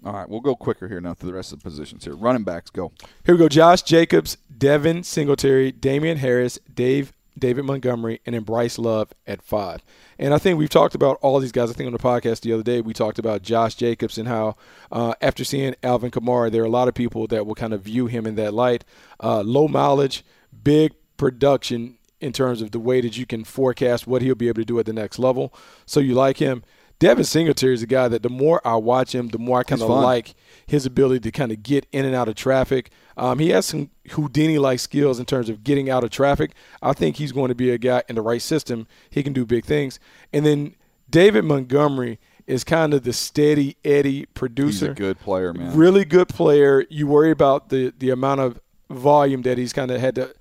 All 0.05 0.13
right, 0.13 0.29
we'll 0.29 0.41
go 0.41 0.55
quicker 0.55 0.88
here 0.88 1.01
now 1.01 1.15
through 1.15 1.31
the 1.31 1.36
rest 1.36 1.51
of 1.51 1.60
the 1.60 1.63
positions 1.63 2.05
here. 2.05 2.15
Running 2.15 2.43
backs, 2.43 2.69
go. 2.69 2.91
Here 3.25 3.34
we 3.34 3.39
go. 3.39 3.49
Josh 3.49 3.81
Jacobs, 3.81 4.38
Devin 4.55 5.03
Singletary, 5.03 5.71
Damien 5.71 6.17
Harris, 6.17 6.60
Dave 6.71 7.12
David 7.37 7.65
Montgomery, 7.65 8.21
and 8.25 8.33
then 8.33 8.43
Bryce 8.43 8.77
Love 8.77 9.13
at 9.27 9.41
five. 9.41 9.83
And 10.17 10.33
I 10.33 10.37
think 10.37 10.57
we've 10.57 10.69
talked 10.69 10.95
about 10.95 11.17
all 11.21 11.39
these 11.39 11.51
guys. 11.51 11.69
I 11.69 11.73
think 11.73 11.87
on 11.87 11.93
the 11.93 11.99
podcast 11.99 12.41
the 12.41 12.53
other 12.53 12.63
day 12.63 12.81
we 12.81 12.93
talked 12.93 13.19
about 13.19 13.41
Josh 13.41 13.75
Jacobs 13.75 14.17
and 14.17 14.27
how 14.27 14.55
uh, 14.91 15.13
after 15.21 15.43
seeing 15.43 15.75
Alvin 15.83 16.11
Kamara, 16.11 16.51
there 16.51 16.63
are 16.63 16.67
a 16.67 16.69
lot 16.69 16.87
of 16.87 16.93
people 16.93 17.27
that 17.27 17.45
will 17.45 17.55
kind 17.55 17.73
of 17.73 17.81
view 17.81 18.07
him 18.07 18.25
in 18.25 18.35
that 18.35 18.53
light. 18.53 18.85
Uh, 19.21 19.41
low 19.41 19.67
mileage, 19.67 20.23
big 20.63 20.93
production 21.17 21.97
in 22.21 22.31
terms 22.31 22.61
of 22.61 22.71
the 22.71 22.79
way 22.79 23.01
that 23.01 23.17
you 23.17 23.25
can 23.25 23.43
forecast 23.43 24.07
what 24.07 24.21
he'll 24.21 24.35
be 24.35 24.47
able 24.47 24.61
to 24.61 24.65
do 24.65 24.79
at 24.79 24.85
the 24.85 24.93
next 24.93 25.19
level. 25.19 25.53
So 25.85 25.99
you 25.99 26.13
like 26.13 26.37
him. 26.37 26.63
Devin 26.99 27.23
Singletary 27.25 27.73
is 27.73 27.84
a 27.84 27.88
guy 27.88 28.08
that 28.08 28.23
the 28.23 28.29
more 28.29 28.65
I 28.65 28.75
watch 28.75 29.13
him, 29.13 29.27
the 29.27 29.38
more 29.38 29.60
I 29.60 29.63
kind 29.63 29.81
of 29.81 29.89
like 29.89 30.34
his 30.65 30.86
ability 30.86 31.19
to 31.21 31.31
kind 31.31 31.51
of 31.51 31.62
get 31.62 31.86
in 31.91 32.05
and 32.05 32.15
out 32.15 32.27
of 32.27 32.36
traffic. 32.36 32.89
Um, 33.17 33.39
he 33.39 33.49
has 33.49 33.65
some 33.65 33.89
Houdini-like 34.12 34.79
skills 34.79 35.19
in 35.19 35.25
terms 35.25 35.49
of 35.49 35.63
getting 35.63 35.89
out 35.89 36.03
of 36.03 36.10
traffic. 36.10 36.51
I 36.81 36.93
think 36.93 37.17
he's 37.17 37.31
going 37.31 37.49
to 37.49 37.55
be 37.55 37.69
a 37.69 37.77
guy 37.77 38.03
in 38.08 38.15
the 38.15 38.21
right 38.21 38.41
system. 38.41 38.88
He 39.10 39.23
can 39.23 39.34
do 39.34 39.45
big 39.45 39.65
things. 39.65 39.99
And 40.31 40.45
then 40.45 40.75
David 41.10 41.43
Montgomery 41.43 42.19
is 42.47 42.63
kind 42.63 42.93
of 42.93 43.03
the 43.03 43.13
steady 43.13 43.75
Eddie 43.84 44.27
producer. 44.27 44.88
He's 44.88 44.91
a 44.91 44.93
good 44.93 45.19
player, 45.19 45.53
man. 45.53 45.75
Really 45.75 46.05
good 46.05 46.29
player. 46.29 46.86
You 46.89 47.08
worry 47.08 47.31
about 47.31 47.69
the 47.69 47.93
the 47.97 48.10
amount 48.12 48.41
of 48.41 48.60
volume 48.89 49.41
that 49.41 49.58
he's 49.58 49.73
kind 49.73 49.91
of 49.91 49.99
had 49.99 50.15
to 50.15 50.34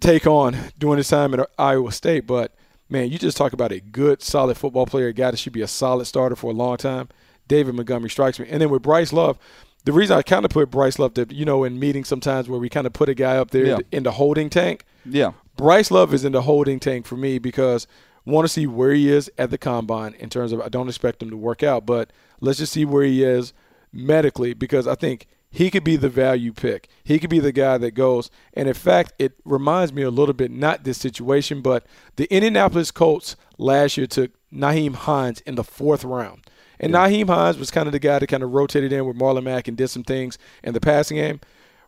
take 0.00 0.26
on 0.26 0.56
during 0.78 0.98
his 0.98 1.08
time 1.08 1.32
at 1.34 1.48
Iowa 1.58 1.92
State, 1.92 2.26
but 2.26 2.54
man, 2.92 3.08
you 3.10 3.18
just 3.18 3.36
talk 3.38 3.52
about 3.54 3.72
a 3.72 3.80
good, 3.80 4.22
solid 4.22 4.56
football 4.58 4.84
player, 4.86 5.08
a 5.08 5.12
guy 5.14 5.30
that 5.30 5.38
should 5.38 5.52
be 5.54 5.62
a 5.62 5.66
solid 5.68 6.04
starter 6.04 6.36
for 6.36 6.50
a 6.50 6.54
long 6.54 6.76
time. 6.76 7.08
David 7.48 7.74
Montgomery 7.74 8.10
strikes 8.10 8.38
me. 8.38 8.46
And 8.50 8.60
then 8.60 8.68
with 8.70 8.82
Bryce 8.82 9.12
Love, 9.12 9.38
the 9.84 9.92
reason 9.92 10.16
I 10.16 10.22
kind 10.22 10.44
of 10.44 10.50
put 10.50 10.70
Bryce 10.70 10.98
Love, 10.98 11.14
to, 11.14 11.26
you 11.34 11.44
know, 11.44 11.64
in 11.64 11.80
meetings 11.80 12.06
sometimes 12.06 12.48
where 12.48 12.60
we 12.60 12.68
kind 12.68 12.86
of 12.86 12.92
put 12.92 13.08
a 13.08 13.14
guy 13.14 13.36
up 13.38 13.50
there 13.50 13.64
Yeah. 13.64 13.78
in 13.90 14.02
the 14.02 14.12
holding 14.12 14.50
tank. 14.50 14.84
Yeah. 15.06 15.32
Bryce 15.56 15.90
Love 15.90 16.12
is 16.14 16.24
in 16.24 16.32
the 16.32 16.42
holding 16.42 16.78
tank 16.78 17.06
for 17.06 17.16
me 17.16 17.38
because 17.38 17.86
want 18.24 18.44
to 18.44 18.48
see 18.48 18.66
where 18.66 18.92
he 18.92 19.10
is 19.10 19.30
at 19.38 19.50
the 19.50 19.58
combine 19.58 20.14
in 20.14 20.28
terms 20.30 20.52
of 20.52 20.60
I 20.60 20.68
don't 20.68 20.88
expect 20.88 21.22
him 21.22 21.30
to 21.30 21.36
work 21.36 21.62
out, 21.62 21.84
but 21.86 22.12
let's 22.40 22.58
just 22.58 22.72
see 22.72 22.84
where 22.84 23.02
he 23.04 23.24
is 23.24 23.52
medically 23.92 24.54
because 24.54 24.86
I 24.86 24.94
think 24.94 25.26
he 25.54 25.70
could 25.70 25.84
be 25.84 25.96
the 25.96 26.08
value 26.08 26.50
pick. 26.50 26.88
He 27.04 27.18
could 27.18 27.28
be 27.28 27.38
the 27.38 27.52
guy 27.52 27.76
that 27.76 27.90
goes. 27.90 28.30
And 28.54 28.68
in 28.68 28.74
fact, 28.74 29.12
it 29.18 29.34
reminds 29.44 29.92
me 29.92 30.00
a 30.00 30.10
little 30.10 30.32
bit 30.32 30.50
not 30.50 30.82
this 30.82 30.96
situation, 30.96 31.60
but 31.60 31.86
the 32.16 32.24
Indianapolis 32.34 32.90
Colts 32.90 33.36
last 33.58 33.98
year 33.98 34.06
took 34.06 34.32
Nyheim 34.50 34.94
Hines 34.94 35.42
in 35.42 35.56
the 35.56 35.62
fourth 35.62 36.04
round. 36.04 36.46
And 36.80 36.94
Nyheim 36.94 37.28
Hines 37.28 37.58
was 37.58 37.70
kind 37.70 37.86
of 37.86 37.92
the 37.92 37.98
guy 37.98 38.18
that 38.18 38.28
kind 38.28 38.42
of 38.42 38.52
rotated 38.52 38.94
in 38.94 39.04
with 39.04 39.18
Marlon 39.18 39.44
Mack 39.44 39.68
and 39.68 39.76
did 39.76 39.88
some 39.88 40.04
things 40.04 40.38
in 40.64 40.72
the 40.72 40.80
passing 40.80 41.18
game. 41.18 41.40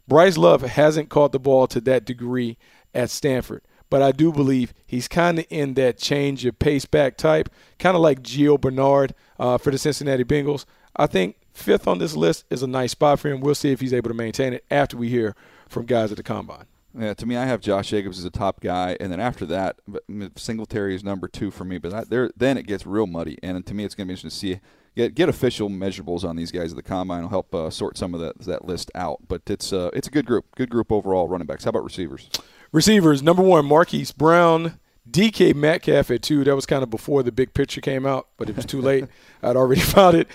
Bryce 0.07 0.37
Love 0.37 0.61
hasn't 0.61 1.09
caught 1.09 1.33
the 1.33 1.40
ball 1.40 1.66
to 1.68 1.81
that 1.81 2.05
degree 2.05 2.59
at 2.94 3.09
Stanford, 3.09 3.62
but 3.88 4.03
I 4.03 4.12
do 4.12 4.31
believe 4.31 4.74
he's 4.87 5.09
kind 5.09 5.38
of 5.38 5.46
in 5.48 5.72
that 5.74 5.96
change 5.96 6.44
of 6.44 6.59
pace 6.59 6.85
back 6.85 7.16
type, 7.16 7.48
kind 7.79 7.96
of 7.96 8.03
like 8.03 8.22
Gio 8.22 8.61
Bernard 8.61 9.14
uh, 9.38 9.57
for 9.57 9.70
the 9.70 9.79
Cincinnati 9.79 10.22
Bengals. 10.22 10.66
I 10.94 11.07
think 11.07 11.37
fifth 11.54 11.88
on 11.88 11.98
this 11.98 12.14
list 12.14 12.44
is 12.50 12.62
a 12.62 12.66
nice 12.66 12.92
spot 12.92 13.20
for 13.20 13.28
him. 13.28 13.40
We'll 13.40 13.54
see 13.54 13.72
if 13.72 13.80
he's 13.80 13.94
able 13.94 14.10
to 14.10 14.14
maintain 14.14 14.52
it 14.52 14.64
after 14.70 14.96
we 14.96 15.08
hear 15.08 15.34
from 15.68 15.86
guys 15.86 16.10
at 16.10 16.16
the 16.16 16.22
combine. 16.22 16.66
Yeah, 16.96 17.14
to 17.14 17.26
me, 17.26 17.36
I 17.36 17.46
have 17.46 17.60
Josh 17.60 17.88
Jacobs 17.88 18.18
as 18.18 18.24
a 18.24 18.30
top 18.30 18.60
guy, 18.60 18.96
and 19.00 19.10
then 19.10 19.18
after 19.18 19.44
that, 19.46 19.80
Singletary 20.36 20.94
is 20.94 21.02
number 21.02 21.26
two 21.26 21.50
for 21.50 21.64
me. 21.64 21.78
But 21.78 21.90
that, 21.90 22.10
there, 22.10 22.30
then 22.36 22.56
it 22.56 22.66
gets 22.66 22.86
real 22.86 23.08
muddy, 23.08 23.36
and 23.42 23.66
to 23.66 23.74
me, 23.74 23.84
it's 23.84 23.96
going 23.96 24.06
to 24.06 24.08
be 24.08 24.12
interesting 24.12 24.30
to 24.30 24.58
see 24.58 24.60
get 24.94 25.14
get 25.14 25.28
official 25.28 25.68
measurables 25.68 26.24
on 26.24 26.36
these 26.36 26.52
guys 26.52 26.70
at 26.70 26.76
the 26.76 26.82
combine. 26.82 27.22
will 27.22 27.28
help 27.30 27.52
uh, 27.54 27.70
sort 27.70 27.98
some 27.98 28.14
of 28.14 28.20
that 28.20 28.38
that 28.40 28.64
list 28.64 28.90
out. 28.94 29.18
But 29.26 29.42
it's 29.46 29.72
uh, 29.72 29.90
it's 29.92 30.08
a 30.08 30.10
good 30.10 30.26
group, 30.26 30.46
good 30.56 30.70
group 30.70 30.92
overall. 30.92 31.28
Running 31.28 31.46
backs. 31.46 31.64
How 31.64 31.70
about 31.70 31.84
receivers? 31.84 32.30
Receivers 32.72 33.22
number 33.22 33.42
one, 33.42 33.66
Marquise 33.66 34.12
Brown. 34.12 34.78
DK 35.10 35.54
Metcalf 35.54 36.10
at 36.10 36.22
two. 36.22 36.44
That 36.44 36.56
was 36.56 36.64
kind 36.64 36.82
of 36.82 36.88
before 36.88 37.22
the 37.22 37.30
big 37.30 37.52
picture 37.52 37.82
came 37.82 38.06
out, 38.06 38.28
but 38.38 38.48
it 38.48 38.56
was 38.56 38.64
too 38.64 38.80
late. 38.80 39.04
I'd 39.42 39.56
already 39.56 39.80
found 39.82 40.16
it. 40.16 40.28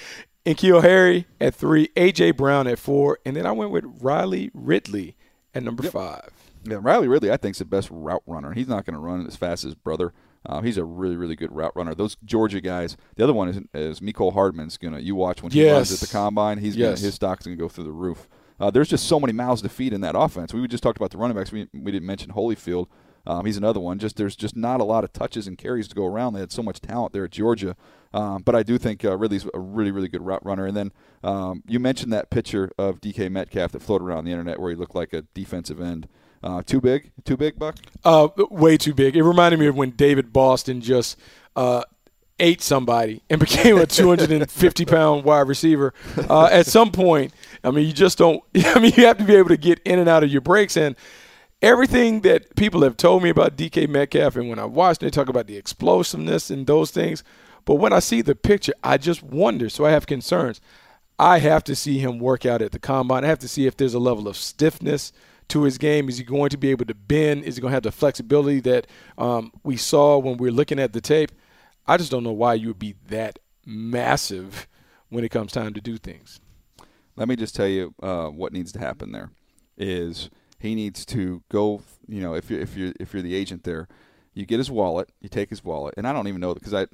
And 0.45 0.58
N'Keal 0.58 0.82
Harry 0.82 1.28
at 1.39 1.54
three, 1.54 1.89
AJ 1.95 2.38
Brown 2.38 2.67
at 2.67 2.80
four, 2.80 3.19
and 3.25 3.36
then 3.36 3.45
I 3.45 3.52
went 3.52 3.71
with 3.71 3.86
Riley 4.02 4.49
Ridley 4.54 5.15
at 5.54 5.63
number 5.63 5.84
five. 5.84 6.30
Yeah, 6.63 6.78
Riley 6.82 7.08
Ridley, 7.08 7.32
I 7.32 7.38
think, 7.38 7.56
is 7.56 7.60
the 7.60 7.65
best 7.65 7.89
route 7.91 8.23
runner. 8.25 8.54
He's 8.54 8.67
not 8.67 8.86
going 8.86 8.93
to 8.95 8.99
run 8.99 9.25
as 9.28 9.36
fast 9.36 9.63
as 9.63 9.69
his 9.69 9.75
brother. 9.75 10.13
Uh, 10.45 10.62
he's 10.62 10.78
a 10.78 10.84
really, 10.84 11.15
really 11.17 11.36
good 11.36 11.52
route 11.54 11.73
runner. 11.75 11.93
Those 11.93 12.15
Georgia 12.23 12.62
guys. 12.62 12.95
The 13.15 13.23
other 13.23 13.34
one 13.34 13.49
is, 13.49 13.60
is 13.73 13.99
Mecole 13.99 14.34
Hardman's 14.34 14.78
gonna. 14.78 14.99
You 14.99 15.13
watch 15.15 15.43
when 15.43 15.52
he 15.52 15.63
Yes. 15.63 15.73
runs 15.75 15.91
at 15.93 15.99
the 15.99 16.12
combine. 16.12 16.58
He's 16.60 16.75
gonna, 16.75 16.91
Yes. 16.91 17.02
his 17.02 17.13
stock's 17.15 17.45
gonna 17.45 17.58
go 17.58 17.67
through 17.67 17.84
the 17.86 17.91
roof. 17.91 18.28
Uh, 18.60 18.69
there's 18.71 18.88
just 18.89 19.06
so 19.08 19.19
many 19.19 19.34
mouths 19.34 19.62
to 19.62 19.69
feed 19.69 19.93
in 19.93 20.02
that 20.02 20.15
offense. 20.17 20.54
We 20.54 20.65
just 20.67 20.84
talked 20.84 20.97
about 20.97 21.12
the 21.12 21.17
running 21.17 21.36
backs. 21.36 21.52
We, 21.52 21.67
we 21.73 21.91
didn't 21.91 22.06
mention 22.08 22.32
Holyfield. 22.32 22.88
Um, 23.25 23.45
he's 23.45 23.58
another 23.58 23.79
one. 23.79 23.99
Just 23.99 24.15
there's 24.15 24.36
just 24.36 24.55
not 24.55 24.79
a 24.79 24.84
lot 24.84 25.03
of 25.03 25.13
touches 25.13 25.47
and 25.47 25.58
carries 25.58 25.88
to 25.88 25.95
go 25.95 26.05
around. 26.05 26.34
They 26.34 26.39
had 26.39 26.51
so 26.51 26.63
much 26.63 26.82
talent 26.82 27.13
there 27.13 27.25
at 27.25 27.32
Georgia. 27.32 27.75
Um, 28.13 28.41
but 28.41 28.55
I 28.55 28.63
do 28.63 28.77
think 28.77 29.05
uh, 29.05 29.15
Ridley's 29.15 29.45
a 29.53 29.60
really, 29.60 29.91
really 29.91 30.08
good 30.08 30.25
route 30.25 30.43
runner. 30.43 30.65
And 30.65 30.75
then 30.75 30.91
um, 31.23 31.63
you 31.67 31.79
mentioned 31.79 32.12
that 32.13 32.29
picture 32.29 32.71
of 32.77 33.01
DK 33.01 33.32
Metcalf 33.32 33.71
that 33.73 33.82
floated 33.82 34.05
around 34.05 34.25
the 34.25 34.32
internet 34.32 34.60
where 34.60 34.71
he 34.71 34.75
looked 34.75 34.95
like 34.95 35.13
a 35.13 35.23
defensive 35.34 35.79
end. 35.79 36.08
Uh, 36.41 36.63
too 36.63 36.79
big, 36.79 37.12
too 37.25 37.36
big, 37.36 37.60
Buck. 37.60 37.75
Uh, 38.03 38.29
way 38.49 38.77
too 38.77 38.93
big. 38.93 39.15
It 39.15 39.23
reminded 39.23 39.60
me 39.60 39.67
of 39.67 39.75
when 39.75 39.91
David 39.91 40.32
Boston 40.32 40.79
just 40.79 41.17
uh, 41.55 41.84
ate 42.39 42.62
somebody 42.62 43.21
and 43.29 43.39
became 43.39 43.77
a 43.77 43.86
250 43.86 44.86
pound 44.86 45.23
wide 45.25 45.47
receiver. 45.47 45.93
Uh, 46.17 46.45
at 46.45 46.65
some 46.65 46.91
point, 46.91 47.34
I 47.63 47.71
mean, 47.71 47.86
you 47.86 47.93
just 47.93 48.17
don't. 48.17 48.41
I 48.55 48.79
mean, 48.79 48.93
you 48.95 49.05
have 49.05 49.17
to 49.17 49.25
be 49.25 49.36
able 49.36 49.49
to 49.49 49.58
get 49.58 49.79
in 49.79 49.99
and 49.99 50.10
out 50.10 50.23
of 50.23 50.32
your 50.32 50.41
breaks. 50.41 50.77
And 50.77 50.95
everything 51.62 52.22
that 52.22 52.56
people 52.56 52.82
have 52.84 52.98
told 52.98 53.24
me 53.24 53.30
about 53.30 53.58
DK 53.58 53.88
Metcalf, 53.88 54.36
and 54.36 54.50
when 54.50 54.60
I 54.60 54.65
watched, 54.65 55.02
they 55.02 55.10
talk 55.10 55.30
about 55.30 55.48
the 55.48 55.58
explosiveness 55.58 56.50
and 56.50 56.65
those 56.67 56.91
things. 56.91 57.24
But 57.65 57.76
when 57.76 57.93
I 57.93 58.00
see 58.00 58.22
the 58.22 58.36
picture, 58.36 58.74
I 58.84 58.98
just 58.98 59.22
wonder. 59.22 59.69
So 59.69 59.86
I 59.86 59.91
have 59.91 60.08
concerns. 60.08 60.62
I 61.19 61.39
have 61.39 61.63
to 61.65 61.76
see 61.76 62.00
him 62.00 62.17
work 62.19 62.45
out 62.45 62.62
at 62.62 62.72
the 62.72 62.80
combine. 62.80 63.26
I 63.26 63.28
have 63.28 63.39
to 63.39 63.48
see 63.48 63.67
if 63.67 63.76
there's 63.76 63.93
a 63.93 64.00
level 64.00 64.28
of 64.28 64.38
stiffness 64.38 65.12
to 65.50 65.63
his 65.63 65.78
game. 65.78 66.08
Is 66.08 66.17
he 66.17 66.24
going 66.24 66.50
to 66.50 66.58
be 66.58 66.72
able 66.72 66.86
to 66.86 66.95
bend? 66.95 67.43
Is 67.43 67.58
he 67.58 67.62
going 67.62 67.72
to 67.72 67.76
have 67.76 67.84
the 67.84 67.91
flexibility 67.91 68.62
that 68.62 68.88
um, 69.17 69.52
we 69.63 69.76
saw 69.76 70.17
when 70.17 70.38
we 70.38 70.48
were 70.48 70.56
looking 70.56 70.80
at 70.80 70.93
the 70.93 71.02
tape? 71.02 71.32
I 71.86 71.98
just 71.98 72.12
don't 72.12 72.24
know 72.24 72.32
why 72.32 72.54
you 72.54 72.69
would 72.69 72.80
be 72.80 72.95
that 73.10 73.39
massive 73.65 74.67
when 75.10 75.24
it 75.24 75.30
comes 75.30 75.52
time 75.52 75.74
to 75.74 75.82
do 75.82 75.98
things. 75.98 76.39
Let 77.15 77.28
me 77.28 77.36
just 77.36 77.56
tell 77.56 77.67
you 77.67 77.93
uh, 78.02 78.28
what 78.28 78.54
needs 78.54 78.72
to 78.72 78.80
happen 78.80 79.12
there 79.12 79.32
is 79.78 80.30
he 80.60 80.76
needs 80.76 81.06
to 81.08 81.41
go. 81.50 81.82
You 82.08 82.22
know, 82.22 82.34
if 82.36 82.50
you're 82.50 82.60
if 82.62 82.76
you're 82.78 82.93
if 83.00 83.13
you're 83.13 83.22
the 83.24 83.36
agent 83.36 83.63
there, 83.63 83.88
you 84.34 84.45
get 84.45 84.58
his 84.58 84.69
wallet, 84.69 85.10
you 85.22 85.30
take 85.30 85.50
his 85.50 85.63
wallet, 85.63 85.93
and 85.98 86.08
I 86.08 86.13
don't 86.13 86.28
even 86.28 86.41
know 86.41 86.54
because 86.54 86.74
I. 86.74 86.88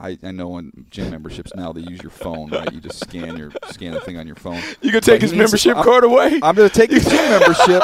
I, 0.00 0.16
I 0.22 0.30
know 0.30 0.58
in 0.58 0.86
gym 0.90 1.10
memberships 1.10 1.52
now 1.56 1.72
they 1.72 1.80
use 1.80 2.00
your 2.00 2.10
phone, 2.12 2.50
right? 2.50 2.72
You 2.72 2.80
just 2.80 3.00
scan 3.00 3.36
your 3.36 3.50
scan 3.70 3.94
the 3.94 4.00
thing 4.00 4.16
on 4.16 4.28
your 4.28 4.36
phone. 4.36 4.62
You 4.80 4.92
gonna 4.92 5.00
take 5.00 5.14
But 5.20 5.22
his 5.22 5.32
membership 5.34 5.74
I'm- 5.74 5.84
card 5.84 6.04
away? 6.04 6.38
I'm 6.40 6.54
going 6.54 6.68
to 6.68 6.72
take 6.74 6.92
his 6.92 7.04
gym 7.04 7.16
membership, 7.30 7.82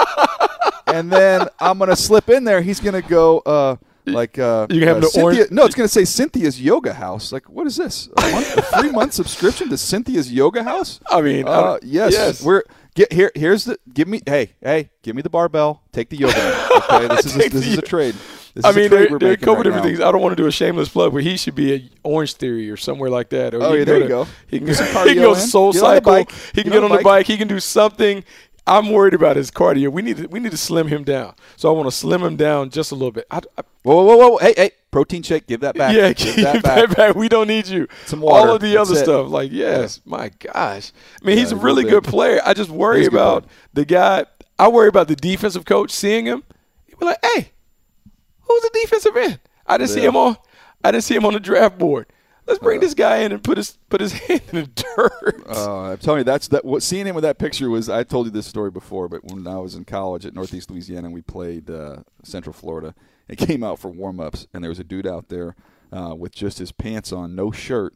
and 0.86 1.10
then 1.10 1.48
I'm 1.58 1.78
going 1.78 1.90
to 1.90 1.96
slip 1.96 2.28
in 2.28 2.44
there. 2.44 2.60
He's 2.62 2.78
going 2.78 3.00
to 3.00 3.08
go 3.08 3.38
uh, 3.40 3.76
like 4.06 4.38
uh, 4.38 4.68
You 4.70 4.78
gonna 4.80 4.94
have 4.94 4.96
uh, 4.98 5.00
the 5.00 5.06
Cynthia, 5.08 5.24
orange- 5.40 5.50
No, 5.50 5.64
it's 5.64 5.74
going 5.74 5.88
to 5.88 5.92
say 5.92 6.04
Cynthia's 6.04 6.60
Yoga 6.62 6.92
House. 6.94 7.32
Like, 7.32 7.48
what 7.50 7.66
is 7.66 7.74
this? 7.76 8.08
A, 8.16 8.30
month, 8.30 8.56
a 8.58 8.62
three 8.62 8.92
month 8.92 9.12
subscription 9.12 9.68
to 9.70 9.76
Cynthia's 9.76 10.32
Yoga 10.32 10.62
House? 10.62 11.00
I 11.10 11.20
mean, 11.20 11.48
uh, 11.48 11.62
don't- 11.62 11.82
yes, 11.82 12.12
yes. 12.12 12.44
We're 12.44 12.62
get 12.94 13.12
here. 13.12 13.30
Here's 13.34 13.64
the 13.64 13.78
give 13.92 14.08
me. 14.08 14.20
Hey, 14.26 14.54
hey, 14.60 14.90
give 15.02 15.14
me 15.16 15.22
the 15.22 15.30
barbell. 15.30 15.82
Take 15.92 16.08
the 16.10 16.16
yoga. 16.16 16.68
Okay, 16.76 17.08
this 17.14 17.26
is 17.26 17.34
a, 17.36 17.48
this 17.48 17.66
is 17.66 17.78
a 17.78 17.82
trade. 17.82 18.14
This 18.54 18.64
I 18.64 18.70
is 18.70 18.76
mean, 18.76 18.90
there, 18.90 19.18
there 19.18 19.30
are 19.30 19.32
a 19.32 19.36
couple 19.36 19.54
right 19.56 19.62
different 19.64 19.84
now. 19.84 19.90
things. 19.90 20.00
I 20.00 20.12
don't 20.12 20.22
want 20.22 20.36
to 20.36 20.40
do 20.42 20.46
a 20.46 20.52
shameless 20.52 20.88
plug, 20.88 21.12
but 21.12 21.24
he 21.24 21.36
should 21.36 21.56
be 21.56 21.74
a 21.74 21.90
Orange 22.04 22.34
Theory 22.34 22.70
or 22.70 22.76
somewhere 22.76 23.10
like 23.10 23.30
that. 23.30 23.52
Or 23.52 23.62
Oh, 23.62 23.72
he 23.72 23.78
yeah, 23.80 23.84
can 23.84 23.92
there 23.94 24.02
you 24.02 24.08
go. 24.08 24.26
He 24.46 24.58
can, 24.58 24.66
Get 24.68 24.76
some 24.76 24.86
he 24.86 24.92
can 24.92 25.06
cardio 25.16 25.22
go. 25.22 25.34
Soul 25.34 25.72
Get 25.72 25.80
Cycle. 25.80 26.14
He 26.54 26.62
can 26.62 26.72
get, 26.72 26.84
on 26.84 26.90
the 26.92 26.98
bike. 27.02 27.26
He 27.26 27.36
can 27.36 27.48
do 27.48 27.58
something. 27.58 28.22
I'm 28.66 28.90
worried 28.90 29.12
about 29.14 29.36
his 29.36 29.50
cardio. 29.50 29.88
We 29.90 30.00
need 30.02 30.16
to 30.18 30.26
we 30.26 30.40
need 30.40 30.52
to 30.52 30.56
slim 30.56 30.88
him 30.88 31.04
down. 31.04 31.34
So 31.56 31.68
I 31.68 31.76
want 31.76 31.86
to 31.86 31.94
slim 31.94 32.22
him 32.22 32.36
down 32.36 32.70
just 32.70 32.92
a 32.92 32.94
little 32.94 33.12
bit. 33.12 33.26
I, 33.30 33.40
I, 33.58 33.62
Whoa, 33.82 34.02
whoa, 34.02 34.16
whoa! 34.16 34.36
Hey, 34.38 34.54
hey! 34.56 34.70
Protein 34.90 35.22
shake. 35.22 35.46
Give 35.46 35.60
that 35.60 35.74
back. 35.76 35.94
yeah, 35.94 36.12
give 36.14 36.36
that 36.36 36.62
that 36.62 36.88
back. 36.88 36.96
back. 36.96 37.14
We 37.16 37.28
don't 37.28 37.46
need 37.48 37.66
you. 37.66 37.86
Some 38.06 38.20
water. 38.20 38.48
All 38.48 38.54
of 38.54 38.62
the 38.62 38.72
That's 38.72 38.90
other 38.90 39.00
it. 39.00 39.04
stuff, 39.04 39.28
like 39.28 39.52
yes, 39.52 40.00
my 40.06 40.30
gosh. 40.38 40.92
I 41.22 41.26
mean, 41.26 41.36
he's 41.36 41.52
a 41.52 41.56
really 41.56 41.84
good 41.84 42.04
player. 42.04 42.40
I 42.42 42.54
just 42.54 42.70
worry 42.70 43.00
He's 43.00 43.08
about 43.08 43.44
the 43.74 43.84
guy. 43.84 44.24
I 44.58 44.68
worry 44.68 44.88
about 44.88 45.08
the 45.08 45.16
defensive 45.16 45.66
coach 45.66 45.90
seeing 45.90 46.24
him. 46.24 46.44
He'd 46.86 46.98
be 46.98 47.04
like, 47.04 47.18
"Hey, 47.22 47.50
who's 48.40 48.62
the 48.62 48.70
defensive 48.72 49.14
end? 49.16 49.40
I 49.66 49.76
didn't 49.76 49.90
see 49.90 50.04
him 50.04 50.16
on. 50.16 50.38
I 50.82 50.90
didn't 50.90 51.04
see 51.04 51.14
him 51.14 51.26
on 51.26 51.34
the 51.34 51.40
draft 51.40 51.76
board. 51.76 52.06
Let's 52.46 52.58
bring 52.58 52.80
this 52.80 52.94
guy 52.94 53.18
in 53.18 53.32
and 53.32 53.42
put 53.42 53.56
his 53.56 53.78
put 53.88 54.00
his 54.00 54.12
hand 54.12 54.42
in 54.52 54.64
the 54.64 54.82
dirt." 54.96 55.44
Uh, 55.48 55.80
I'm 55.92 55.98
telling 55.98 56.18
you, 56.18 56.24
that's 56.24 56.48
that. 56.48 56.64
What 56.64 56.82
seeing 56.82 57.06
him 57.06 57.14
with 57.14 57.22
that 57.22 57.38
picture 57.38 57.70
was. 57.70 57.88
I 57.88 58.04
told 58.04 58.26
you 58.26 58.32
this 58.32 58.46
story 58.46 58.70
before, 58.70 59.08
but 59.08 59.24
when 59.24 59.46
I 59.46 59.58
was 59.58 59.74
in 59.74 59.84
college 59.84 60.26
at 60.26 60.34
Northeast 60.34 60.70
Louisiana, 60.70 61.06
and 61.06 61.14
we 61.14 61.22
played 61.22 61.70
uh, 61.70 61.98
Central 62.22 62.52
Florida. 62.52 62.94
It 63.26 63.38
came 63.38 63.64
out 63.64 63.78
for 63.78 63.88
warm 63.88 64.20
ups, 64.20 64.46
and 64.52 64.62
there 64.62 64.68
was 64.68 64.78
a 64.78 64.84
dude 64.84 65.06
out 65.06 65.28
there 65.28 65.56
uh, 65.92 66.14
with 66.14 66.32
just 66.32 66.58
his 66.58 66.72
pants 66.72 67.12
on, 67.12 67.34
no 67.34 67.50
shirt, 67.50 67.94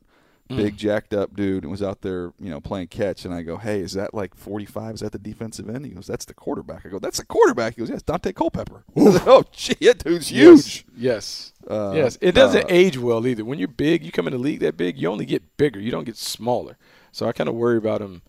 big 0.48 0.76
jacked 0.76 1.12
up 1.12 1.36
dude, 1.36 1.62
and 1.64 1.70
was 1.70 1.82
out 1.82 2.02
there, 2.02 2.32
you 2.40 2.50
know, 2.50 2.60
playing 2.60 2.88
catch. 2.88 3.24
And 3.24 3.34
I 3.34 3.42
go, 3.42 3.56
"Hey, 3.56 3.80
is 3.80 3.92
that 3.92 4.14
like 4.14 4.34
45? 4.34 4.94
Is 4.94 5.00
that 5.00 5.12
the 5.12 5.18
defensive 5.18 5.68
end?" 5.68 5.84
He 5.84 5.92
goes, 5.92 6.06
"That's 6.06 6.24
the 6.24 6.34
quarterback." 6.34 6.86
I 6.86 6.88
go, 6.88 6.98
"That's 6.98 7.18
the 7.18 7.26
quarterback." 7.26 7.74
He 7.74 7.80
goes, 7.80 7.90
"Yes, 7.90 8.02
Daunte 8.02 8.34
Culpepper." 8.34 8.84
Like, 8.94 9.26
oh, 9.26 9.44
shit, 9.52 9.80
that 9.80 10.04
dude's 10.04 10.28
huge. 10.28 10.84
Yes. 10.96 11.52
Uh, 11.68 11.92
yes. 11.94 12.18
It 12.20 12.32
doesn't 12.32 12.64
uh, 12.64 12.68
age 12.68 12.98
well 12.98 13.26
either. 13.26 13.44
When 13.44 13.58
you're 13.58 13.68
big, 13.68 14.04
you 14.04 14.12
come 14.12 14.26
in 14.26 14.32
the 14.32 14.38
league 14.38 14.60
that 14.60 14.76
big, 14.76 14.98
you 14.98 15.08
only 15.08 15.24
get 15.24 15.56
bigger. 15.56 15.80
You 15.80 15.90
don't 15.90 16.04
get 16.04 16.16
smaller. 16.16 16.76
So 17.12 17.26
I 17.26 17.32
kind 17.32 17.48
of 17.48 17.54
worry 17.54 17.78
about 17.78 18.00
him 18.00 18.22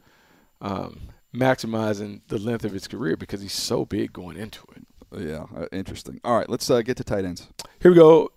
um, 0.61 1.09
maximizing 1.33 2.21
the 2.27 2.37
length 2.37 2.65
of 2.65 2.71
his 2.71 2.87
career 2.87 3.17
because 3.17 3.41
he's 3.41 3.53
so 3.53 3.85
big 3.85 4.13
going 4.13 4.37
into 4.37 4.63
it. 4.75 4.85
Yeah, 5.27 5.45
uh, 5.55 5.65
interesting. 5.71 6.21
All 6.23 6.37
right, 6.37 6.49
let's 6.49 6.69
uh, 6.69 6.81
get 6.81 6.97
to 6.97 7.03
tight 7.03 7.25
ends. 7.25 7.47
Here 7.81 7.91
we 7.91 7.97
go. 7.97 8.31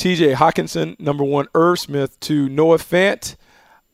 TJ 0.00 0.36
Hockenson, 0.36 0.98
number 0.98 1.24
one. 1.24 1.46
Irv 1.54 1.78
Smith, 1.78 2.18
two. 2.20 2.48
Noah 2.48 2.78
Fant, 2.78 3.36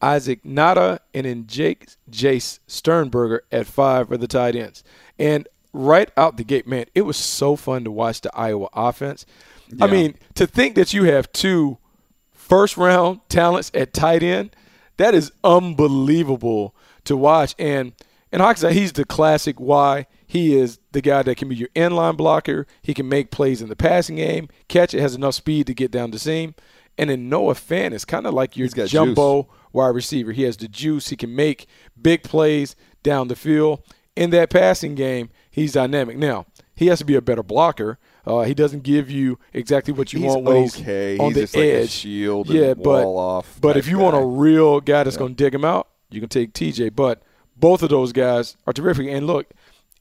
Isaac 0.01 0.45
Nauta, 0.45 1.01
and 1.13 1.27
then 1.27 1.49
Jake 1.49 1.89
Jace 2.09 2.61
Sternberger 2.69 3.43
at 3.51 3.67
five 3.67 4.07
for 4.07 4.17
the 4.17 4.29
tight 4.29 4.55
ends. 4.55 4.85
And 5.19 5.49
right 5.73 6.09
out 6.17 6.37
the 6.37 6.45
gate, 6.45 6.69
man, 6.69 6.87
it 6.95 7.03
was 7.03 7.17
so 7.17 7.57
fun 7.57 7.83
to 7.83 7.91
watch 7.91 8.21
the 8.21 8.31
Iowa 8.37 8.69
offense. 8.73 9.27
I 9.81 9.89
mean, 9.89 10.15
to 10.37 10.47
think 10.47 10.77
that 10.77 10.95
you 10.95 11.05
have 11.05 11.33
two 11.33 11.79
first 12.31 12.77
round 12.77 13.19
talents 13.29 13.73
at 13.75 13.93
tight 13.93 14.23
end, 14.23 14.55
that 14.99 15.13
is 15.13 15.33
unbelievable 15.43 16.73
to 17.03 17.17
watch. 17.17 17.57
And 17.59 17.95
and 18.31 18.41
Hockenson, 18.41 18.71
he's 18.71 18.93
the 18.93 19.05
classic 19.05 19.59
why. 19.59 20.07
He 20.27 20.57
is 20.57 20.79
the 20.93 21.01
guy 21.01 21.23
that 21.23 21.37
can 21.37 21.49
be 21.49 21.57
your 21.57 21.69
inline 21.77 22.17
blocker. 22.17 22.67
He 22.83 22.95
can 22.95 23.09
make 23.09 23.31
plays 23.31 23.63
in 23.63 23.69
the 23.69 23.77
passing 23.77 24.17
game, 24.17 24.49
catch 24.69 24.93
it, 24.95 25.01
has 25.01 25.15
enough 25.15 25.35
speed 25.35 25.67
to 25.69 25.75
get 25.75 25.91
down 25.91 26.11
the 26.11 26.19
seam. 26.19 26.55
And 26.99 27.11
then 27.11 27.29
Noah 27.29 27.55
Fant 27.55 27.93
is 27.93 28.05
kind 28.05 28.27
of 28.27 28.35
like 28.35 28.57
your 28.57 28.69
jumbo 28.69 29.49
wide 29.73 29.95
receiver. 29.95 30.33
He 30.33 30.43
has 30.45 30.57
the 30.57 30.69
juice. 30.69 31.09
He 31.11 31.17
can 31.17 31.35
make 31.35 31.67
big 32.01 32.23
plays 32.23 32.75
down 33.03 33.29
the 33.29 33.37
field. 33.37 33.83
In 34.17 34.31
that 34.31 34.49
passing 34.49 34.95
game, 34.95 35.29
he's 35.51 35.75
dynamic. 35.75 36.17
Now, 36.17 36.47
he 36.75 36.87
has 36.87 36.99
to 37.01 37.05
be 37.05 37.15
a 37.15 37.21
better 37.21 37.43
blocker. 37.43 37.99
Uh, 38.27 38.41
he 38.43 38.55
doesn't 38.55 38.83
give 38.83 39.11
you 39.11 39.39
exactly 39.53 39.93
what 39.93 40.13
you 40.13 40.21
He's 40.21 40.29
want 40.33 40.45
when 40.45 40.57
okay. 40.65 41.13
he's 41.13 41.21
on 41.21 41.27
He's 41.27 41.35
the 41.35 41.41
just 41.43 41.55
like 41.55 41.65
a 41.65 41.83
edge. 41.83 41.91
shield 41.91 42.51
and 42.51 42.59
yeah, 42.59 42.75
but 42.75 43.05
off 43.05 43.59
but 43.61 43.77
if 43.77 43.87
you 43.87 43.99
want 43.99 44.17
a 44.17 44.25
real 44.25 44.81
guy 44.81 45.05
that's 45.05 45.17
going 45.17 45.37
to 45.37 45.45
dig 45.45 45.55
him 45.55 45.65
out, 45.65 45.89
you 46.11 46.19
can 46.21 46.29
take 46.29 46.53
TJ. 46.53 46.97
But 46.97 47.23
both 47.57 47.83
of 47.83 47.91
those 47.91 48.13
guys 48.13 48.57
are 48.67 48.73
terrific. 48.73 49.07
And 49.09 49.27
look, 49.27 49.47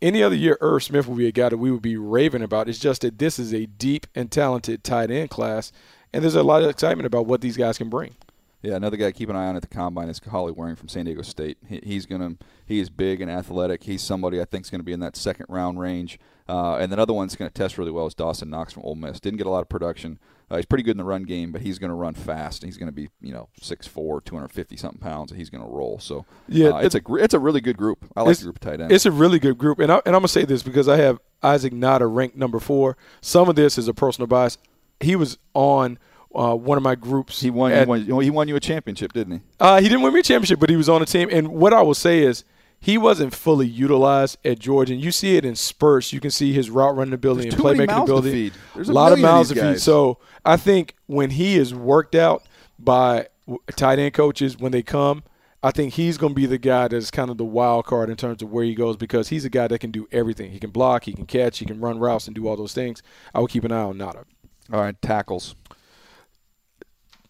any 0.01 0.21
other 0.21 0.35
year, 0.35 0.57
Irv 0.61 0.83
Smith 0.83 1.07
would 1.07 1.17
be 1.17 1.27
a 1.27 1.31
guy 1.31 1.49
that 1.49 1.57
we 1.57 1.71
would 1.71 1.81
be 1.81 1.97
raving 1.97 2.41
about. 2.41 2.69
It's 2.69 2.79
just 2.79 3.01
that 3.01 3.17
this 3.17 3.39
is 3.39 3.53
a 3.53 3.65
deep 3.65 4.07
and 4.15 4.31
talented 4.31 4.83
tight 4.83 5.11
end 5.11 5.29
class, 5.29 5.71
and 6.13 6.23
there's 6.23 6.35
a 6.35 6.43
lot 6.43 6.63
of 6.63 6.69
excitement 6.69 7.07
about 7.07 7.25
what 7.25 7.41
these 7.41 7.57
guys 7.57 7.77
can 7.77 7.89
bring. 7.89 8.15
Yeah, 8.61 8.75
another 8.75 8.97
guy 8.97 9.05
to 9.05 9.11
keep 9.11 9.29
an 9.29 9.35
eye 9.35 9.45
on 9.45 9.55
at 9.55 9.61
the 9.61 9.67
combine 9.67 10.09
is 10.09 10.19
Holly 10.19 10.51
Warring 10.51 10.75
from 10.75 10.87
San 10.87 11.05
Diego 11.05 11.21
State. 11.21 11.57
He, 11.67 11.79
he's 11.83 12.05
gonna 12.07 12.35
he 12.65 12.79
is 12.79 12.89
big 12.89 13.21
and 13.21 13.29
athletic. 13.29 13.83
He's 13.83 14.01
somebody 14.01 14.41
I 14.41 14.45
think 14.45 14.65
is 14.65 14.71
going 14.71 14.79
to 14.79 14.85
be 14.85 14.93
in 14.93 14.99
that 15.01 15.15
second 15.15 15.45
round 15.49 15.79
range. 15.79 16.19
Uh, 16.49 16.75
and 16.77 16.91
another 16.91 17.13
one 17.13 17.27
that's 17.27 17.35
going 17.35 17.49
to 17.49 17.53
test 17.53 17.77
really 17.77 17.91
well 17.91 18.07
is 18.07 18.15
Dawson 18.15 18.49
Knox 18.49 18.73
from 18.73 18.83
Ole 18.83 18.95
Miss. 18.95 19.19
Didn't 19.19 19.37
get 19.37 19.47
a 19.47 19.51
lot 19.51 19.61
of 19.61 19.69
production. 19.69 20.19
Uh, 20.49 20.57
he's 20.57 20.65
pretty 20.65 20.83
good 20.83 20.91
in 20.91 20.97
the 20.97 21.03
run 21.03 21.23
game, 21.23 21.51
but 21.51 21.61
he's 21.61 21.79
going 21.79 21.89
to 21.89 21.95
run 21.95 22.13
fast. 22.13 22.61
And 22.61 22.71
he's 22.71 22.77
going 22.77 22.87
to 22.87 22.93
be 22.93 23.09
you 23.21 23.33
know 23.33 23.49
6'4", 23.61 24.23
250 24.23 24.77
something 24.77 24.99
pounds, 24.99 25.31
and 25.31 25.39
he's 25.39 25.49
going 25.49 25.63
to 25.63 25.69
roll. 25.69 25.99
So 25.99 26.25
Yeah, 26.47 26.69
uh, 26.69 26.77
it's 26.79 26.95
a 26.95 26.99
gr- 26.99 27.19
it's 27.19 27.33
a 27.33 27.39
really 27.39 27.61
good 27.61 27.77
group. 27.77 28.05
I 28.15 28.21
like 28.21 28.37
the 28.37 28.43
group 28.43 28.55
of 28.57 28.61
tight 28.61 28.79
ends. 28.81 28.93
It's 28.93 29.05
a 29.05 29.11
really 29.11 29.39
good 29.39 29.57
group, 29.57 29.79
and, 29.79 29.91
I, 29.91 29.95
and 30.05 30.15
I'm 30.15 30.21
gonna 30.21 30.27
say 30.27 30.45
this 30.45 30.63
because 30.63 30.87
I 30.87 30.97
have 30.97 31.19
Isaac 31.41 31.73
Nauta 31.73 32.13
ranked 32.13 32.35
number 32.35 32.59
four. 32.59 32.97
Some 33.21 33.49
of 33.49 33.55
this 33.55 33.77
is 33.77 33.87
a 33.87 33.93
personal 33.93 34.27
bias. 34.27 34.57
He 34.99 35.15
was 35.15 35.37
on 35.53 35.97
uh, 36.33 36.55
one 36.55 36.77
of 36.77 36.83
my 36.83 36.95
groups. 36.95 37.41
he 37.41 37.49
won, 37.49 37.71
he 37.71 37.85
won. 37.85 38.21
He 38.23 38.29
won 38.29 38.47
you 38.47 38.55
a 38.55 38.59
championship, 38.59 39.13
didn't 39.13 39.33
he? 39.33 39.41
Uh, 39.59 39.81
he 39.81 39.87
didn't 39.87 40.03
win 40.03 40.13
me 40.13 40.19
a 40.19 40.23
championship, 40.23 40.59
but 40.59 40.69
he 40.69 40.75
was 40.75 40.89
on 40.89 40.99
the 40.99 41.05
team. 41.05 41.29
And 41.31 41.49
what 41.49 41.73
I 41.73 41.81
will 41.81 41.93
say 41.93 42.19
is, 42.23 42.43
he 42.85 42.99
wasn't 42.99 43.33
fully 43.33 43.65
utilized 43.65 44.37
at 44.45 44.59
Georgia. 44.59 44.93
And 44.93 45.01
you 45.01 45.11
see 45.11 45.37
it 45.37 45.43
in 45.43 45.55
spurts. 45.55 46.13
You 46.13 46.19
can 46.19 46.29
see 46.29 46.53
his 46.53 46.69
route 46.69 46.95
running 46.95 47.15
ability 47.15 47.49
There's 47.49 47.55
and 47.55 47.63
playmaking 47.63 47.87
mouths 47.87 48.09
to 48.09 48.13
ability. 48.17 48.31
feed. 48.31 48.53
There's 48.75 48.89
a 48.89 48.91
a 48.91 48.93
lot 48.93 49.11
of 49.11 49.17
million 49.17 49.25
of 49.29 49.37
mouths 49.39 49.49
to 49.49 49.55
feed. 49.55 49.79
So 49.81 50.19
I 50.45 50.55
think 50.55 50.93
when 51.07 51.31
he 51.31 51.57
is 51.57 51.73
worked 51.73 52.13
out 52.13 52.43
by 52.77 53.29
tight 53.75 53.97
end 53.97 54.13
coaches 54.13 54.59
when 54.59 54.71
they 54.71 54.83
come, 54.83 55.23
I 55.63 55.71
think 55.71 55.93
he's 55.93 56.19
going 56.19 56.33
to 56.33 56.35
be 56.35 56.45
the 56.45 56.59
guy 56.59 56.87
that's 56.87 57.09
kind 57.09 57.31
of 57.31 57.39
the 57.39 57.43
wild 57.43 57.85
card 57.85 58.11
in 58.11 58.17
terms 58.17 58.43
of 58.43 58.51
where 58.51 58.63
he 58.63 58.75
goes 58.75 58.97
because 58.97 59.29
he's 59.29 59.45
a 59.45 59.49
guy 59.49 59.67
that 59.67 59.79
can 59.79 59.89
do 59.89 60.07
everything. 60.11 60.51
He 60.51 60.59
can 60.59 60.69
block, 60.69 61.05
he 61.05 61.13
can 61.13 61.25
catch, 61.25 61.57
he 61.57 61.65
can 61.65 61.79
run 61.81 61.97
routes, 61.97 62.27
and 62.27 62.35
do 62.35 62.47
all 62.47 62.55
those 62.55 62.75
things. 62.75 63.01
I 63.33 63.39
would 63.39 63.49
keep 63.49 63.63
an 63.63 63.71
eye 63.71 63.81
on 63.81 63.97
Nauta. 63.97 64.25
All 64.71 64.81
right, 64.81 65.01
tackles. 65.01 65.55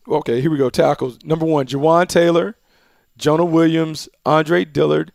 Okay, 0.05 0.41
here 0.41 0.51
we 0.51 0.57
go. 0.57 0.69
Tackles. 0.69 1.17
Number 1.23 1.45
one, 1.45 1.65
Jawaan 1.65 2.07
Taylor, 2.09 2.57
Jonah 3.15 3.45
Williams, 3.45 4.09
Andre 4.25 4.65
Dillard, 4.65 5.13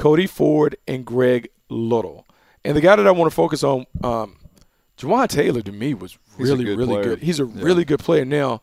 Cody 0.00 0.26
Ford, 0.26 0.76
and 0.88 1.04
Greg 1.04 1.48
Little. 1.68 2.26
And 2.64 2.76
the 2.76 2.80
guy 2.80 2.96
that 2.96 3.06
I 3.06 3.10
want 3.10 3.30
to 3.30 3.34
focus 3.34 3.62
on, 3.62 3.86
um, 4.02 4.36
Jawaan 4.98 5.28
Taylor 5.28 5.60
to 5.62 5.72
me 5.72 5.94
was 5.94 6.18
really, 6.38 6.64
good 6.64 6.78
really 6.78 6.94
player. 6.94 7.02
good. 7.04 7.18
He's 7.22 7.38
a 7.40 7.44
Yeah. 7.44 7.62
really 7.62 7.84
good 7.84 8.00
player. 8.00 8.24
Now, 8.24 8.60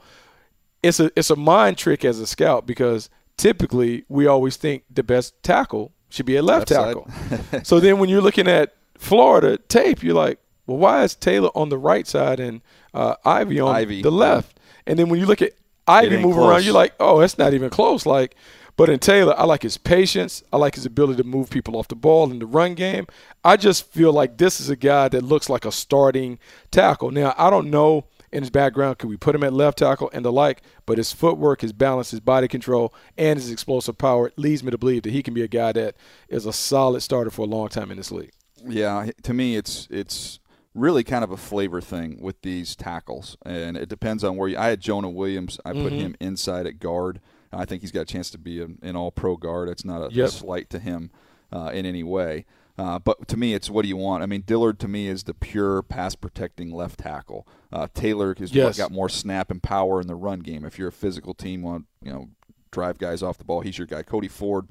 it's 0.83 0.99
a 0.99 1.11
it's 1.15 1.29
a 1.29 1.35
mind 1.35 1.77
trick 1.77 2.03
as 2.05 2.19
a 2.19 2.27
scout 2.27 2.65
because 2.67 3.09
typically 3.37 4.03
we 4.09 4.27
always 4.27 4.55
think 4.57 4.83
the 4.89 5.03
best 5.03 5.41
tackle 5.43 5.91
should 6.09 6.25
be 6.25 6.35
a 6.35 6.41
left, 6.41 6.69
Left 6.71 6.85
tackle. 6.85 7.63
so 7.63 7.79
then 7.79 7.97
when 7.99 8.09
you're 8.09 8.21
looking 8.21 8.47
at 8.47 8.75
Florida 8.97 9.57
tape, 9.57 10.03
you're 10.03 10.15
like, 10.15 10.39
well, 10.65 10.77
why 10.77 11.03
is 11.03 11.15
Taylor 11.15 11.49
on 11.55 11.69
the 11.69 11.77
right 11.77 12.07
side 12.07 12.39
and 12.39 12.61
uh, 12.93 13.15
Ivey 13.25 13.59
on 13.59 13.75
Ivey, 13.75 14.01
the 14.01 14.11
left? 14.11 14.59
And 14.85 14.97
then 14.97 15.09
when 15.09 15.19
you 15.19 15.25
look 15.25 15.41
at 15.41 15.51
Ivey 15.87 16.17
moving 16.17 16.43
around, 16.43 16.63
you're 16.65 16.73
like, 16.73 16.93
oh, 16.99 17.19
that's 17.19 17.37
not 17.37 17.53
even 17.53 17.69
close. 17.69 18.05
Like, 18.05 18.35
but 18.77 18.89
in 18.89 18.99
Taylor, 18.99 19.33
I 19.37 19.43
like 19.43 19.63
his 19.63 19.77
patience. 19.77 20.41
I 20.53 20.57
like 20.57 20.75
his 20.75 20.85
ability 20.85 21.21
to 21.21 21.27
move 21.27 21.49
people 21.49 21.75
off 21.75 21.89
the 21.89 21.95
ball 21.95 22.31
in 22.31 22.39
the 22.39 22.45
run 22.45 22.73
game. 22.75 23.07
I 23.43 23.57
just 23.57 23.91
feel 23.91 24.13
like 24.13 24.37
this 24.37 24.61
is 24.61 24.69
a 24.69 24.75
guy 24.77 25.09
that 25.09 25.23
looks 25.23 25.49
like 25.49 25.65
a 25.65 25.71
starting 25.71 26.39
tackle. 26.71 27.11
Now, 27.11 27.33
I 27.37 27.49
don't 27.49 27.69
know 27.69 28.05
in 28.31 28.43
his 28.43 28.49
background, 28.49 28.97
could 28.99 29.09
we 29.09 29.15
put 29.17 29.33
him 29.35 29.43
at 29.43 29.53
left 29.53 29.77
tackle 29.77 30.09
and 30.13 30.23
the 30.23 30.31
like, 30.31 30.61
but 30.85 30.97
his 30.97 31.11
footwork, 31.13 31.61
his 31.61 31.71
balance, 31.73 32.11
his 32.11 32.19
body 32.19 32.47
control, 32.47 32.93
and 33.17 33.39
his 33.39 33.49
explosive 33.51 33.97
power 33.97 34.31
leads 34.35 34.63
me 34.63 34.69
to 34.71 34.77
believe 34.77 35.03
that 35.03 35.11
he 35.13 35.23
can 35.23 35.33
be 35.33 35.43
a 35.43 35.47
guy 35.47 35.71
that 35.71 35.95
is 36.29 36.45
a 36.45 36.51
solid 36.53 37.01
starter 37.01 37.29
for 37.31 37.43
a 37.43 37.49
long 37.49 37.69
time 37.69 37.89
in 37.89 37.97
this 37.97 38.11
league. 38.11 38.31
Yeah, 38.67 39.11
to 39.23 39.33
me, 39.33 39.55
it's 39.55 39.87
it's 39.89 40.39
really 40.75 41.03
kind 41.03 41.23
of 41.23 41.31
a 41.31 41.37
flavor 41.37 41.79
thing 41.79 42.19
with 42.21 42.41
these 42.41 42.75
tackles, 42.75 43.37
and 43.45 43.77
it 43.77 43.87
depends 43.87 44.23
on 44.23 44.35
where 44.35 44.49
you. 44.49 44.57
I 44.57 44.67
had 44.67 44.81
Jonah 44.81 45.09
Williams. 45.09 45.59
I 45.65 45.71
put 45.71 45.93
Mm-hmm. 45.93 45.97
him 45.99 46.15
inside 46.19 46.67
at 46.67 46.79
guard. 46.79 47.21
I 47.57 47.65
think 47.65 47.81
he's 47.81 47.91
got 47.91 48.01
a 48.01 48.05
chance 48.05 48.29
to 48.31 48.37
be 48.37 48.61
an, 48.61 48.77
an 48.81 48.95
All-Pro 48.95 49.37
guard. 49.37 49.69
It's 49.69 49.83
not 49.85 50.01
a, 50.01 50.09
a 50.25 50.27
slight 50.29 50.69
to 50.71 50.79
him 50.79 51.11
uh, 51.51 51.71
in 51.73 51.85
any 51.85 52.03
way. 52.03 52.45
Uh, 52.77 52.99
but 52.99 53.27
to 53.27 53.37
me, 53.37 53.55
it's 53.55 53.69
what 53.71 53.81
do 53.81 53.87
you 53.87 53.97
want? 53.97 54.21
I 54.21 54.27
mean, 54.27 54.41
Dillard 54.45 54.79
to 54.81 54.87
me 54.87 55.07
is 55.07 55.23
the 55.23 55.33
pure 55.33 55.81
pass 55.81 56.13
protecting 56.13 56.69
left 56.71 56.99
tackle. 56.99 57.47
Uh, 57.71 57.87
Taylor 57.93 58.35
has 58.37 58.53
Yes. 58.53 58.77
got 58.77 58.91
more 58.91 59.09
snap 59.09 59.49
and 59.49 59.63
power 59.63 59.99
in 59.99 60.05
the 60.05 60.13
run 60.15 60.41
game. 60.41 60.63
If 60.63 60.77
you're 60.77 60.89
a 60.89 60.91
physical 60.91 61.33
team, 61.33 61.63
want 61.63 61.85
you 62.03 62.13
know 62.13 62.29
drive 62.69 62.99
guys 62.99 63.23
off 63.23 63.39
the 63.39 63.43
ball, 63.45 63.61
he's 63.61 63.79
your 63.79 63.87
guy. 63.87 64.03
Cody 64.03 64.27
Ford, 64.27 64.67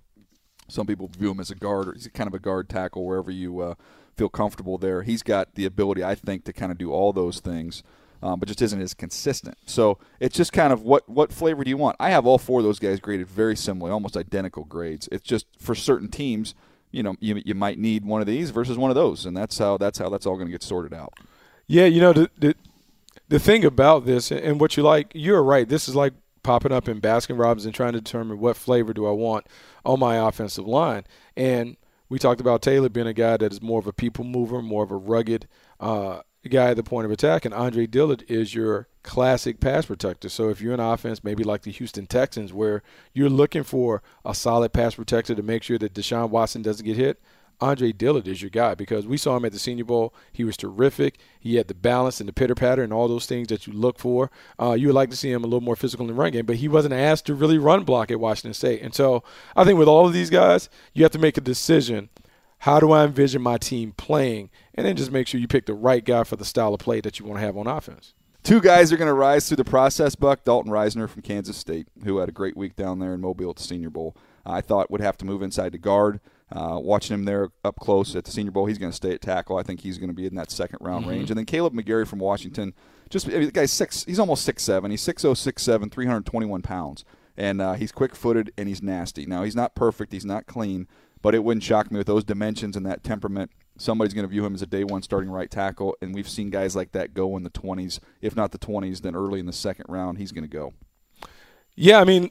some 0.69 0.87
people 0.87 1.09
view 1.09 1.33
him 1.33 1.41
as 1.41 1.51
a 1.51 1.57
guard, 1.57 1.89
or 1.89 1.93
he's 1.95 2.07
kind 2.15 2.29
of 2.29 2.35
a 2.35 2.39
guard 2.39 2.69
tackle 2.69 3.05
wherever 3.05 3.33
you 3.33 3.59
uh, 3.59 3.75
feel 4.17 4.29
comfortable 4.29 4.79
there. 4.79 5.03
He's 5.03 5.25
got 5.25 5.57
the 5.57 5.65
ability, 5.65 6.05
I 6.05 6.15
think, 6.15 6.45
to 6.45 6.53
kind 6.53 6.71
of 6.71 6.79
do 6.79 6.93
all 6.93 7.13
those 7.13 7.41
things, 7.41 7.83
um, 8.23 8.39
but 8.39 8.49
just 8.49 8.63
isn't 8.63 8.81
as 8.81 8.95
consistent. 8.95 9.57
So 9.67 9.99
it's 10.21 10.37
just 10.37 10.53
kind 10.53 10.73
of 10.73 10.83
what 10.83 11.09
what 11.09 11.33
flavor 11.33 11.65
do 11.65 11.71
you 11.71 11.77
want? 11.77 11.97
I 12.01 12.11
have 12.11 12.27
all 12.27 12.39
four 12.39 12.61
of 12.61 12.65
those 12.65 12.79
guys 12.79 13.01
graded 13.01 13.29
very 13.29 13.57
similarly, 13.57 13.93
almost 13.93 14.17
identical 14.17 14.65
grades. 14.65 15.09
It's 15.13 15.25
just 15.25 15.47
for 15.59 15.75
certain 15.75 16.09
teams, 16.09 16.55
you 16.91 17.03
know, 17.03 17.17
you, 17.21 17.43
you 17.45 17.55
might 17.55 17.79
need 17.79 18.05
one 18.05 18.21
of 18.21 18.27
these 18.27 18.51
versus 18.51 18.79
one 18.79 18.91
of 18.91 18.95
those, 18.95 19.27
and 19.27 19.37
that's 19.37 19.59
how 19.59 19.77
that's 19.77 19.99
how 19.99 20.09
that's 20.09 20.27
all 20.27 20.37
going 20.37 20.47
to 20.49 20.53
get 20.53 20.63
sorted 20.63 20.95
out. 20.95 21.15
Yeah, 21.67 21.87
you 21.87 22.01
know 22.01 22.13
the, 22.13 22.31
the 22.39 22.55
the 23.29 23.39
thing 23.39 23.65
about 23.65 24.07
this 24.07 24.31
and 24.31 24.61
what 24.61 24.77
you 24.77 24.83
like, 24.83 25.13
you're 25.15 25.43
right. 25.43 25.69
This 25.69 25.89
is 25.89 25.97
like 25.97 26.15
popping 26.43 26.73
up 26.73 26.89
in 26.89 27.01
Baskin 27.01 27.39
Robbins 27.39 27.67
and 27.67 27.75
trying 27.75 27.93
to 27.93 28.01
determine 28.01 28.39
what 28.39 28.57
flavor 28.57 28.93
do 28.93 29.07
I 29.07 29.11
want 29.11 29.47
on 29.85 29.99
my 29.99 30.17
offensive 30.17 30.67
line. 30.67 31.05
And 31.37 31.77
we 32.09 32.19
talked 32.19 32.41
about 32.41 32.63
Taylor 32.63 32.89
being 32.89 33.09
a 33.09 33.13
guy 33.13 33.37
that 33.37 33.53
is 33.53 33.61
more 33.61 33.81
of 33.81 33.87
a 33.87 33.93
people 33.93 34.25
mover, 34.25 34.63
more 34.63 34.85
of 34.85 34.93
a 34.93 34.97
rugged 34.97 35.49
uh, 35.81 36.21
guy 36.51 36.71
at 36.71 36.77
the 36.77 36.83
point 36.83 37.05
of 37.05 37.11
attack, 37.11 37.45
and 37.45 37.55
Andre 37.55 37.87
Dillard 37.87 38.25
is 38.29 38.55
your 38.55 38.89
classic 39.03 39.61
pass 39.61 39.87
protector. 39.87 40.29
So 40.29 40.49
if 40.49 40.61
you're 40.61 40.75
in 40.75 40.81
offense, 40.81 41.23
maybe 41.23 41.45
like 41.45 41.63
the 41.63 41.71
Houston 41.71 42.07
Texans, 42.07 42.53
where 42.53 42.83
you're 43.13 43.31
looking 43.31 43.63
for 43.63 44.03
a 44.25 44.35
solid 44.35 44.73
pass 44.73 44.95
protector 44.95 45.35
to 45.35 45.43
make 45.43 45.63
sure 45.63 45.79
that 45.79 45.95
Deshaun 45.95 46.31
Watson 46.31 46.63
doesn't 46.63 46.85
get 46.85 46.97
hit, 46.97 47.21
Andre 47.61 47.93
Dillard 47.93 48.29
is 48.29 48.43
your 48.43 48.51
guy 48.51 48.75
because 48.75 49.07
we 49.07 49.17
saw 49.17 49.37
him 49.37 49.45
at 49.45 49.53
the 49.53 49.59
Senior 49.59 49.85
Bowl. 49.85 50.15
He 50.33 50.45
was 50.45 50.57
terrific. 50.57 51.19
He 51.41 51.57
had 51.57 51.69
the 51.69 51.75
balance 51.75 52.21
and 52.21 52.29
the 52.29 52.33
pitter 52.33 52.55
patter 52.55 52.83
and 52.83 52.93
all 52.93 53.09
those 53.09 53.27
things 53.27 53.49
that 53.49 53.67
you 53.67 53.73
look 53.73 53.99
for. 53.99 54.31
Uh, 54.61 54.73
you 54.73 54.89
would 54.89 54.95
like 54.95 55.11
to 55.11 55.17
see 55.17 55.31
him 55.31 55.43
a 55.43 55.47
little 55.47 55.63
more 55.63 55.77
physical 55.77 56.05
in 56.05 56.09
the 56.09 56.21
run 56.21 56.33
game, 56.33 56.47
but 56.47 56.57
he 56.57 56.69
wasn't 56.69 56.93
asked 56.93 57.27
to 57.27 57.35
really 57.35 57.59
run 57.59 57.85
block 57.85 58.11
at 58.11 58.21
Washington 58.21 58.55
State. 58.55 58.83
And 58.83 58.95
so 58.95 59.23
I 59.55 59.65
think 59.65 59.79
with 59.79 59.89
all 59.89 60.07
of 60.07 60.13
these 60.13 60.31
guys, 60.31 60.69
you 60.93 61.03
have 61.05 61.13
to 61.13 61.19
make 61.19 61.39
a 61.39 61.41
decision. 61.43 62.11
How 62.61 62.81
do 62.81 62.91
I 62.93 63.05
envision 63.05 63.43
my 63.43 63.59
team 63.59 63.93
playing? 63.97 64.51
And 64.75 64.87
then 64.87 64.97
just 64.97 65.13
make 65.13 65.27
sure 65.27 65.41
you 65.41 65.49
pick 65.49 65.67
the 65.67 65.75
right 65.75 66.05
guy 66.05 66.25
for 66.25 66.37
the 66.37 66.45
style 66.45 66.75
of 66.75 66.81
play 66.81 67.01
that 67.03 67.19
you 67.19 67.27
want 67.27 67.39
to 67.41 67.45
have 67.47 67.57
on 67.57 67.67
offense. 67.67 68.15
Two 68.43 68.61
guys 68.61 68.93
are 68.93 68.97
going 68.97 69.09
to 69.09 69.13
rise 69.15 69.49
through 69.49 69.57
the 69.57 69.65
process. 69.65 70.15
Buck 70.15 70.45
Dalton 70.45 70.71
Risner 70.73 71.09
from 71.09 71.23
Kansas 71.23 71.57
State, 71.57 71.89
who 72.05 72.19
had 72.19 72.29
a 72.29 72.33
great 72.33 72.57
week 72.57 72.77
down 72.77 72.99
there 73.01 73.13
in 73.15 73.21
Mobile 73.21 73.51
at 73.51 73.57
the 73.57 73.63
Senior 73.63 73.91
Bowl. 73.91 74.17
I 74.45 74.61
thought 74.61 74.91
would 74.91 75.01
have 75.01 75.19
to 75.19 75.25
move 75.25 75.43
inside 75.43 75.73
to 75.73 75.79
guard. 75.79 76.21
Uh, 76.53 76.79
watching 76.81 77.13
him 77.15 77.25
there 77.25 77.49
up 77.65 77.75
close 77.81 78.15
at 78.15 78.25
the 78.25 78.31
Senior 78.31 78.53
Bowl, 78.53 78.67
he's 78.67 78.79
going 78.79 78.93
to 78.93 78.97
stay 78.97 79.11
at 79.11 79.21
tackle. 79.21 79.57
I 79.57 79.65
think 79.65 79.81
he's 79.81 79.99
going 79.99 80.11
to 80.11 80.15
be 80.15 80.27
in 80.27 80.37
that 80.37 80.53
second 80.53 80.79
round 80.81 81.03
Mm-hmm. 81.05 81.11
range. 81.11 81.31
And 81.31 81.37
then 81.39 81.45
Kaleb 81.45 81.73
McGary 81.75 82.07
from 82.07 82.21
Washington, 82.21 82.73
just 83.11 83.27
I 83.27 83.31
mean, 83.33 83.47
the 83.47 83.51
guy's 83.53 83.73
six. 83.73 84.05
He's 84.05 84.21
almost 84.21 84.45
six 84.45 84.63
seven. 84.63 84.93
He's 84.93 85.03
six 85.03 85.25
oh 85.25 85.35
six 85.35 85.65
seven, 85.65 85.91
three 85.91 86.07
hundred 86.07 86.25
twenty 86.27 86.47
one 86.47 86.63
pounds, 86.63 87.05
and 87.37 87.61
uh, 87.61 87.73
he's 87.73 87.91
quick 87.91 88.15
footed 88.15 88.53
and 88.57 88.69
he's 88.69 88.81
nasty. 88.81 89.27
Now 89.27 89.43
he's 89.43 89.57
not 89.57 89.75
perfect. 89.75 90.13
He's 90.13 90.25
not 90.25 90.47
clean, 90.47 90.87
but 91.27 91.35
it 91.35 91.43
wouldn't 91.43 91.65
shock 91.65 91.91
me 91.91 91.99
with 91.99 92.07
those 92.07 92.23
dimensions 92.23 92.77
and 92.77 92.87
that 92.87 93.03
temperament. 93.03 93.51
Somebody's 93.77 94.15
going 94.15 94.23
to 94.23 94.31
view 94.31 94.47
him 94.47 94.55
as 94.55 94.63
a 94.63 94.67
day 94.67 94.85
one 94.85 95.03
starting 95.03 95.29
right 95.29 95.51
tackle, 95.51 95.97
and 96.01 96.15
we've 96.15 96.29
seen 96.29 96.51
guys 96.51 96.77
like 96.77 96.93
that 96.93 97.15
go 97.15 97.37
in 97.37 97.43
the 97.43 97.51
20s, 97.51 97.99
if 98.21 98.37
not 98.37 98.53
the 98.53 98.61
20s, 98.61 99.01
then 99.01 99.17
early 99.17 99.41
in 99.41 99.47
the 99.47 99.53
second 99.53 99.87
round, 99.89 100.19
he's 100.19 100.31
going 100.31 100.45
to 100.45 100.49
go. 100.49 100.73
Yeah, 101.75 102.01
I 102.01 102.05
mean, 102.05 102.31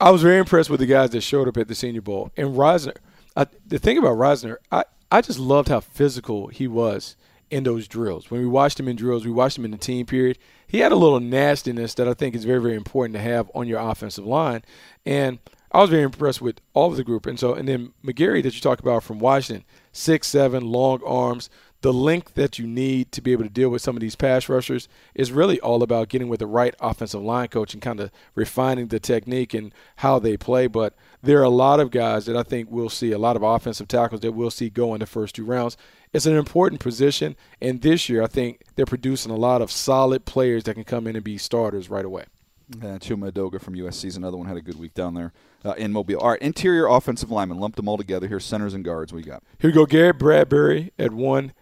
I 0.00 0.10
was 0.10 0.22
very 0.22 0.38
impressed 0.38 0.70
with 0.70 0.80
the 0.80 0.86
guys 0.86 1.10
that 1.10 1.20
showed 1.20 1.46
up 1.46 1.56
at 1.56 1.68
the 1.68 1.74
Senior 1.76 2.00
Bowl. 2.00 2.32
And 2.36 2.56
Risner, 2.56 2.96
I, 3.36 3.46
the 3.64 3.78
thing 3.78 3.96
about 3.96 4.16
Risner, 4.16 4.56
I, 4.72 4.82
I 5.12 5.20
just 5.20 5.38
loved 5.38 5.68
how 5.68 5.78
physical 5.78 6.48
he 6.48 6.66
was 6.66 7.14
in 7.48 7.62
those 7.62 7.86
drills. 7.86 8.28
When 8.28 8.40
we 8.40 8.48
watched 8.48 8.80
him 8.80 8.88
in 8.88 8.96
drills, 8.96 9.24
we 9.24 9.30
watched 9.30 9.56
him 9.56 9.64
in 9.64 9.70
the 9.70 9.78
team 9.78 10.04
period. 10.04 10.36
He 10.66 10.80
had 10.80 10.90
a 10.90 10.96
little 10.96 11.20
nastiness 11.20 11.94
that 11.94 12.08
I 12.08 12.14
think 12.14 12.34
is 12.34 12.44
very, 12.44 12.60
very 12.60 12.74
important 12.74 13.14
to 13.14 13.22
have 13.22 13.48
on 13.54 13.68
your 13.68 13.78
offensive 13.78 14.26
line. 14.26 14.64
And 15.06 15.38
I 15.72 15.80
was 15.80 15.90
very 15.90 16.02
impressed 16.02 16.42
with 16.42 16.60
all 16.74 16.90
of 16.90 16.96
the 16.96 17.04
group. 17.04 17.26
And 17.26 17.38
so, 17.38 17.54
and 17.54 17.68
then 17.68 17.92
McGary 18.04 18.42
that 18.42 18.54
you 18.54 18.60
talk 18.60 18.80
about 18.80 19.04
from 19.04 19.20
Washington, 19.20 19.64
six 19.92 20.26
seven, 20.26 20.64
long 20.64 21.00
arms. 21.04 21.48
The 21.82 21.92
length 21.94 22.34
that 22.34 22.58
you 22.58 22.66
need 22.66 23.10
to 23.12 23.22
be 23.22 23.32
able 23.32 23.44
to 23.44 23.48
deal 23.48 23.70
with 23.70 23.80
some 23.80 23.96
of 23.96 24.02
these 24.02 24.14
pass 24.14 24.50
rushers 24.50 24.86
is 25.14 25.32
really 25.32 25.58
all 25.60 25.82
about 25.82 26.10
getting 26.10 26.28
with 26.28 26.40
the 26.40 26.46
right 26.46 26.74
offensive 26.78 27.22
line 27.22 27.48
coach 27.48 27.72
and 27.72 27.82
kind 27.82 28.00
of 28.00 28.10
refining 28.34 28.88
the 28.88 29.00
technique 29.00 29.54
and 29.54 29.72
how 29.96 30.18
they 30.18 30.36
play. 30.36 30.66
But 30.66 30.94
there 31.22 31.38
are 31.38 31.44
a 31.44 31.48
lot 31.48 31.80
of 31.80 31.90
guys 31.90 32.26
that 32.26 32.36
I 32.36 32.42
think 32.42 32.70
we'll 32.70 32.90
see, 32.90 33.12
a 33.12 33.18
lot 33.18 33.34
of 33.34 33.42
offensive 33.42 33.88
tackles 33.88 34.20
that 34.20 34.32
we'll 34.32 34.50
see 34.50 34.68
go 34.68 34.92
in 34.92 35.00
the 35.00 35.06
first 35.06 35.36
two 35.36 35.44
rounds. 35.44 35.78
It's 36.12 36.26
an 36.26 36.36
important 36.36 36.82
position, 36.82 37.34
and 37.62 37.80
this 37.80 38.10
year 38.10 38.22
I 38.22 38.26
think 38.26 38.60
they're 38.74 38.84
producing 38.84 39.32
a 39.32 39.36
lot 39.36 39.62
of 39.62 39.70
solid 39.70 40.26
players 40.26 40.64
that 40.64 40.74
can 40.74 40.84
come 40.84 41.06
in 41.06 41.16
and 41.16 41.24
be 41.24 41.38
starters 41.38 41.88
right 41.88 42.04
away. 42.04 42.24
Uh, 42.72 42.98
Chuma 42.98 43.32
Edoga 43.32 43.60
from 43.60 43.74
USC 43.74 44.04
is 44.04 44.16
another 44.16 44.36
one, 44.36 44.46
had 44.46 44.56
a 44.56 44.62
good 44.62 44.78
week 44.78 44.94
down 44.94 45.14
there 45.14 45.32
uh, 45.64 45.72
in 45.72 45.92
Mobile. 45.92 46.18
All 46.18 46.30
right, 46.30 46.42
interior 46.42 46.86
offensive 46.86 47.30
linemen, 47.30 47.58
lumped 47.58 47.76
them 47.76 47.88
all 47.88 47.96
together 47.96 48.28
here, 48.28 48.38
centers 48.38 48.74
and 48.74 48.84
guards. 48.84 49.12
We 49.12 49.22
got. 49.22 49.42
Here 49.58 49.70
we 49.70 49.74
go 49.74 49.86
Garrett 49.86 50.18
Bradbury 50.18 50.92
at 50.98 51.12
one, 51.12 51.52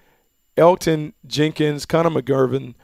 Elgton 0.56 1.14
Jenkins, 1.26 1.86
Connor 1.86 2.10
McGovern, 2.10 2.74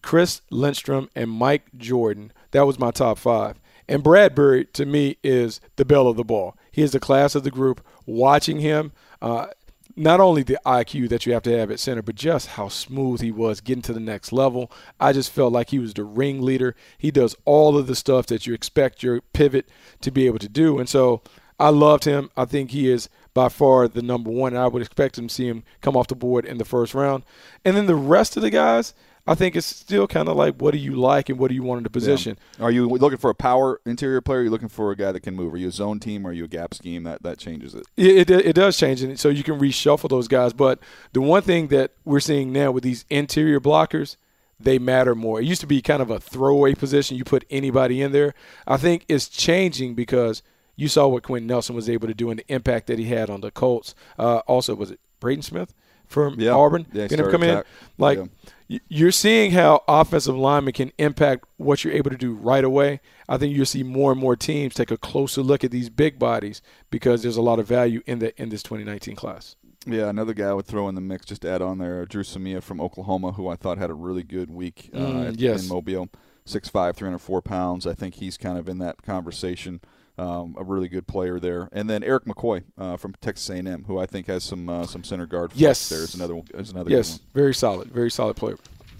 Chris 0.00 0.40
Lindstrom, 0.50 1.10
and 1.14 1.30
Mike 1.30 1.66
Jordan. 1.76 2.32
That 2.52 2.66
was 2.66 2.78
my 2.78 2.90
top 2.90 3.18
five. 3.18 3.60
And 3.88 4.02
Bradbury, 4.02 4.64
to 4.72 4.86
me, 4.86 5.18
is 5.22 5.60
the 5.76 5.84
bell 5.84 6.08
of 6.08 6.16
the 6.16 6.24
ball. 6.24 6.56
He 6.72 6.82
is 6.82 6.92
the 6.92 7.00
class 7.00 7.34
of 7.34 7.44
the 7.44 7.50
group. 7.50 7.84
Watching 8.06 8.60
him, 8.60 8.92
uh, 9.20 9.48
not 9.96 10.20
only 10.20 10.42
the 10.42 10.58
IQ 10.66 11.08
that 11.08 11.24
you 11.24 11.32
have 11.32 11.42
to 11.44 11.58
have 11.58 11.70
at 11.70 11.80
center, 11.80 12.02
but 12.02 12.14
just 12.14 12.48
how 12.48 12.68
smooth 12.68 13.22
he 13.22 13.32
was 13.32 13.62
getting 13.62 13.82
to 13.82 13.94
the 13.94 14.00
next 14.00 14.30
level. 14.30 14.70
I 15.00 15.12
just 15.14 15.32
felt 15.32 15.54
like 15.54 15.70
he 15.70 15.78
was 15.78 15.94
the 15.94 16.04
ringleader. 16.04 16.76
He 16.98 17.10
does 17.10 17.34
all 17.46 17.78
of 17.78 17.86
the 17.86 17.96
stuff 17.96 18.26
that 18.26 18.46
you 18.46 18.52
expect 18.52 19.02
your 19.02 19.22
pivot 19.32 19.68
to 20.02 20.10
be 20.10 20.26
able 20.26 20.38
to 20.40 20.50
do. 20.50 20.78
And 20.78 20.88
so 20.88 21.22
I 21.58 21.70
loved 21.70 22.04
him. 22.04 22.30
I 22.36 22.44
think 22.44 22.70
he 22.70 22.90
is 22.90 23.08
by 23.32 23.48
far 23.48 23.88
the 23.88 24.02
number 24.02 24.30
one. 24.30 24.52
And 24.52 24.62
I 24.62 24.68
would 24.68 24.82
expect 24.82 25.16
him 25.16 25.28
to 25.28 25.34
see 25.34 25.48
him 25.48 25.64
come 25.80 25.96
off 25.96 26.08
the 26.08 26.14
board 26.14 26.44
in 26.44 26.58
the 26.58 26.66
first 26.66 26.94
round. 26.94 27.24
And 27.64 27.74
then 27.74 27.86
the 27.86 27.94
rest 27.94 28.36
of 28.36 28.42
the 28.42 28.50
guys, 28.50 28.92
I 29.26 29.34
think 29.34 29.56
it's 29.56 29.66
still 29.66 30.06
kind 30.06 30.28
of 30.28 30.36
like 30.36 30.56
what 30.56 30.70
do 30.70 30.78
you 30.78 30.94
like 30.94 31.28
and 31.28 31.38
what 31.38 31.48
do 31.48 31.54
you 31.54 31.62
want 31.62 31.78
in 31.78 31.84
the 31.84 31.90
position. 31.90 32.38
Are 32.60 32.70
you 32.70 32.88
looking 32.88 33.18
for 33.18 33.30
a 33.30 33.34
power 33.34 33.80
interior 33.84 34.20
player? 34.20 34.38
Or 34.38 34.40
are 34.42 34.44
you 34.44 34.50
looking 34.50 34.68
for 34.68 34.92
a 34.92 34.96
guy 34.96 35.10
that 35.10 35.20
can 35.20 35.34
move? 35.34 35.52
Are 35.52 35.56
you 35.56 35.68
a 35.68 35.72
zone 35.72 35.98
team? 35.98 36.26
Or 36.26 36.30
are 36.30 36.32
you 36.32 36.44
a 36.44 36.48
gap 36.48 36.74
scheme? 36.74 37.02
That 37.02 37.22
that 37.22 37.38
changes 37.38 37.74
it. 37.74 37.86
It, 37.96 38.30
it, 38.30 38.46
it 38.46 38.52
does 38.54 38.78
change, 38.78 39.02
and 39.02 39.18
so 39.18 39.28
you 39.28 39.42
can 39.42 39.58
reshuffle 39.58 40.08
those 40.08 40.28
guys. 40.28 40.52
But 40.52 40.78
the 41.12 41.20
one 41.20 41.42
thing 41.42 41.68
that 41.68 41.92
we're 42.04 42.20
seeing 42.20 42.52
now 42.52 42.70
with 42.70 42.84
these 42.84 43.04
interior 43.10 43.60
blockers, 43.60 44.16
they 44.60 44.78
matter 44.78 45.14
more. 45.14 45.40
It 45.40 45.46
used 45.46 45.60
to 45.62 45.66
be 45.66 45.82
kind 45.82 46.02
of 46.02 46.10
a 46.10 46.20
throwaway 46.20 46.74
position. 46.74 47.16
You 47.16 47.24
put 47.24 47.44
anybody 47.50 48.00
in 48.02 48.12
there. 48.12 48.34
I 48.66 48.76
think 48.76 49.04
it's 49.08 49.28
changing 49.28 49.94
because 49.94 50.42
you 50.76 50.88
saw 50.88 51.08
what 51.08 51.24
Quenton 51.24 51.48
Nelson 51.48 51.74
was 51.74 51.90
able 51.90 52.06
to 52.06 52.14
do 52.14 52.30
and 52.30 52.38
the 52.38 52.52
impact 52.52 52.86
that 52.86 52.98
he 52.98 53.06
had 53.06 53.28
on 53.30 53.40
the 53.40 53.50
Colts. 53.50 53.94
Uh, 54.18 54.38
also, 54.46 54.74
was 54.74 54.90
it 54.92 55.00
Braden 55.18 55.42
Smith 55.42 55.74
from 56.06 56.38
Yeah. 56.40 56.52
Auburn? 56.52 56.86
Yeah, 56.92 57.06
Gonna 57.08 57.22
started 57.24 57.32
come 57.32 57.42
in 57.42 57.62
like. 57.98 58.18
Yeah. 58.18 58.78
You're 58.88 59.12
seeing 59.12 59.52
how 59.52 59.84
offensive 59.86 60.36
linemen 60.36 60.72
can 60.72 60.90
impact 60.98 61.44
what 61.56 61.84
you're 61.84 61.94
able 61.94 62.10
to 62.10 62.16
do 62.16 62.34
right 62.34 62.64
away. 62.64 62.98
I 63.28 63.36
think 63.38 63.54
you'll 63.54 63.64
see 63.64 63.84
more 63.84 64.10
and 64.10 64.20
more 64.20 64.34
teams 64.34 64.74
take 64.74 64.90
a 64.90 64.96
closer 64.96 65.40
look 65.40 65.62
at 65.62 65.70
these 65.70 65.88
big 65.88 66.18
bodies 66.18 66.62
because 66.90 67.22
there's 67.22 67.36
a 67.36 67.42
lot 67.42 67.60
of 67.60 67.68
value 67.68 68.02
in 68.06 68.18
the 68.18 68.34
in 68.42 68.48
this 68.48 68.64
2019 68.64 69.14
class. 69.14 69.54
Yeah, 69.86 70.08
another 70.08 70.34
guy 70.34 70.46
I 70.48 70.52
would 70.52 70.66
throw 70.66 70.88
in 70.88 70.96
the 70.96 71.00
mix 71.00 71.26
just 71.26 71.42
to 71.42 71.48
add 71.48 71.62
on 71.62 71.78
there, 71.78 72.04
Dru 72.06 72.24
Samia 72.24 72.60
from 72.60 72.80
Oklahoma, 72.80 73.30
who 73.32 73.46
I 73.46 73.54
thought 73.54 73.78
had 73.78 73.88
a 73.90 73.94
really 73.94 74.24
good 74.24 74.50
week 74.50 74.90
uh, 74.92 74.98
Mm, 74.98 75.28
at- 75.28 75.38
yes. 75.38 75.62
in 75.62 75.68
Mobile. 75.68 76.08
6'5", 76.44 76.96
304 76.96 77.42
pounds. 77.42 77.86
I 77.86 77.94
think 77.94 78.16
he's 78.16 78.36
kind 78.36 78.58
of 78.58 78.68
in 78.68 78.78
that 78.78 79.02
conversation. 79.02 79.80
Um, 80.18 80.56
a 80.58 80.64
really 80.64 80.88
good 80.88 81.06
player 81.06 81.38
there, 81.38 81.68
and 81.72 81.90
then 81.90 82.02
Erik 82.02 82.24
McCoy 82.24 82.64
uh, 82.78 82.96
from 82.96 83.14
Texas 83.20 83.50
A&M, 83.50 83.84
who 83.84 83.98
I 83.98 84.06
think 84.06 84.28
has 84.28 84.44
some 84.44 84.66
uh, 84.68 84.86
some 84.86 85.04
center 85.04 85.26
guard. 85.26 85.52
Yes. 85.54 85.90
there 85.90 86.00
is 86.02 86.14
another 86.14 86.34
one- 86.36 86.46
is 86.54 86.70
another 86.70 86.90
Yes, 86.90 87.20
very 87.34 87.54
solid, 87.54 87.88
very 87.88 88.10
solid 88.10 88.34
player. 88.34 88.56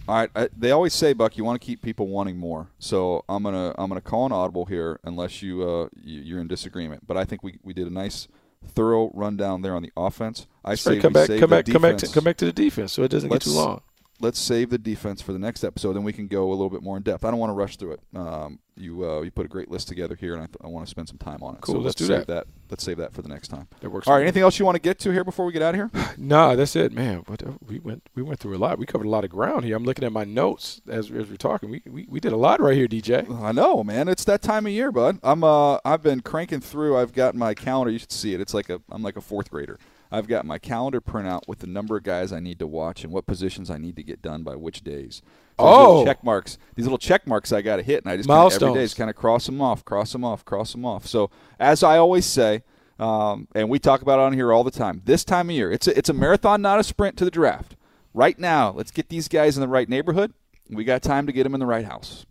All 0.08 0.14
right, 0.14 0.30
I, 0.36 0.48
they 0.56 0.70
always 0.70 0.92
say, 0.94 1.14
Buck, 1.14 1.36
you 1.36 1.42
want 1.44 1.60
to 1.60 1.64
keep 1.64 1.82
people 1.82 2.06
wanting 2.06 2.36
more. 2.36 2.68
So 2.78 3.24
I'm 3.28 3.42
gonna 3.42 3.74
I'm 3.76 3.88
gonna 3.88 4.00
call 4.00 4.26
an 4.26 4.32
audible 4.32 4.66
here, 4.66 5.00
unless 5.04 5.42
you, 5.42 5.68
uh, 5.68 5.88
you 6.00 6.20
you're 6.20 6.40
in 6.40 6.48
disagreement. 6.48 7.06
But 7.06 7.16
I 7.16 7.24
think 7.24 7.42
we, 7.42 7.58
we 7.62 7.72
did 7.72 7.86
a 7.86 7.92
nice, 7.92 8.28
thorough 8.64 9.10
rundown 9.14 9.62
there 9.62 9.74
on 9.74 9.82
the 9.82 9.92
offense. 9.96 10.46
I 10.64 10.70
That's 10.70 10.82
say 10.82 10.92
right, 10.92 11.02
come 11.02 11.12
back, 11.12 11.28
come 11.28 11.50
back, 11.50 11.66
come 11.66 11.82
back, 11.82 11.96
to, 11.98 12.08
come 12.08 12.24
back 12.24 12.36
to 12.36 12.44
the 12.44 12.52
defense, 12.52 12.92
so 12.92 13.02
it 13.02 13.10
doesn't 13.10 13.30
get 13.30 13.42
too 13.42 13.50
long. 13.50 13.80
Let's 14.20 14.38
save 14.38 14.70
the 14.70 14.78
defense 14.78 15.20
for 15.20 15.32
the 15.32 15.38
next 15.38 15.62
episode, 15.64 15.92
then 15.92 16.02
we 16.02 16.12
can 16.12 16.26
go 16.26 16.48
a 16.48 16.54
little 16.54 16.70
bit 16.70 16.82
more 16.82 16.96
in 16.96 17.02
depth. 17.02 17.24
I 17.24 17.30
don't 17.30 17.38
want 17.38 17.50
to 17.50 17.54
rush 17.54 17.76
through 17.76 17.92
it. 17.92 18.00
Um, 18.14 18.60
you 18.76 19.08
uh, 19.08 19.22
you 19.22 19.30
put 19.30 19.46
a 19.46 19.48
great 19.48 19.70
list 19.70 19.88
together 19.88 20.14
here, 20.14 20.34
and 20.34 20.42
I, 20.42 20.46
th- 20.46 20.56
I 20.62 20.66
want 20.68 20.86
to 20.86 20.90
spend 20.90 21.08
some 21.08 21.18
time 21.18 21.42
on 21.42 21.54
it. 21.54 21.60
Cool, 21.62 21.76
so 21.76 21.80
let's 21.80 21.94
do 21.94 22.06
save 22.06 22.26
that. 22.26 22.46
Let's 22.70 22.84
save 22.84 22.98
that 22.98 23.12
for 23.12 23.22
the 23.22 23.28
next 23.28 23.48
time. 23.48 23.68
That 23.80 23.90
works. 23.90 24.06
All 24.06 24.14
right. 24.14 24.22
Anything 24.22 24.42
else 24.42 24.58
you 24.58 24.64
want 24.64 24.76
to 24.76 24.80
get 24.80 24.98
to 25.00 25.10
here 25.10 25.24
before 25.24 25.46
we 25.46 25.52
get 25.52 25.62
out 25.62 25.74
of 25.74 25.92
here? 25.92 26.06
Nah, 26.18 26.56
that's 26.56 26.74
it, 26.76 26.92
man. 26.92 27.22
What 27.26 27.42
uh, 27.42 27.52
we 27.66 27.78
went 27.78 28.08
we 28.14 28.22
went 28.22 28.40
through 28.40 28.56
a 28.56 28.58
lot. 28.58 28.78
We 28.78 28.86
covered 28.86 29.06
a 29.06 29.10
lot 29.10 29.24
of 29.24 29.30
ground 29.30 29.64
here. 29.64 29.76
I'm 29.76 29.84
looking 29.84 30.04
at 30.04 30.12
my 30.12 30.24
notes 30.24 30.80
as, 30.88 31.10
as 31.10 31.28
we're 31.28 31.36
talking. 31.36 31.70
We, 31.70 31.82
we 31.86 32.06
we 32.08 32.20
did 32.20 32.32
a 32.32 32.36
lot 32.36 32.60
right 32.60 32.76
here, 32.76 32.88
DJ. 32.88 33.30
I 33.40 33.52
know, 33.52 33.84
man. 33.84 34.08
It's 34.08 34.24
that 34.24 34.42
time 34.42 34.66
of 34.66 34.72
year, 34.72 34.90
bud. 34.90 35.18
I'm 35.22 35.44
uh 35.44 35.78
I've 35.84 36.02
been 36.02 36.20
cranking 36.20 36.60
through. 36.60 36.96
I've 36.96 37.12
got 37.12 37.34
my 37.34 37.54
calendar. 37.54 37.90
You 37.90 37.98
should 37.98 38.12
see 38.12 38.34
it. 38.34 38.40
It's 38.40 38.54
like 38.54 38.70
a 38.70 38.80
I'm 38.90 39.02
like 39.02 39.16
a 39.16 39.20
fourth 39.20 39.50
grader. 39.50 39.78
I've 40.10 40.28
got 40.28 40.44
my 40.46 40.58
calendar 40.58 41.00
printout 41.00 41.42
with 41.48 41.58
the 41.58 41.66
number 41.66 41.96
of 41.96 42.02
guys 42.04 42.32
I 42.32 42.40
need 42.40 42.58
to 42.60 42.66
watch 42.66 43.02
and 43.04 43.12
what 43.12 43.26
positions 43.26 43.70
I 43.70 43.78
need 43.78 43.96
to 43.96 44.02
get 44.02 44.22
done 44.22 44.42
by 44.42 44.54
which 44.56 44.82
days. 44.82 45.22
So 45.58 45.64
Oh. 45.66 46.04
check 46.04 46.22
marks. 46.22 46.58
These 46.74 46.84
little 46.84 46.98
check 46.98 47.26
marks 47.26 47.52
I 47.52 47.62
got 47.62 47.76
to 47.76 47.82
hit, 47.82 48.04
and 48.04 48.12
I 48.12 48.16
just 48.16 48.28
every 48.68 48.74
day 48.74 48.84
just 48.84 48.96
kind 48.96 49.10
of 49.10 49.16
cross 49.16 49.46
them 49.46 49.60
off, 49.60 49.84
cross 49.84 50.12
them 50.12 50.24
off, 50.24 50.44
cross 50.44 50.72
them 50.72 50.84
off. 50.84 51.06
So 51.06 51.30
as 51.58 51.82
I 51.82 51.98
always 51.98 52.26
say, 52.26 52.62
um, 52.98 53.48
and 53.54 53.68
we 53.68 53.78
talk 53.78 54.02
about 54.02 54.18
it 54.18 54.22
on 54.22 54.32
here 54.32 54.52
all 54.52 54.64
the 54.64 54.70
time. 54.70 55.02
This 55.04 55.24
time 55.24 55.50
of 55.50 55.56
year, 55.56 55.70
it's 55.72 55.86
a, 55.86 55.96
it's 55.98 56.08
a 56.08 56.14
marathon, 56.14 56.62
not 56.62 56.78
a 56.78 56.84
sprint 56.84 57.16
to 57.18 57.24
the 57.24 57.30
draft. 57.30 57.76
Right 58.14 58.38
now, 58.38 58.72
let's 58.72 58.90
get 58.90 59.08
these 59.10 59.28
guys 59.28 59.56
in 59.56 59.60
the 59.60 59.68
right 59.68 59.88
neighborhood. 59.88 60.32
We 60.70 60.84
got 60.84 61.02
time 61.02 61.26
to 61.26 61.32
get 61.32 61.42
them 61.44 61.52
in 61.54 61.60
the 61.60 61.66
right 61.66 61.84
house. 61.84 62.24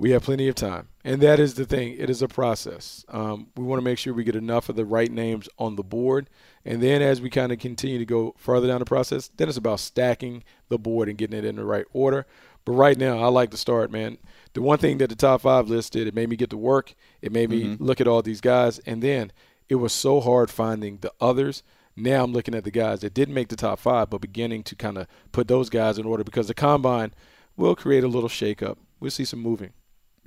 We 0.00 0.12
have 0.12 0.22
plenty 0.22 0.46
of 0.46 0.54
time, 0.54 0.86
and 1.04 1.20
that 1.22 1.40
is 1.40 1.54
the 1.54 1.64
thing. 1.64 1.96
It 1.98 2.08
is 2.08 2.22
a 2.22 2.28
process. 2.28 3.04
Um, 3.08 3.48
we 3.56 3.64
want 3.64 3.80
to 3.80 3.84
make 3.84 3.98
sure 3.98 4.14
we 4.14 4.22
get 4.22 4.36
enough 4.36 4.68
of 4.68 4.76
the 4.76 4.84
right 4.84 5.10
names 5.10 5.48
on 5.58 5.74
the 5.74 5.82
board, 5.82 6.30
and 6.64 6.80
then 6.80 7.02
as 7.02 7.20
we 7.20 7.30
kind 7.30 7.50
of 7.50 7.58
continue 7.58 7.98
to 7.98 8.04
go 8.04 8.32
further 8.38 8.68
down 8.68 8.78
the 8.78 8.84
process, 8.84 9.28
then 9.36 9.48
it's 9.48 9.58
about 9.58 9.80
stacking 9.80 10.44
the 10.68 10.78
board 10.78 11.08
and 11.08 11.18
getting 11.18 11.36
it 11.36 11.44
in 11.44 11.56
the 11.56 11.64
right 11.64 11.84
order. 11.92 12.26
But 12.64 12.74
right 12.74 12.96
now, 12.96 13.18
I 13.18 13.26
like 13.26 13.50
to 13.50 13.56
start, 13.56 13.90
man. 13.90 14.18
The 14.52 14.62
one 14.62 14.78
thing 14.78 14.98
that 14.98 15.08
the 15.08 15.16
top 15.16 15.40
five 15.40 15.68
list 15.68 15.94
did, 15.94 16.06
it 16.06 16.14
made 16.14 16.28
me 16.28 16.36
get 16.36 16.50
to 16.50 16.56
work. 16.56 16.94
It 17.20 17.32
made 17.32 17.50
me 17.50 17.76
look 17.80 18.00
at 18.00 18.06
all 18.06 18.22
these 18.22 18.40
guys, 18.40 18.78
and 18.80 19.02
then 19.02 19.32
it 19.68 19.76
was 19.76 19.92
so 19.92 20.20
hard 20.20 20.48
finding 20.48 20.98
the 20.98 21.12
others. 21.20 21.64
Now 21.96 22.22
I'm 22.22 22.32
looking 22.32 22.54
at 22.54 22.62
the 22.62 22.70
guys 22.70 23.00
that 23.00 23.14
didn't 23.14 23.34
make 23.34 23.48
the 23.48 23.56
top 23.56 23.80
five, 23.80 24.10
but 24.10 24.20
beginning 24.20 24.62
to 24.64 24.76
kind 24.76 24.96
of 24.96 25.08
put 25.32 25.48
those 25.48 25.68
guys 25.68 25.98
in 25.98 26.06
order 26.06 26.22
because 26.22 26.46
the 26.46 26.54
combine 26.54 27.12
will 27.56 27.74
create 27.74 28.04
a 28.04 28.08
little 28.08 28.28
shakeup. 28.28 28.76
We'll 29.00 29.10
see 29.10 29.24
some 29.24 29.40
moving. 29.40 29.72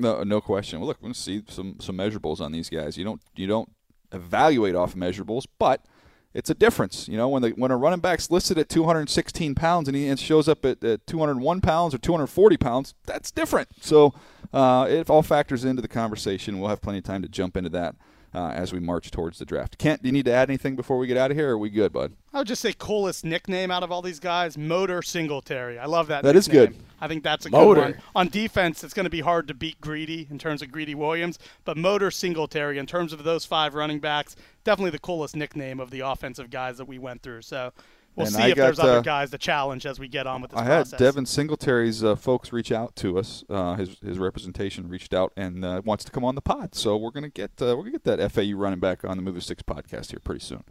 No, 0.02 0.24
no 0.24 0.42
question. 0.42 0.80
Well, 0.80 0.88
look, 0.88 0.98
we're 1.00 1.08
going 1.08 1.14
to 1.14 1.20
see 1.20 1.44
some 1.48 1.78
some 1.80 1.98
measurables 1.98 2.42
on 2.42 2.52
these 2.52 2.70
guys. 2.70 2.98
You 2.98 3.04
don't 3.04 3.22
you 3.36 3.48
don't 3.48 3.72
evaluate 4.12 4.76
off 4.76 4.96
measurables, 4.96 5.46
but 5.60 5.86
it's 6.34 6.50
a 6.50 6.56
difference. 6.56 7.08
You 7.08 7.18
know, 7.18 7.30
when 7.30 7.42
the 7.44 7.50
when 7.52 7.72
a 7.72 7.78
running 7.78 8.00
back's 8.00 8.32
listed 8.32 8.58
at 8.58 8.68
216 8.68 9.54
pounds 9.54 9.88
and 9.88 9.96
he 9.96 10.08
and 10.08 10.20
shows 10.20 10.48
up 10.48 10.66
at, 10.66 10.84
at 10.84 11.06
201 11.06 11.62
pounds 11.62 11.94
or 11.94 12.00
240 12.00 12.58
pounds, 12.58 12.96
that's 13.06 13.32
different. 13.32 13.70
So 13.82 14.14
uh, 14.52 14.88
it 14.90 15.10
all 15.10 15.22
factors 15.22 15.64
into 15.64 15.82
the 15.82 15.88
conversation. 15.88 16.60
We'll 16.60 16.70
have 16.70 16.82
plenty 16.82 17.00
of 17.00 17.04
time 17.04 17.22
to 17.22 17.30
jump 17.30 17.56
into 17.56 17.70
that 17.70 17.96
uh, 18.34 18.50
as 18.50 18.72
we 18.74 18.80
march 18.80 19.12
towards 19.12 19.40
the 19.40 19.46
draft. 19.46 19.78
Kent, 19.78 20.02
do 20.02 20.08
you 20.08 20.14
need 20.14 20.26
to 20.26 20.34
add 20.34 20.50
anything 20.50 20.76
before 20.76 20.98
we 20.98 21.08
get 21.08 21.18
out 21.18 21.32
of 21.32 21.38
here? 21.38 21.50
Or 21.50 21.54
are 21.54 21.58
we 21.58 21.70
good, 21.70 21.92
bud? 21.92 22.14
I 22.34 22.40
would 22.40 22.48
just 22.48 22.62
say 22.62 22.74
coolest 22.78 23.26
nickname 23.26 23.72
out 23.72 23.84
of 23.84 23.92
all 23.92 24.02
these 24.02 24.20
guys, 24.20 24.58
Motor 24.58 25.02
Singletary. 25.02 25.78
I 25.78 25.86
love 25.86 26.08
that. 26.08 26.24
That 26.24 26.36
is 26.36 26.48
nickname. 26.48 26.74
good. 26.74 26.86
I 27.02 27.08
think 27.08 27.24
that's 27.24 27.46
a 27.46 27.50
Motor. 27.50 27.82
good 27.82 27.96
one. 27.96 28.04
On 28.16 28.28
defense, 28.30 28.84
it's 28.84 28.94
going 28.94 29.06
to 29.06 29.10
be 29.10 29.22
hard 29.22 29.48
to 29.50 29.54
beat 29.54 29.82
Greedy 29.82 30.28
in 30.30 30.38
terms 30.40 30.62
of 30.62 30.72
Greedy 30.72 30.96
Williams, 30.96 31.40
but 31.66 31.76
Motor 31.78 32.12
Singletary 32.12 32.78
in 32.78 32.86
terms 32.86 33.12
of 33.12 33.24
those 33.24 33.44
five 33.44 33.74
running 33.74 34.00
backs, 34.00 34.36
definitely 34.64 34.92
the 34.92 35.00
coolest 35.00 35.36
nickname 35.36 35.80
of 35.80 35.90
the 35.90 36.02
offensive 36.02 36.50
guys 36.50 36.78
that 36.78 36.86
we 36.86 37.00
went 37.00 37.22
through. 37.22 37.42
So 37.42 37.74
we'll 38.16 38.26
And 38.28 38.36
see 38.36 38.42
I 38.44 38.48
if 38.50 38.56
there's 38.56 38.80
other 38.80 38.98
uh, 38.98 39.02
guys 39.02 39.32
to 39.32 39.38
challenge 39.38 39.86
as 39.86 40.00
we 40.00 40.08
get 40.08 40.28
on 40.28 40.42
with 40.42 40.52
this 40.52 40.60
I 40.60 40.66
process. 40.66 40.92
had 40.92 40.98
Devin 41.00 41.26
Singletary's 41.26 42.04
uh, 42.04 42.16
folks 42.16 42.52
reach 42.54 42.72
out 42.72 42.96
to 42.98 43.18
us. 43.20 43.44
Uh, 43.50 43.76
his 43.76 43.98
his 44.06 44.18
representation 44.20 44.88
reached 44.90 45.14
out 45.14 45.32
and 45.36 45.64
uh, 45.66 45.82
wants 45.86 46.04
to 46.06 46.12
come 46.12 46.24
on 46.26 46.36
the 46.36 46.42
pod. 46.42 46.76
So 46.76 46.98
we're 46.98 47.12
gonna 47.12 47.30
get 47.30 47.52
uh, 47.62 47.76
we're 47.78 47.84
gonna 47.84 47.92
get 47.92 48.04
that 48.06 48.32
FAU 48.32 48.54
running 48.56 48.80
back 48.80 49.04
on 49.04 49.18
the 49.18 49.24
Move 49.24 49.36
the 49.36 49.42
Sticks 49.42 49.64
podcast 49.64 50.12
here 50.12 50.20
pretty 50.24 50.42
soon. 50.42 50.64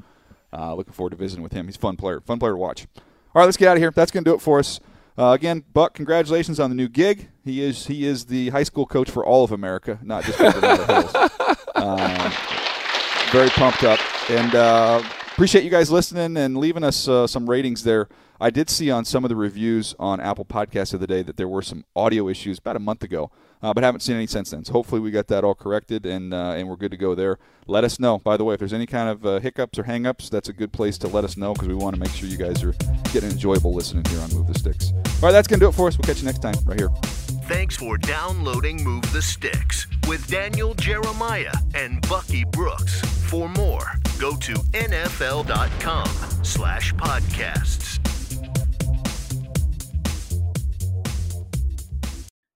Uh, 0.53 0.75
looking 0.75 0.93
forward 0.93 1.11
to 1.11 1.17
visiting 1.17 1.43
with 1.43 1.53
him. 1.53 1.67
He's 1.67 1.77
a 1.77 1.81
fun 1.81 1.97
player, 1.97 2.21
fun 2.21 2.39
player 2.39 2.53
to 2.53 2.57
watch. 2.59 2.87
All 2.97 3.03
right, 3.41 3.45
let's 3.45 3.57
get 3.57 3.69
out 3.69 3.77
of 3.77 3.83
here. 3.83 3.91
That's 3.93 4.11
gonna 4.11 4.25
do 4.25 4.35
it 4.35 4.41
for 4.41 4.59
us. 4.59 4.81
Uh, 5.19 5.33
again, 5.33 5.65
Buck, 5.73 5.93
congratulations 5.95 6.59
on 6.59 6.71
the 6.71 6.77
new 6.77 6.89
gig. 6.89 7.29
He 7.45 7.63
is 7.63 7.87
he 7.87 8.07
is 8.07 8.25
the 8.27 8.49
high 8.51 8.63
school 8.63 8.87
coach 8.87 9.11
for 9.11 9.25
all 9.25 9.45
of 9.45 9.53
America, 9.53 9.99
not 10.03 10.25
just 10.25 10.39
for 10.39 10.51
Granada 10.53 10.87
Hills. 11.03 11.31
Um, 11.77 12.33
very 13.33 13.49
pumped 13.51 13.85
up 13.85 13.99
and 14.29 14.55
uh, 14.55 15.03
appreciate 15.41 15.65
you 15.65 15.71
guys 15.71 15.91
listening 15.91 16.37
and 16.37 16.59
leaving 16.59 16.85
us 16.85 17.09
uh, 17.09 17.27
some 17.27 17.49
ratings 17.49 17.83
there. 17.83 18.11
I 18.39 18.51
did 18.51 18.69
see 18.69 18.91
on 18.91 19.07
some 19.07 19.25
of 19.25 19.31
the 19.31 19.37
reviews 19.37 19.95
on 19.99 20.21
apple 20.21 20.45
podcasts 20.45 20.93
of 20.93 21.01
the 21.01 21.07
day 21.07 21.23
that 21.23 21.39
there 21.39 21.49
were 21.49 21.63
some 21.63 21.87
audio 21.97 22.29
issues 22.29 22.59
about 22.59 22.77
a 22.77 22.79
month 22.79 23.03
ago 23.03 23.31
uh, 23.63 23.73
but 23.73 23.83
haven't 23.83 24.01
seen 24.01 24.17
any 24.17 24.27
since 24.27 24.51
then. 24.51 24.67
So 24.67 24.75
hopefully 24.75 25.01
we 25.01 25.11
got 25.11 25.29
that 25.29 25.43
all 25.43 25.55
corrected 25.55 26.05
and 26.05 26.35
uh, 26.35 26.53
and 26.59 26.69
we're 26.69 26.77
good 26.77 26.91
to 26.91 26.99
go 26.99 27.15
there. 27.15 27.39
Let 27.67 27.85
us 27.85 27.99
know. 27.99 28.19
By 28.19 28.37
the 28.37 28.45
way 28.45 28.53
if 28.53 28.59
there's 28.59 28.75
any 28.75 28.85
kind 28.85 29.09
of 29.09 29.25
uh, 29.25 29.39
hiccups 29.39 29.79
or 29.79 29.85
hangups 29.85 30.29
that's 30.29 30.51
a 30.51 30.53
good 30.53 30.75
place 30.75 30.99
to 30.99 31.09
let 31.09 31.25
us 31.25 31.39
know 31.39 31.55
because 31.55 31.69
we 31.69 31.75
want 31.75 31.95
to 31.95 32.01
make 32.01 32.11
sure 32.11 32.29
you 32.29 32.37
guys 32.37 32.63
are 32.63 32.75
getting 33.11 33.31
enjoyable 33.31 33.73
listening 33.73 34.05
here 34.11 34.21
on 34.21 34.29
move 34.35 34.47
the 34.47 34.59
sticks. 34.59 34.93
All 34.93 35.23
right 35.23 35.33
that's 35.33 35.49
to 35.49 35.57
do 35.57 35.69
it 35.69 35.73
for 35.73 35.89
us. 35.89 35.97
We'll 35.97 36.05
catch 36.05 36.19
you 36.19 36.27
next 36.27 36.43
time 36.43 36.55
right 36.67 36.79
here 36.79 36.91
Thanks 37.51 37.75
for 37.75 37.99
downloading 37.99 38.85
Move 38.85 39.13
the 39.13 39.21
Sticks 39.21 39.89
with 40.07 40.25
Daniel 40.29 40.73
Jeremiah 40.75 41.53
and 41.75 42.01
Bucky 42.09 42.45
Brooks. 42.45 43.01
For 43.29 43.49
more, 43.49 43.91
go 44.21 44.37
to 44.37 44.53
nfl.com 44.53 46.07
slash 46.45 46.95
podcasts. 46.95 47.99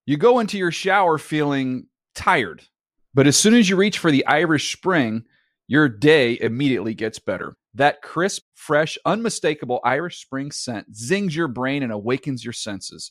You 0.06 0.16
go 0.16 0.38
into 0.38 0.58
your 0.58 0.70
shower 0.70 1.18
feeling 1.18 1.88
tired, 2.14 2.62
but 3.14 3.26
as 3.26 3.36
soon 3.36 3.54
as 3.54 3.68
you 3.68 3.74
reach 3.74 3.98
for 3.98 4.12
the 4.12 4.24
Irish 4.26 4.76
Spring, 4.76 5.24
your 5.66 5.88
day 5.88 6.38
immediately 6.40 6.94
gets 6.94 7.18
better. 7.18 7.56
That 7.74 8.00
crisp, 8.00 8.44
fresh, 8.54 8.96
unmistakable 9.04 9.80
Irish 9.82 10.20
Spring 10.20 10.52
scent 10.52 10.94
zings 10.94 11.34
your 11.34 11.48
brain 11.48 11.82
and 11.82 11.90
awakens 11.90 12.44
your 12.44 12.52
senses. 12.52 13.10